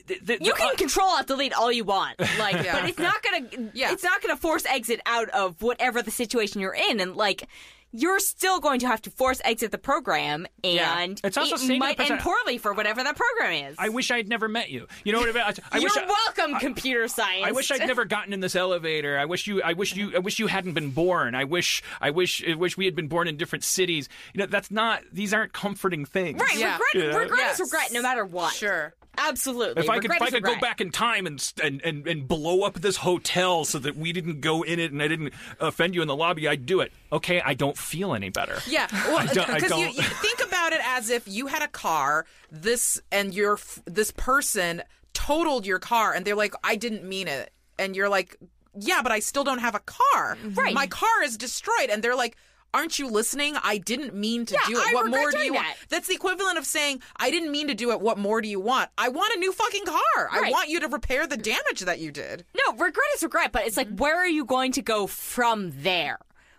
[0.07, 2.81] The- the- You the- can uh, control alt delete all you want, like, Yeah.
[2.81, 3.66] but it's not gonna.
[3.75, 3.93] Yeah.
[3.93, 7.49] It's not gonna force exit out of whatever the situation you're in, and like.
[7.93, 10.99] You're still going to have to force exit the program, Yeah.
[10.99, 13.71] and It's also it saying to the might person- end poorly for whatever that program
[13.71, 13.77] is.
[13.79, 14.87] I wish I'd never met you.
[15.05, 15.43] You know what I mean?
[15.47, 17.47] I, I You're wish I, welcome, computer science.
[17.47, 19.17] I wish I'd never gotten in this elevator.
[19.17, 19.63] I wish you.
[19.63, 20.15] I wish you.
[20.15, 21.35] I wish you hadn't been born.
[21.35, 21.83] I wish.
[21.99, 22.45] I wish.
[22.47, 24.11] I wish we had been born in different cities.
[24.35, 25.03] You know, that's not.
[25.11, 26.39] These aren't comforting things.
[26.39, 26.73] Right, Yeah.
[26.93, 27.17] regret, Yeah.
[27.19, 28.53] regret is regret no matter what.
[28.53, 28.95] sure.
[29.19, 29.83] Absolutely.
[29.83, 32.29] If I could, if I is could go back in time and, and and and
[32.29, 35.95] blow up this hotel so that we didn't go in it and I didn't offend
[35.95, 36.93] you in the lobby, I'd do it.
[37.13, 38.59] Okay, I don't feel any better.
[38.67, 41.63] Yeah, well, I don't- I because you, you think about it as if you had
[41.63, 44.83] a car, this and your this person
[45.15, 48.37] totaled your car, and they're like, "I didn't mean it," and you're like,
[48.79, 50.37] "Yeah, but I still don't have a car.
[50.37, 50.55] Mm-hmm.
[50.55, 50.75] Right.
[50.75, 52.37] My car is destroyed," and they're like.
[52.77, 53.57] Aren't you listening?
[53.63, 54.85] I didn't mean to Yeah, do it.
[54.91, 55.67] I what regret more do doing you want?
[55.89, 58.01] That's the equivalent of saying, I didn't mean to do it.
[58.01, 58.91] What more do you want?
[58.99, 60.29] I want a new fucking car.
[60.31, 62.45] I want you to repair the damage that you did.
[62.55, 66.19] No, regret is regret, but it's like where are you going to go from there?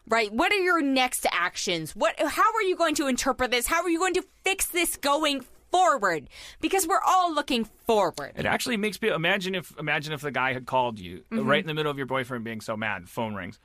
[0.09, 0.31] Right?
[0.33, 1.95] What are your next actions?
[1.95, 3.67] What how are you going to interpret this?
[3.67, 6.29] How are you going to fix this going forward?
[6.61, 8.31] Because we're all looking forward.
[8.37, 11.47] It actually makes me imagine if imagine if the guy had called you uh, Mm-hmm.
[11.47, 13.09] right in the middle of your boyfriend being so mad.
[13.09, 13.59] Phone rings.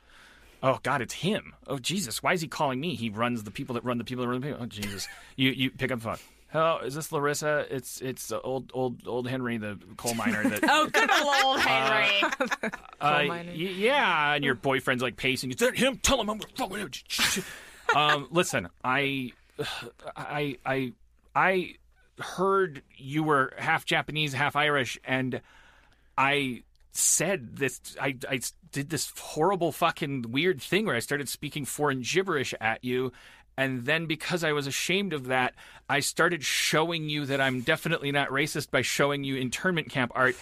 [0.63, 1.55] Oh God, it's him.
[1.67, 2.95] Oh Jesus, why is he calling me?
[2.95, 4.63] He runs the people that run the people that run the people.
[4.63, 6.17] Oh Jesus, you you pick up the phone.
[6.51, 7.67] Hello, is this Larissa?
[7.75, 10.49] It's it's uh, old old old Henry, the coal miner.
[10.49, 12.71] That Oh, good old Henry.
[13.01, 13.51] uh, miner.
[13.51, 15.51] y- yeah, and your boyfriend's like pacing.
[15.51, 15.97] Is that him?
[15.97, 16.79] Tell him I'm gonna fucking
[17.43, 17.45] him.
[17.97, 19.33] um, listen, I,
[20.15, 20.93] I, I,
[21.35, 21.75] I
[22.19, 25.41] heard you were half Japanese, half Irish, and
[26.19, 26.63] I
[26.93, 27.81] said this.
[28.01, 28.41] I, I
[28.73, 33.13] did this horrible fucking weird thing where I started speaking foreign gibberish at you.
[33.57, 35.55] And then, because I was ashamed of that,
[35.89, 40.37] I started showing you that I'm definitely not racist by showing you internment camp art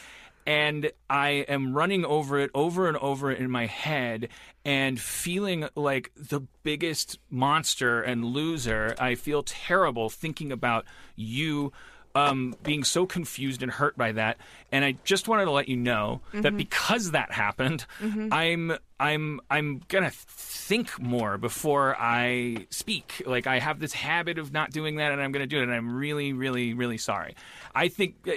[0.47, 4.29] and I am running over it over and over in my head
[4.65, 8.95] and feeling like the biggest monster and loser.
[8.99, 11.73] I feel terrible thinking about you
[12.15, 14.39] um, being so confused and hurt by that.
[14.73, 17.87] And I just wanted to let you know that because that happened,
[18.33, 23.23] I'm I'm I'm gonna think more before I speak.
[23.27, 25.63] Like I have this habit of not doing that, and I'm gonna do it.
[25.65, 27.35] And I'm really, really, really sorry.
[27.75, 28.33] I think uh,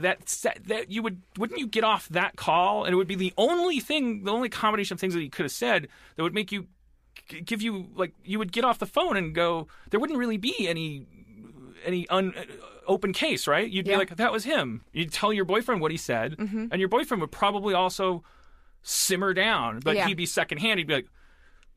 [0.00, 3.34] that that you would wouldn't you get off that call, and it would be the
[3.36, 6.52] only thing, the only combination of things that you could have said that would make
[6.52, 6.66] you
[7.44, 9.68] give you like you would get off the phone and go.
[9.90, 11.06] There wouldn't really be any
[11.84, 12.42] any un, uh,
[12.86, 13.68] open case, right?
[13.68, 14.82] You'd be like, that was him.
[14.92, 16.66] You'd tell your boyfriend what he said, Mm-hmm.
[16.70, 18.22] and your boyfriend would probably also
[18.82, 20.06] simmer down, but Yeah.
[20.08, 20.78] he'd be secondhand.
[20.78, 21.08] He'd be like,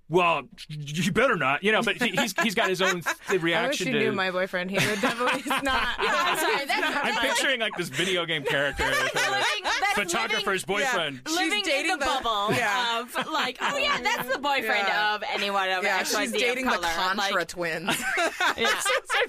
[0.09, 1.81] well, you better not, you know.
[1.81, 3.99] But he- he's he's got his own th- I wish reaction you to.
[3.99, 4.71] knew my boyfriend.
[4.71, 5.87] He would definitely not.
[5.99, 6.65] I'm sorry.
[6.65, 11.21] That's, I'm that's picturing like this video game character, like living, that's uh, photographer's boyfriend.
[11.27, 13.01] She's living, living dating in the, the- bubble Yeah.
[13.01, 15.15] of like, oh yeah, that's the boyfriend Yeah.
[15.15, 16.71] of anyone of Yeah, XYZ she's of dating the.
[16.71, 18.03] Contra Like, twins.
[18.57, 18.67] yeah.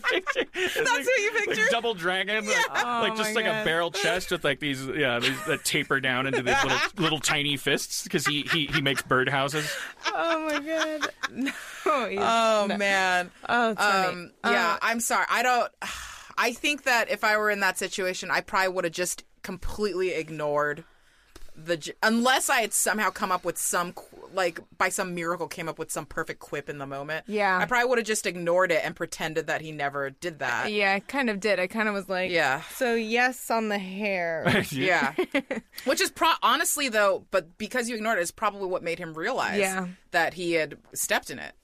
[0.09, 0.85] That's what
[1.21, 1.61] you picture?
[1.63, 4.61] Like double dragon, like, oh like just Oh my like a barrel chest with like
[4.61, 8.67] these, yeah, these that taper down into these little little tiny fists because he, he
[8.67, 9.71] he makes birdhouses.
[10.13, 10.70] oh my god.
[11.33, 11.51] No.
[12.09, 13.31] he's- Oh man.
[13.49, 13.71] oh.
[13.71, 15.27] Um, yeah, Uh, I'm sorry.
[15.31, 15.71] I don't.
[16.39, 20.11] I think that if I were in that situation, I probably would have just completely
[20.15, 20.85] ignored
[21.65, 21.95] the.
[22.03, 23.95] Unless I had somehow come up with some,
[24.35, 27.25] like by some miracle, came up with some perfect quip in the moment.
[27.29, 27.59] Yeah.
[27.59, 30.71] I probably would have just ignored it and pretended that he never did that.
[30.73, 31.59] yeah, I kind of did.
[31.61, 32.63] I kind of was like, Yeah.
[32.75, 34.65] So yes on the hair.
[34.71, 35.15] Yeah.
[35.85, 39.15] Which is pro honestly though, but because you ignored it is probably what made him
[39.15, 39.89] realize Yeah.
[40.13, 41.55] that he had stepped in it.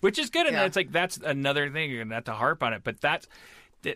[0.00, 0.64] which is good and Yeah.
[0.64, 3.26] it's like that's another thing and not to have to harp on it but that's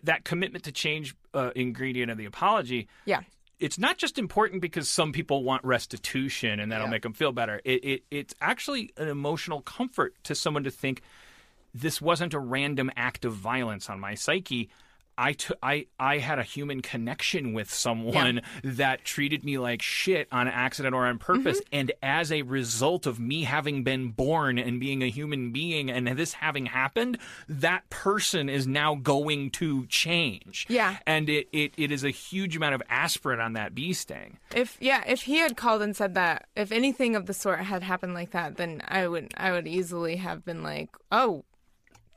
[0.05, 3.21] that commitment to change uh, ingredient of the apology yeah.
[3.59, 6.91] It's not just important because some people want restitution and that'll Yeah.
[6.91, 11.03] make them feel better it, it it's actually an emotional comfort to someone to think
[11.75, 14.69] this wasn't a random act of violence on my psyche
[15.19, 20.29] I took I I had a human connection with someone that treated me like shit
[20.31, 21.69] on accident or on purpose, Mm-hmm.
[21.79, 26.07] and as a result of me having been born and being a human being, and
[26.19, 27.19] this having happened,
[27.49, 30.67] that person is now going to change.
[30.69, 30.97] Yeah.
[31.07, 34.39] and it it, it is a huge amount of aspirin on that bee sting.
[34.55, 37.83] If yeah, if he had called and said that, if anything of the sort had
[37.83, 41.45] happened like that, then I would I would easily have been like, oh,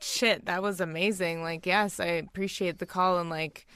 [0.00, 1.42] shit, that was amazing.
[1.42, 3.66] Like, yes, I appreciate the call and like,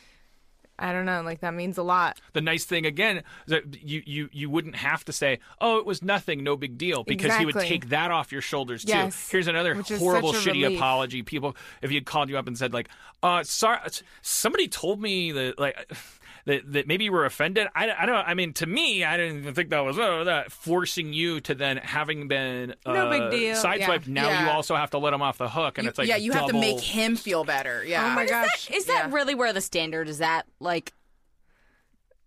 [0.79, 2.21] I don't know, like that means a lot.
[2.33, 5.87] The nice thing again is that you, you you wouldn't have to say, "Oh, it
[5.87, 9.11] was nothing, no big deal," because he would take that off your shoulders too.
[9.31, 10.79] Here's another Which horrible, shitty relief.
[10.79, 11.23] apology.
[11.23, 12.89] People, if he had called you up and said like,
[13.23, 13.79] "Uh, sorry,
[14.23, 15.77] somebody told me that like."
[16.47, 17.69] That, that maybe you were offended.
[17.75, 18.17] I, I don't.
[18.17, 21.55] I mean, to me, I didn't even think that was oh, that forcing you to
[21.55, 23.57] then having been uh, No big deal.
[23.57, 24.07] sideswiped.
[24.07, 24.13] Yeah.
[24.13, 26.17] Now you also have to let him off the hook, and You- it's like yeah,
[26.17, 27.83] you have to make him feel better.
[27.87, 28.05] Yeah.
[28.05, 28.71] Oh my gosh.
[28.71, 29.15] Is that Yeah.
[29.15, 30.45] really where the standard is at?
[30.61, 30.93] Like,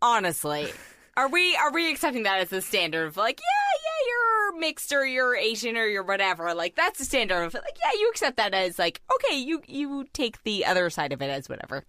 [0.02, 0.68] honestly,
[1.18, 4.92] are we are we accepting that as the standard of like, yeah, yeah, you're mixed
[4.94, 6.54] or you're Asian or you're whatever?
[6.54, 10.06] Like, that's the standard of like, yeah, you accept that as like, okay, you you
[10.14, 11.84] take the other side of it as whatever.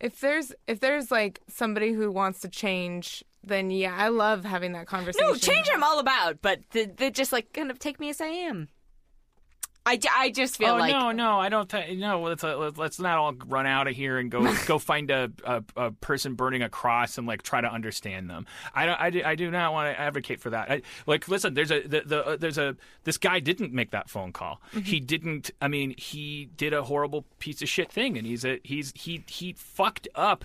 [0.00, 4.72] If there's if there's like somebody who wants to change, then yeah, I love having
[4.72, 5.26] that conversation.
[5.28, 8.20] No, change I'm all about, but the, the just like kind of take me as
[8.20, 8.68] I am.
[9.86, 11.68] I, I just feel oh like no, no, I don't.
[11.68, 14.78] Th- no, let's uh, let's- let's not all run out of here and go go
[14.78, 18.46] find a, a a person burning a cross and like try to understand them.
[18.74, 19.00] I don't.
[19.00, 20.70] I do, I do not want to advocate for that.
[20.70, 24.10] I, like, listen, there's a the, the uh, there's a this guy didn't make that
[24.10, 24.60] phone call.
[24.84, 25.50] He didn't.
[25.62, 29.24] I mean, he did a horrible piece of shit thing, and he's a he's he
[29.28, 30.44] he fucked up.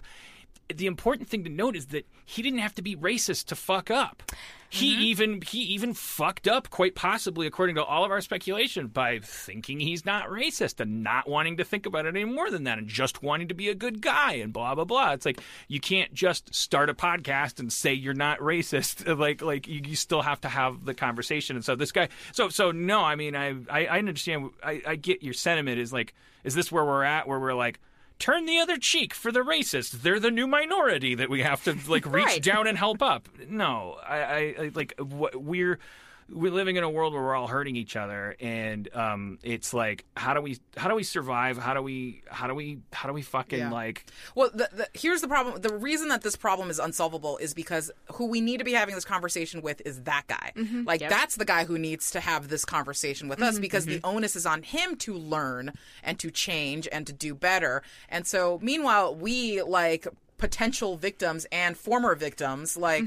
[0.74, 3.92] The important thing to note is that he didn't have to be racist to fuck
[3.92, 4.24] up.
[4.68, 5.02] He mm-hmm.
[5.04, 9.80] even he even fucked up quite possibly, according to all of our speculation, by thinking
[9.80, 12.88] he's not racist and not wanting to think about it any more than that, and
[12.88, 15.14] just wanting to be a good guy and blah blah blah.
[15.14, 19.06] It's like you can't just start a podcast and say you're not racist.
[19.26, 21.56] Like like you, you still have to have the conversation.
[21.56, 24.50] And so this guy, so so no, I mean I I, I understand.
[24.62, 25.80] I, I get your sentiment.
[25.80, 26.14] Is like
[26.44, 27.28] is this where we're at?
[27.28, 27.80] Where we're like
[28.20, 29.92] turn the other cheek for the racists.
[29.92, 32.44] They're the new minority that we have to like reach Right.
[32.44, 33.28] down and help up.
[33.50, 35.80] No, I, I, I like wh- we're
[36.28, 40.06] we're living in a world where we're all hurting each other, and um, it's like
[40.18, 41.58] how do we how do we survive?
[41.58, 43.72] How do we how do we how do we fucking Yeah.
[43.72, 45.62] like Well, the, the, here's the problem.
[45.62, 48.96] The reason that this problem is unsolvable is because who we need to be having
[48.96, 50.52] this conversation with is that guy.
[50.56, 50.84] Mm-hmm.
[50.86, 53.62] Like, that's the guy who needs to have this conversation with us mm-hmm.
[53.62, 54.16] because the mm-hmm.
[54.16, 55.74] onus is on him to learn
[56.04, 57.84] and to change and to do better.
[58.10, 60.08] And so, meanwhile, we, like,
[60.38, 63.06] potential victims and former victims, like,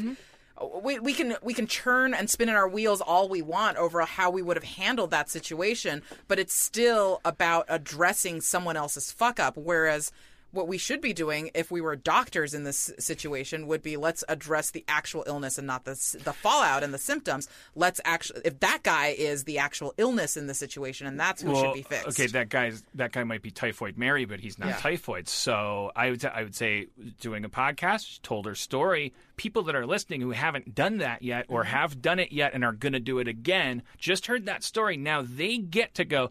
[0.83, 4.01] we, we can we can churn and spin in our wheels all we want over
[4.03, 9.39] how we would have handled that situation, but it's still about addressing someone else's fuck
[9.39, 9.57] up.
[9.57, 10.11] Whereas
[10.51, 14.25] what we should be doing if we were doctors in this situation would be let's
[14.29, 15.91] address the actual illness and not the
[16.25, 17.49] the fallout and the symptoms.
[17.75, 21.55] Let's actually if that guy is the actual illness in the situation and that's who
[21.55, 22.09] should be fixed.
[22.09, 24.77] Okay, that guy's that guy might be typhoid Mary, but he's not Yeah.
[24.79, 25.29] typhoid.
[25.29, 26.87] So I would I would say
[27.20, 29.12] doing a podcast, told her story.
[29.37, 31.73] People that are listening who haven't done that yet or Mm-hmm.
[31.73, 34.97] have done it yet and are going to do it again, just heard that story.
[34.97, 36.31] Now they get to go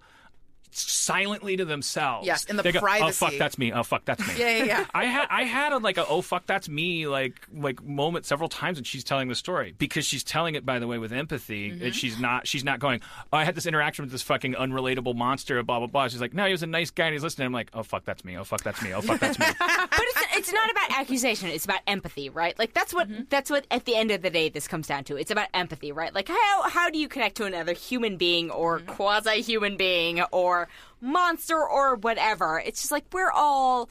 [0.71, 2.25] silently to themselves.
[2.27, 3.71] Yes, in the They go, Oh fuck, that's me.
[3.71, 4.33] Oh fuck, that's me.
[4.37, 4.85] Yeah, yeah, yeah.
[4.93, 8.49] I had I had a, like a oh fuck that's me like like moment several
[8.49, 11.57] times when she's telling the story because she's telling it by the way with empathy
[11.71, 11.85] Mm-hmm.
[11.85, 13.01] and she's not she's not going
[13.33, 16.33] oh, I had this interaction with this fucking unrelatable monster blah blah blah she's like
[16.33, 18.37] no he was a nice guy and he's listening I'm like oh fuck that's me
[18.37, 21.49] oh fuck that's me oh fuck that's me but it's it's not about accusation.
[21.49, 22.57] It's about empathy, right?
[22.59, 25.15] Like that's what that's what at the end of the day this comes down to.
[25.15, 26.13] It's about empathy, right?
[26.13, 30.56] Like how how do you connect to another human being or quasi human being or
[31.01, 32.61] monster or whatever?
[32.65, 33.89] It's just like we're all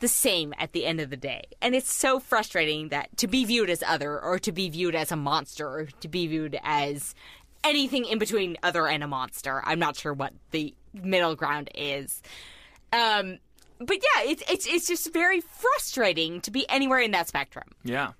[0.00, 1.44] the same at the end of the day.
[1.62, 5.12] And it's so frustrating that to be viewed as other or to be viewed as
[5.12, 7.14] a monster or to be viewed as
[7.64, 9.62] anything in between other and a monster.
[9.64, 12.20] I'm not sure what the middle ground is.
[12.92, 13.38] Um
[13.78, 17.68] but yeah, it's it's it's just very frustrating to be anywhere in that spectrum.
[17.84, 18.12] yeah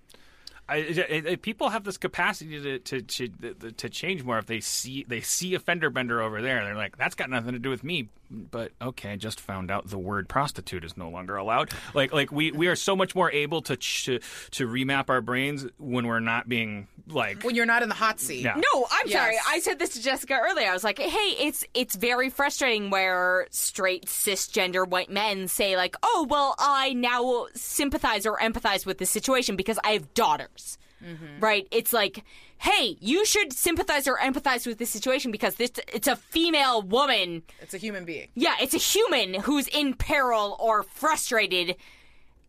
[0.69, 3.29] I, it, it- people have this capacity to, to to
[3.73, 6.65] to change more if they see they see a fender bender over there.
[6.65, 9.89] They're like that's got nothing to do with me but okay I just found out
[9.89, 13.31] the word prostitute is no longer allowed like like we we are so much more
[13.31, 14.07] able to ch-
[14.53, 18.21] to remap our brains when we're not being like When you're not in the hot
[18.21, 18.43] seat.
[18.45, 18.55] Yeah.
[18.55, 19.19] No, I'm Yes.
[19.19, 19.37] sorry.
[19.49, 20.71] I said this to Jessica earlier.
[20.71, 25.97] I was like, "Hey, it's it's very frustrating where straight cisgender white men say like,
[26.03, 31.41] "Oh, well, I now sympathize or empathize with this situation because I have daughters." Mm-hmm.
[31.41, 31.67] right?
[31.73, 32.23] It's like,
[32.63, 37.43] hey, you should sympathize or empathize with this situation because this it's a female woman.
[37.61, 38.29] It's a human being.
[38.35, 41.77] Yeah, it's a human who's in peril or frustrated.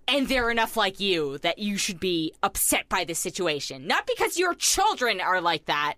[0.07, 3.87] And they're enough like you that you should be upset by this situation.
[3.87, 5.93] Not because your children are like that,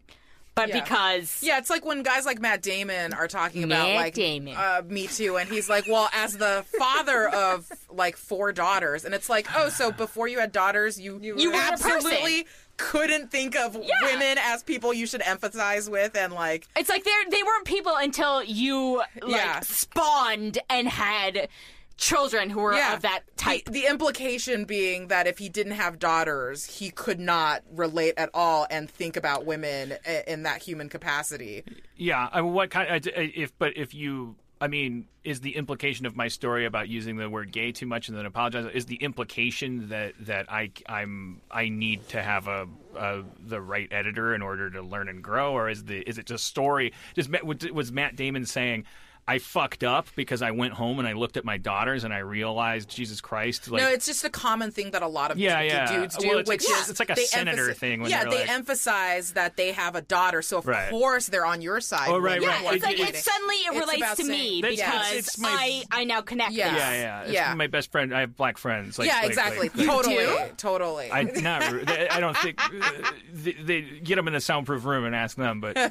[0.54, 0.80] but Yeah.
[0.82, 4.56] because Yeah, it's like when guys like Matt Damon are talking about Matt like Damon.
[4.56, 9.16] Uh, Me Too, and he's like, well, as the father of like four daughters, and
[9.16, 12.46] it's like, oh, so before you had daughters, you You were absolutely
[12.78, 17.12] couldn't think of women as people you should empathize with, and like, It's like they
[17.30, 19.60] they weren't people until you like Yeah.
[19.62, 21.48] spawned and had
[21.98, 23.64] children who were yeah, of that type.
[23.66, 28.30] The, the implication being that if he didn't have daughters, he could not relate at
[28.34, 31.64] all and think about women i- in that human capacity.
[31.96, 32.90] Yeah, I mean, what kind?
[32.90, 36.88] I- I- If but if you, I mean, is the implication of my story about
[36.88, 38.70] using the word gay too much and then apologize?
[38.74, 43.88] Is the implication that that I I'm I need to have a, a the right
[43.92, 46.94] editor in order to learn and grow, or is the is it just story?
[47.16, 48.86] Just was Matt Damon saying?
[49.28, 52.20] I fucked up because I went home and I looked at my daughters and I
[52.20, 53.72] realized Jesus Christ.
[53.72, 55.98] Like, no, it's just a common thing that a lot of Yeah, d- yeah.
[56.00, 58.26] dudes do, Well, it's which like- is it's like a senator emphasi- thing when yeah,
[58.26, 60.92] they're like- emphasize that they have a daughter, so of Right.
[60.92, 62.08] course they're on your side.
[62.10, 62.62] Oh, right, you right.
[62.64, 66.02] yeah, it's like it suddenly it relates to me That's- because it's- it's my- I
[66.02, 66.52] I now connect.
[66.52, 66.76] Yeah.
[66.76, 67.54] yeah, yeah, It's Yeah.
[67.56, 68.14] my best friend.
[68.16, 69.00] I have black friends.
[69.00, 69.70] Like, yeah, like- exactly.
[69.70, 70.28] like- like- totally,
[70.58, 71.12] totally.
[71.12, 71.64] I not.
[71.64, 72.92] I don't think uh,
[73.34, 75.78] they, they get them in a soundproof room and ask them, but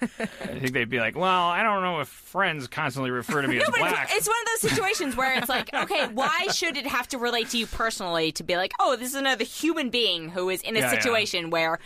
[0.00, 3.56] I think they'd be like, "Well, I don't know if friends constantly refer to me
[3.60, 6.46] as No, but black." it's, it's one of those situations where it's like, okay, why
[6.54, 9.44] should it have to relate to you personally to be like, oh, this is another
[9.44, 10.98] human being who is in a Yeah, yeah.
[11.00, 11.78] situation where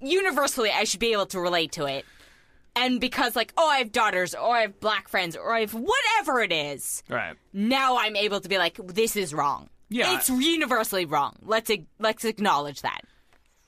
[0.00, 2.04] universally I should be able to relate to it.
[2.76, 5.74] And because, like, oh, I have daughters, or I have black friends, or I have
[5.74, 7.34] whatever it is, right.
[7.52, 9.68] now I'm able to be like, this is wrong.
[9.88, 10.14] Yeah.
[10.16, 11.34] It's universally wrong.
[11.42, 13.00] Let's let's acknowledge that.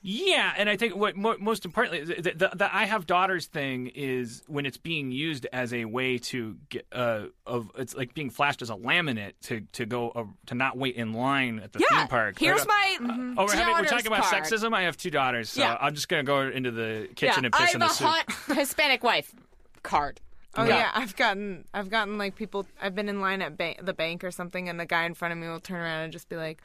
[0.03, 3.89] Yeah, and I think what mo- most importantly, the, the, the I have daughters thing
[3.89, 8.31] is when it's being used as a way to get uh, of it's like being
[8.31, 11.81] flashed as a laminate to to go uh, to not wait in line at the
[11.81, 11.99] Yeah.
[11.99, 12.39] theme park.
[12.39, 14.43] Here's Like, my uh, oh, we're, having, we're talking about card.
[14.45, 14.73] sexism.
[14.73, 15.77] I have two daughters, so Yeah.
[15.79, 17.93] I'm just gonna go into the kitchen yeah, and I piss have in a the
[17.93, 18.07] soup.
[18.07, 19.35] hot Hispanic wife
[19.83, 20.19] card.
[20.57, 20.79] Oh Yeah.
[20.79, 20.91] yeah.
[20.95, 24.31] I've gotten I've gotten like people I've been in line at ba- the bank or
[24.31, 26.63] something and the guy in front of me will turn around and just be like,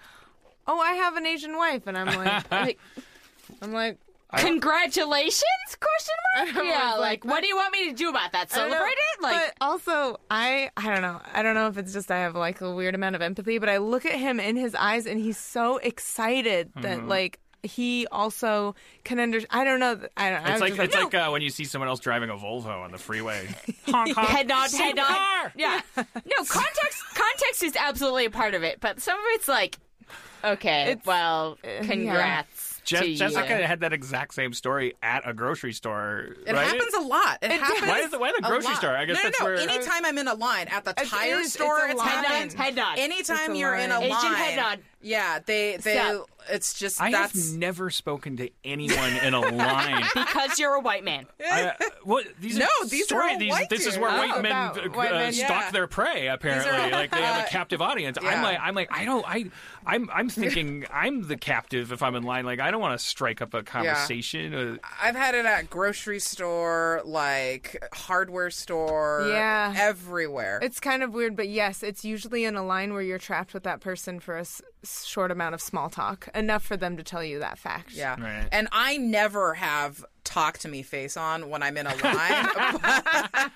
[0.68, 2.80] "Oh, I have an Asian wife." And I'm like Like,
[3.61, 3.97] I'm like
[4.38, 5.43] Congratulations?
[5.80, 6.65] Question mark.
[6.67, 8.51] Yeah, like, like, what do you want me to do about that?
[8.53, 9.22] I don't know, Celebrate it?
[9.22, 11.22] Like, but also I I don't know.
[11.34, 13.69] I don't know if it's just I have like a weird amount of empathy, but
[13.69, 17.07] I look at him in his eyes and he's so excited that Mm-hmm.
[17.07, 19.59] like he also can understand.
[19.59, 19.99] I don't know.
[20.17, 20.41] I don't.
[20.43, 22.34] It's was like just it's "No." like uh, when you see someone else driving a
[22.35, 23.47] Volvo on the freeway.
[23.88, 24.27] honk, honk.
[24.30, 25.07] head nod, Same head nod.
[25.07, 25.53] car!
[25.55, 25.81] Yeah.
[25.97, 29.77] No, context context is absolutely a part of it, but some of it's like,
[30.43, 32.43] okay, It's- well, yeah.
[32.86, 33.64] Congrats Je- to Jessica you.
[33.66, 36.28] had that exact same story at a grocery store.
[36.45, 36.68] It right?
[36.68, 37.40] happens a lot.
[37.41, 37.82] It, happens.
[37.88, 38.78] Why is the- why the grocery lot.
[38.78, 38.95] store?
[38.95, 39.53] I guess no, that's no, no.
[39.53, 42.10] where- Anytime I'm in a line at the tire it's store, a it's line.
[42.10, 42.53] happened.
[42.53, 42.98] Head nod.
[42.99, 44.10] Anytime It's a you're in a line.
[44.10, 44.80] line, Asian head nod.
[45.02, 45.95] Yeah, they they.
[45.95, 46.30] Stop.
[46.49, 47.49] It's just I that's.
[47.51, 50.03] have never spoken to anyone in a line.
[50.13, 51.26] because you're a white man.
[51.43, 51.73] I,
[52.03, 54.41] what these No, are these are story, all these, white This is where Oh, white
[54.41, 55.72] men, about uh, white men, stalk yeah.
[55.72, 56.27] their prey.
[56.27, 58.17] Apparently, are- like they have uh, a captive audience.
[58.22, 59.45] I'm like, I'm like, I don't, I,
[59.85, 62.45] I'm, I'm thinking I'm the captive if I'm in line.
[62.45, 64.53] Like, I don't want to strike up a conversation.
[64.53, 69.73] Uh, I've had it at grocery store, like hardware store, Yeah.
[69.77, 70.59] everywhere.
[70.61, 73.63] It's kind of weird, but yes, it's usually in a line where you're trapped with
[73.63, 77.24] that person for a s- short amount of small talk, enough for them to tell
[77.24, 77.91] you that fact.
[77.94, 78.48] yeah, Right.
[78.52, 82.48] and I never have talk to me face on when I'm in a line.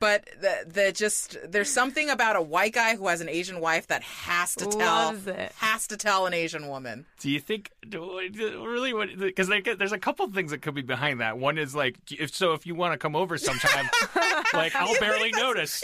[0.00, 3.86] but the, the just there's something about a white guy who has an Asian wife
[3.86, 5.14] that has to tell
[5.56, 7.06] has to tell an Asian woman.
[7.20, 8.20] do you think do,
[8.66, 9.16] really what?
[9.16, 11.38] Because there's a couple things that could be behind that.
[11.38, 13.88] One is like, if so, if you want to come over sometime,
[14.54, 15.82] like I'll barely notice.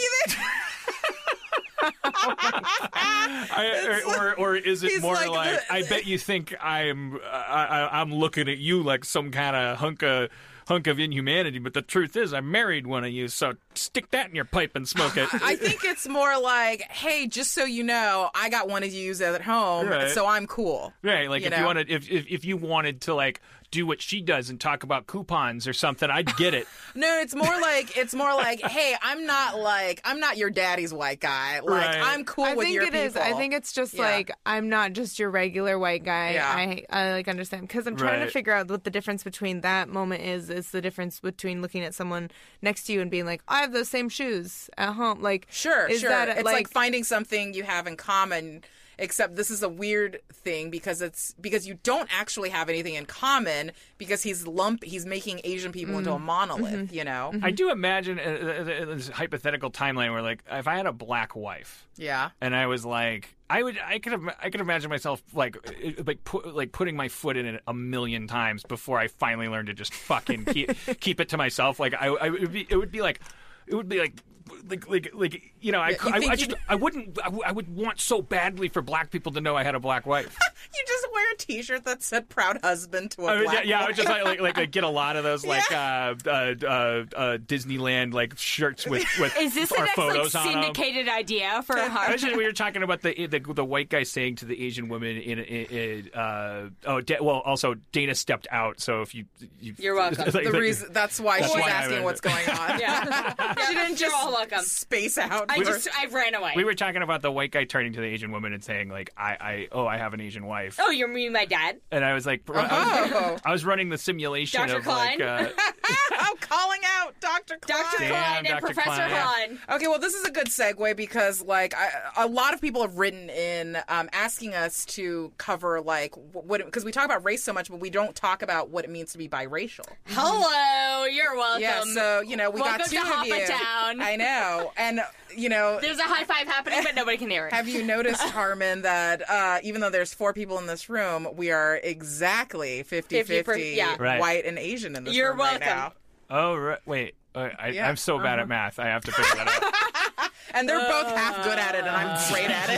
[2.23, 7.67] I, or, or is it more like like, the- I bet you think I'm I,
[7.91, 10.31] I, I'm looking at you like some kind of hunk of
[10.67, 14.29] hunk of inhumanity, but the truth is I'm married one of you, so stick that
[14.29, 15.27] in your pipe and smoke it.
[15.43, 19.15] I think it's more like, hey, just so you know, I got one of you
[19.23, 20.11] at home, Right.
[20.11, 20.93] so I'm cool.
[21.03, 23.41] right, like you if you wanted if, if if you wanted to like
[23.71, 26.67] do what she does and talk about coupons or something, I'd get it.
[26.95, 30.93] No, it's more like it's more like, hey, I'm not like I'm not your daddy's
[30.93, 31.61] white guy.
[31.61, 32.01] Like Right.
[32.03, 33.15] I'm cool I with think your it is.
[33.17, 34.03] I think it's just Yeah.
[34.03, 36.33] like I'm not just your regular white guy.
[36.33, 36.49] Yeah.
[36.49, 38.27] I I like understand because I'm trying Right.
[38.27, 40.51] to figure out what the difference between that moment is.
[40.51, 42.31] Is the difference between looking at someone
[42.63, 45.21] next to you and being like, I have those same shoes at home.
[45.23, 46.11] Like, Sure, is sure.
[46.11, 48.65] that it's like, like finding something you have in common.
[48.99, 53.07] Except this is a weird thing because it's because you don't actually have anything in
[53.07, 57.33] common because he's lump he's making Asian people into a monolith, you know.
[57.43, 60.93] I do imagine uh, uh, uh, this hypothetical timeline where, like, if I had a
[60.93, 62.31] black wife Yeah.
[62.41, 66.03] and I was like, I would, I could, have, I could imagine myself like, uh,
[66.07, 69.69] like, put, like putting my foot in it a million times before I finally learned
[69.69, 70.71] to just fucking keep,
[71.01, 71.81] keep it to myself.
[71.81, 73.21] Like, I, I would be, it would be like,
[73.67, 74.21] it would be like.
[74.69, 77.43] Like, like, like, you know, I, you I, I, you'd- just, I wouldn't, I, w-
[77.45, 80.37] I would want so badly for black people to know I had a black wife.
[80.75, 83.63] You just wear a T-shirt that said "proud husband" to a I would- black yeah,
[83.79, 86.15] yeah, I would just like, like, like, like get a lot of those like uh,
[86.27, 90.35] uh, uh, uh, Disneyland like shirts with with Is this the our next like photos
[90.35, 90.53] on 'em.
[90.65, 92.11] syndicated idea for a hard?
[92.13, 95.17] Actually, we were talking about the, the the white guy saying to the Asian woman
[95.17, 99.25] in, in, in uh, oh da- well also Dana stepped out so if you,
[99.61, 100.19] you You're welcome.
[100.25, 102.79] like- the like- reason that's why That's she's why I asking what's going on.
[102.81, 103.35] Yeah.
[103.69, 104.65] she didn't You're just all welcome.
[104.67, 105.47] space out.
[105.49, 106.53] I or- just I ran away.
[106.57, 109.11] we were talking about the white guy turning to the Asian woman and saying like
[109.17, 111.81] I, I oh I have an Asian wife oh, you're meeting my dad.
[111.91, 113.37] and I was like I was, Oh.
[113.45, 114.79] I was running the simulation Dr.
[114.79, 115.49] of like uh,
[116.29, 117.57] I'm calling out Dr.
[117.61, 117.83] Klein.
[117.83, 117.99] Dr.
[118.01, 118.61] Damn, Klein and Dr.
[118.61, 119.23] Professor Klein, yeah.
[119.23, 119.59] Klein.
[119.77, 122.97] Okay, well, this is a good segue because, like, I, a lot of people have
[122.99, 127.53] written in um, asking us to cover, like, what because we talk about race so
[127.53, 129.87] much, but we don't talk about what it means to be biracial.
[130.07, 131.63] Hello, you're welcome.
[131.63, 133.35] Yeah, so you know, we Welcome got two to of Hop you.
[133.35, 134.01] It Down.
[134.01, 135.01] I know, and
[135.37, 137.53] you know, There's a high five happening, but nobody can hear it.
[137.53, 141.51] have you noticed, Harmon, that uh, even though there's four people in this room, we
[141.51, 143.97] are exactly 50 50 per- yeah.
[143.99, 144.21] Right.
[144.21, 145.17] white and Asian in this room.
[145.17, 145.69] You're room right welcome.
[145.69, 145.93] now.
[146.31, 149.45] Oh right, wait uh, I, Yeah, I'm so bad at math I have to figure
[149.45, 150.31] that out.
[150.55, 152.71] And they're both half good at it, and I'm great at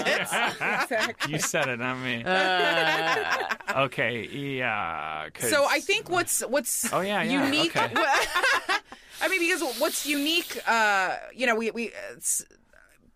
[1.23, 1.29] it.
[1.31, 2.25] You said it, not me.
[3.85, 5.29] okay, yeah.
[5.33, 7.77] 'cause- So I think what's what's Oh, yeah, yeah, unique.
[7.77, 7.93] okay.
[9.23, 12.45] I mean, because what's unique, uh, you know, we we it's,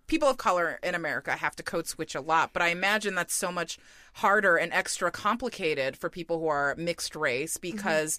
[0.07, 3.35] people of color in America have to code switch a lot, but I imagine that's
[3.35, 3.77] so much
[4.15, 8.19] harder and extra complicated for people who are mixed race because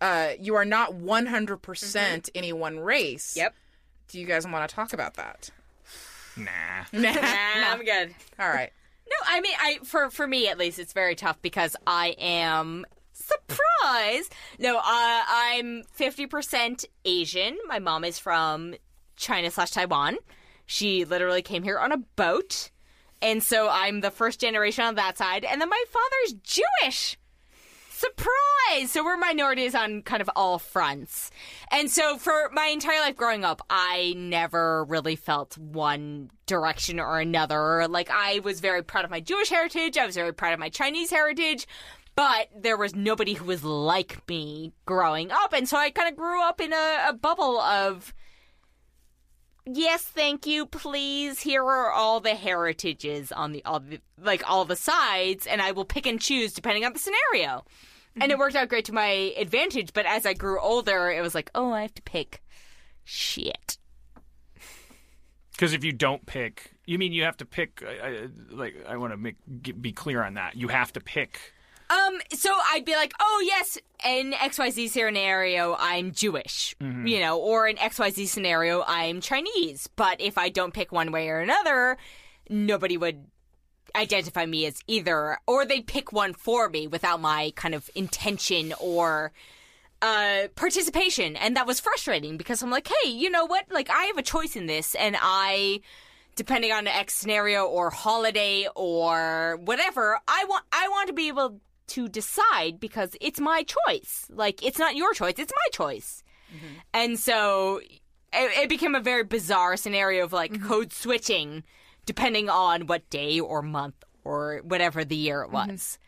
[0.00, 3.36] uh, you are not one hundred percent any one race.
[3.36, 3.54] Yep.
[4.08, 5.50] Do you guys want to talk about that?
[6.36, 6.50] nah.
[6.92, 8.14] Nah, I'm good.
[8.38, 8.72] All right.
[9.08, 12.86] No, I mean, I for for me at least, it's very tough because I am
[13.12, 14.32] surprised.
[14.58, 17.58] No, uh, I'm fifty percent Asian.
[17.66, 18.74] My mom is from
[19.16, 20.18] China slash Taiwan.
[20.66, 22.70] She literally came here on a boat,
[23.20, 25.44] and so I'm the first generation on that side.
[25.44, 27.18] And then my father's Jewish.
[28.00, 28.90] Surprise!
[28.90, 31.30] So we're minorities on kind of all fronts.
[31.70, 37.20] And so for my entire life growing up, I never really felt one direction or
[37.20, 37.86] another.
[37.88, 40.70] Like I was very proud of my Jewish heritage, I was very proud of my
[40.70, 41.66] Chinese heritage,
[42.16, 45.52] but there was nobody who was like me growing up.
[45.52, 48.14] And so I kind of grew up in a, a bubble of
[49.66, 51.40] yes, thank you, please.
[51.40, 55.72] Here are all the heritages on the all the like all the sides, and I
[55.72, 57.66] will pick and choose depending on the scenario.
[58.20, 61.34] And it worked out great to my advantage, but as I grew older, it was
[61.34, 62.42] like, oh, I have to pick
[63.04, 63.78] shit.
[65.52, 67.82] Because if you don't pick, you mean you have to pick?
[67.84, 70.56] Uh, uh, like, I want to make g- be clear on that.
[70.56, 71.38] You have to pick.
[71.90, 73.76] Um, so I'd be like, oh yes,
[74.06, 79.88] in XYZ scenario, I'm Jewish, you know, or in XYZ scenario, I'm Chinese.
[79.96, 81.96] But if I don't pick one way or another,
[82.48, 83.26] nobody would
[83.94, 88.72] identify me as either, or they'd pick one for me without my kind of intention
[88.80, 89.32] or
[90.02, 91.36] uh, participation.
[91.36, 93.66] And that was frustrating because I'm like, hey, you know what?
[93.70, 95.80] Like, I have a choice in this, and I
[96.36, 101.28] depending on the X scenario or holiday or whatever, I want I want to be
[101.28, 104.26] able to decide because it's my choice.
[104.30, 106.22] Like it's not your choice, it's my choice.
[106.94, 107.80] And so
[108.32, 111.64] it, it became a very bizarre scenario of like code switching
[112.06, 113.94] depending on what day or month
[114.24, 115.70] or whatever the year it mm-hmm.
[115.70, 115.98] was.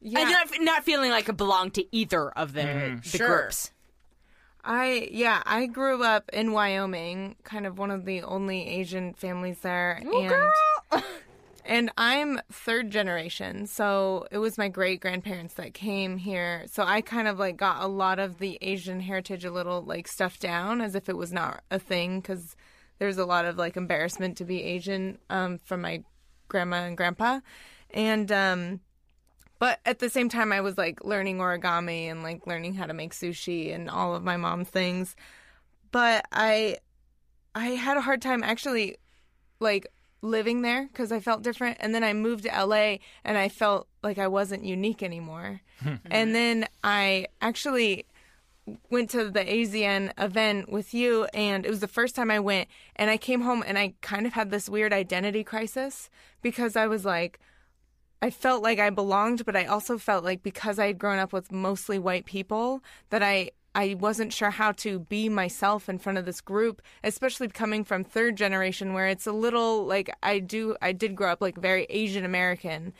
[0.00, 0.20] Yeah.
[0.20, 2.96] And not, not feeling like it belonged to either of the, mm-hmm.
[2.96, 3.42] the Sure.
[3.42, 3.70] groups.
[4.64, 9.58] I yeah, I grew up in Wyoming, kind of one of the only Asian families
[9.60, 11.04] there, and
[11.66, 16.64] and I'm third generation, so it was my great grandparents that came here.
[16.70, 20.08] So I kind of like got a lot of the Asian heritage a little like
[20.08, 22.56] stuffed down as if it was not a thing because
[22.98, 26.02] there's a lot of like embarrassment to be Asian um, from my
[26.48, 27.40] grandma and grandpa,
[27.90, 28.80] and um,
[29.58, 32.94] but at the same time, I was like learning origami and like learning how to
[32.94, 35.16] make sushi and all of my mom's things.
[35.90, 36.78] But I,
[37.54, 38.98] I had a hard time actually,
[39.60, 39.86] like
[40.22, 41.78] living there because I felt different.
[41.80, 45.60] And then I moved to LA and I felt like I wasn't unique anymore.
[46.10, 48.06] and then I actually
[48.90, 52.68] went to the AZN event with you, and it was the first time I went,
[52.96, 56.08] and I came home and I kind of had this weird identity crisis
[56.42, 57.38] because I was like,
[58.22, 61.32] I felt like I belonged, but I also felt like because I had grown up
[61.32, 66.16] with mostly white people that I I wasn't sure how to be myself in front
[66.16, 70.76] of this group, especially coming from third generation where it's a little like I do
[70.80, 72.94] I did grow up like very Asian American.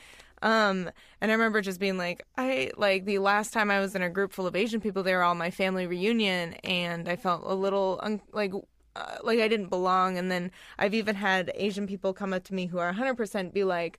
[0.44, 0.90] Um,
[1.22, 4.10] and I remember just being like, I like the last time I was in a
[4.10, 7.54] group full of Asian people, they were all my family reunion, and I felt a
[7.54, 8.52] little un- like
[8.94, 10.18] uh, like I didn't belong.
[10.18, 13.64] And then I've even had Asian people come up to me who are 100% be
[13.64, 13.98] like,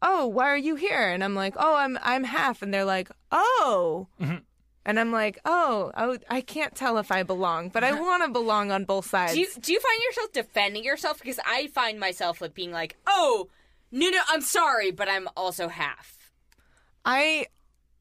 [0.00, 3.10] "Oh, why are you here?" And I'm like, "Oh, I'm I'm half," and they're like,
[3.30, 4.08] "Oh."
[4.88, 8.30] And I'm like, oh, oh, I can't tell if I belong, but I want to
[8.30, 9.32] belong on both sides.
[9.34, 11.18] Do you do you find yourself defending yourself?
[11.18, 13.48] Because I find myself like being like, oh,
[13.96, 16.30] no, no, I'm sorry, but I'm also half.
[17.04, 17.46] I,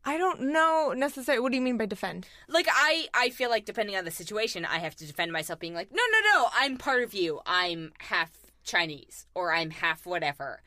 [0.04, 1.42] I don't know necessarily.
[1.42, 2.28] What do you mean by defend?
[2.48, 5.74] Like I, I feel like depending on the situation, I have to defend myself, being
[5.74, 7.40] like, no, no, no, I'm part of you.
[7.46, 8.32] I'm half
[8.64, 10.62] Chinese or I'm half whatever.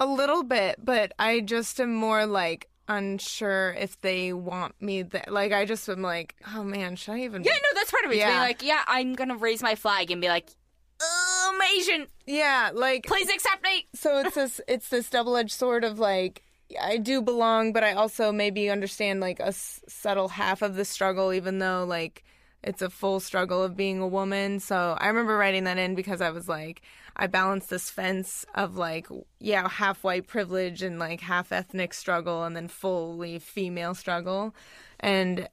[0.00, 5.24] A little bit, but I just am more like unsure if they want me there.
[5.28, 7.44] Like I just am like, oh man, should I even?
[7.44, 8.18] Yeah, no, that's part of it.
[8.18, 8.30] Yeah.
[8.30, 10.52] being like, yeah, I'm gonna raise my flag and be like, "Uh,
[11.00, 12.06] I'm Asian.
[12.26, 13.86] Yeah, like Please accept me.
[13.94, 16.42] so it's this it's this double edged sword of like
[16.80, 20.84] I do belong, but I also maybe understand like a s- subtle half of the
[20.84, 22.24] struggle, even though like
[22.64, 24.58] it's a full struggle of being a woman.
[24.58, 26.82] So I remember writing that in because I was like,
[27.14, 29.06] I balanced this fence of like,
[29.38, 34.52] yeah, half white privilege and like half ethnic struggle, and then fully female struggle,
[34.98, 35.48] and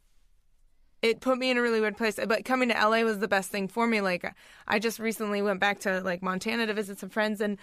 [1.04, 2.18] it put me in a really weird place.
[2.26, 4.02] But coming to LA was the best thing for me.
[4.02, 4.34] Like
[4.68, 7.60] I just recently went back to like Montana to visit some friends and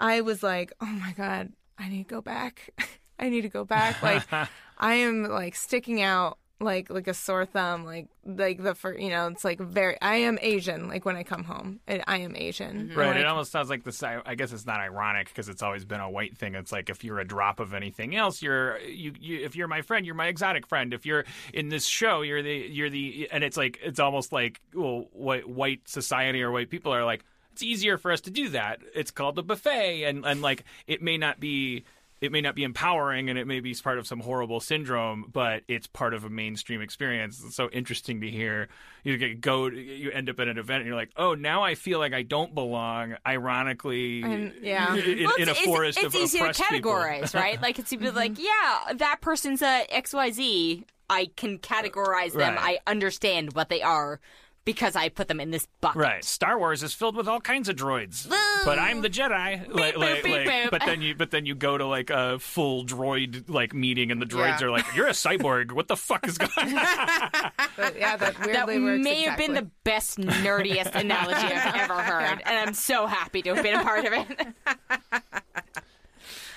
[0.00, 2.70] I was like, "Oh my god, I need to go back.
[3.18, 4.22] I need to go back." Like
[4.78, 9.10] I am like sticking out like like a sore thumb like like the for you
[9.10, 12.36] know it's like very I am Asian like when I come home I, I am
[12.36, 12.98] Asian mm-hmm.
[12.98, 13.08] Right.
[13.08, 14.02] Like, It almost sounds like this.
[14.02, 16.54] I I guess it's not ironic because it's always been a white thing.
[16.54, 19.44] It's like if you're a drop of anything else, you're you, you.
[19.44, 20.94] If you're my friend, you're my exotic friend.
[20.94, 23.28] If you're in this show, you're the you're the.
[23.32, 27.24] And it's like it's almost like well, white white society or white people are like
[27.52, 28.80] it's easier for us to do that.
[28.94, 31.84] It's called a buffet, and and like it may not be.
[32.24, 35.62] It may not be empowering, and it may be part of some horrible syndrome, but
[35.68, 37.42] it's part of a mainstream experience.
[37.44, 38.68] It's so interesting to hear.
[39.02, 41.74] You get go, you end up at an event, and you're like, "Oh, now I
[41.74, 44.94] feel like I don't belong." Ironically, And- yeah.
[44.96, 46.92] in, Well, in a it's, forest it's, of it's easy to oppressed people.
[46.92, 47.60] categorize, right?
[47.60, 48.42] Like it's to be like, mm-hmm.
[48.88, 50.84] yeah, that person's a XYZ.
[51.10, 52.54] I can categorize them.
[52.54, 52.78] Right.
[52.86, 54.20] I understand what they are
[54.64, 56.00] because I put them in this bucket.
[56.00, 56.24] Right.
[56.24, 58.28] Star Wars is filled with all kinds of droids,
[58.64, 59.68] but I'm the Jedi.
[59.72, 60.70] Like, boop, like, beep, like- boop.
[60.70, 64.20] but then you, but then you go to like a full droid like meeting, and
[64.22, 64.66] the droids Yeah.
[64.66, 65.72] are like, "You're a cyborg.
[65.72, 66.72] What the fuck is going on?"
[67.76, 71.94] but yeah that That weirdly works may have been the best, nerdiest analogy I've ever
[72.02, 74.46] heard, and I'm so happy to have been a part of it.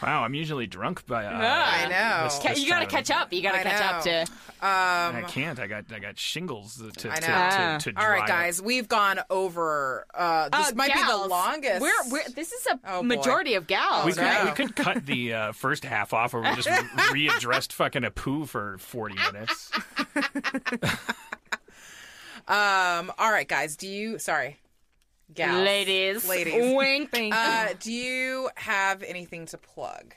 [0.02, 1.26] wow, I'm usually drunk by.
[1.26, 2.24] Uh, I know.
[2.26, 2.90] this- Ca- this you got to time.
[3.04, 3.34] catch up.
[3.34, 4.24] You got to I catch up know.
[4.26, 4.32] to.
[4.60, 5.60] I can't.
[5.60, 7.78] I got I got shingles to to, I to, know.
[7.80, 10.06] to, to All right, dry guys, we've gone over.
[10.14, 11.30] Uh, this Uh, might be the gals.
[11.30, 11.82] longest.
[11.82, 13.08] We're, we're this is a Oh, boy.
[13.08, 14.06] majority of gals.
[14.06, 14.46] We could, no.
[14.46, 16.70] we could cut the uh, first half off where we just
[17.12, 19.72] re- readdressed fucking Apu for 40 minutes.
[22.48, 23.12] Um.
[23.18, 23.76] All right, guys.
[23.76, 24.20] Do you?
[24.20, 24.58] Sorry,
[25.34, 26.76] gals, Ladies, ladies.
[26.76, 27.12] wink.
[27.12, 27.40] Thank you.
[27.40, 30.14] Uh, do you have anything to plug?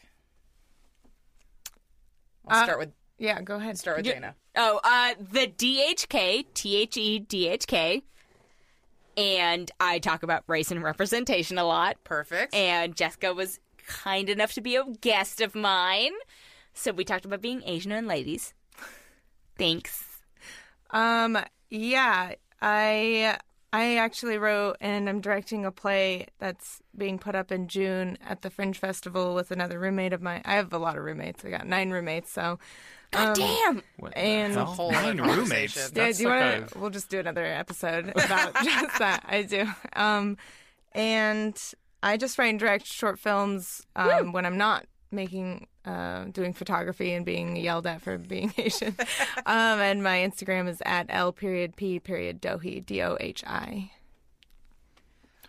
[2.47, 4.35] I'll Uh, start with yeah go ahead start with you- Dana.
[4.57, 8.03] Oh, uh, the DHK, T H E D H K.
[9.17, 12.03] And I talk about race and representation a lot.
[12.05, 12.55] Perfect.
[12.55, 16.13] And Jessica was kind enough to be a guest of mine.
[16.75, 18.55] So we talked about being Asian and ladies.
[19.59, 20.05] Thanks.
[20.91, 21.39] Um,
[21.69, 22.33] yeah,
[22.63, 23.39] I
[23.73, 28.43] I actually wrote and I'm directing a play that's being put up in June at
[28.43, 30.43] the Fringe Festival with another roommate of mine.
[30.45, 31.45] I have a lot of roommates.
[31.45, 32.59] I got nine roommates, so
[33.13, 33.83] God damn.
[34.15, 35.37] And- the A whole nine roommates.
[35.75, 35.83] conversation.
[35.95, 36.05] yeah.
[36.07, 36.79] That's Do you like want a- to?
[36.81, 39.25] We'll just do another episode about just that.
[39.29, 39.67] I do.
[39.95, 40.37] Um,
[40.93, 41.57] and
[42.03, 47.13] I just write and direct short films um, when I'm not making uh, doing photography
[47.13, 48.95] and being yelled at for being Asian.
[49.47, 53.91] um, and my Instagram is at l period p period dohi d o h i.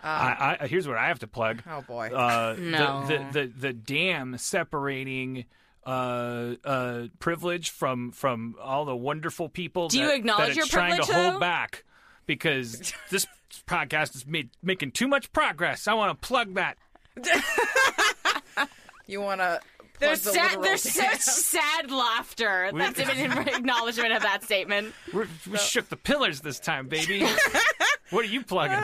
[0.04, 1.62] I, I, here's what I have to plug.
[1.70, 2.08] oh boy.
[2.08, 3.06] Uh, No.
[3.08, 5.46] the, the, the, the dam separating
[5.86, 10.66] uh, uh, privilege from from all the wonderful people Do you that, acknowledge that your
[10.66, 11.84] it's trying to privilege, hold back
[12.26, 13.28] because this
[13.68, 15.88] podcast is made, making too much progress.
[15.88, 16.78] I want to plug that.
[19.08, 19.60] you want to
[20.02, 21.12] There's the sad, there's damn.
[21.12, 22.72] such sad laughter.
[22.76, 24.94] That's even in acknowledgement of that statement.
[25.14, 27.26] We're, we shook the pillars this time, baby.
[28.10, 28.80] what are you plugging?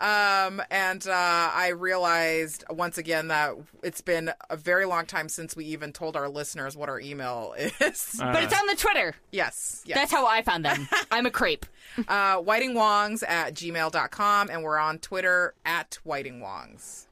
[0.00, 3.54] Um, and uh, I realized once again that
[3.84, 7.54] it's been a very long time since we even told our listeners what our email
[7.56, 8.16] is.
[8.18, 9.14] But it's on the Twitter.
[9.30, 9.96] yes, yes.
[9.96, 10.88] That's how I found them.
[11.12, 11.66] I'm a creep.
[12.08, 17.06] uh, whitingwongs at gmail.com, and we're on Twitter at whitingwongs.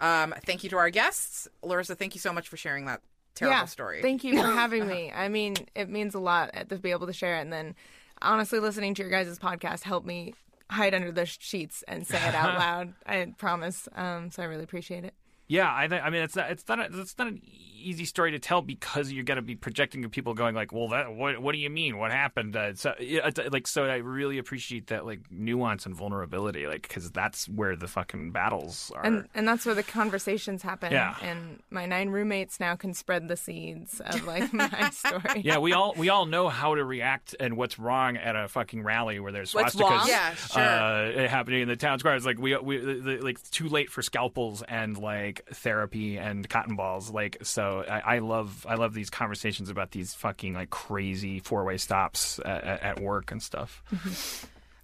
[0.00, 1.48] Um, thank you to our guests.
[1.62, 3.00] Larissa, thank you so much for sharing that
[3.34, 4.02] terrible yeah, story.
[4.02, 5.12] Thank you for having me.
[5.14, 7.42] I mean, it means a lot to be able to share it.
[7.42, 7.74] And then,
[8.20, 10.34] honestly, listening to your guys' podcast helped me
[10.70, 12.94] hide under the sheets and say it out loud.
[13.06, 13.88] I promise.
[13.94, 15.14] Um, so I really appreciate it.
[15.48, 16.04] Yeah, I think.
[16.04, 16.50] I mean, it's not.
[16.50, 16.78] It's not.
[16.78, 17.40] A, it's not an
[17.80, 20.88] easy story to tell because you're going to be projecting to people going like, "Well,
[20.88, 21.14] that.
[21.14, 21.40] What?
[21.40, 21.96] What do you mean?
[21.96, 25.94] What happened?" Uh, so, yeah, it's, like, so I really appreciate that like nuance and
[25.94, 29.04] vulnerability, like, because that's where the fucking battles are.
[29.06, 30.92] And and that's where the conversations happen.
[30.92, 31.16] Yeah.
[31.22, 35.40] And my nine roommates now can spread the seeds of like my story.
[35.42, 38.82] yeah, we all we all know how to react and what's wrong at a fucking
[38.82, 40.08] rally where there's What's swastikas wrong?
[40.08, 40.62] Yeah, sure.
[40.62, 42.16] uh, happening in the town square.
[42.16, 46.48] It's like we we the, the, like too late for scalpels and like therapy and
[46.48, 47.10] cotton balls.
[47.10, 51.64] Like so, I, I love I love these conversations about these fucking like crazy four
[51.64, 53.82] way stops at, at, at work and stuff.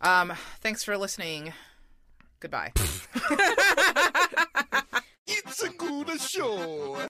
[0.01, 1.53] Um, thanks for listening.
[2.41, 2.73] Goodbye.
[5.27, 6.97] It's a good show.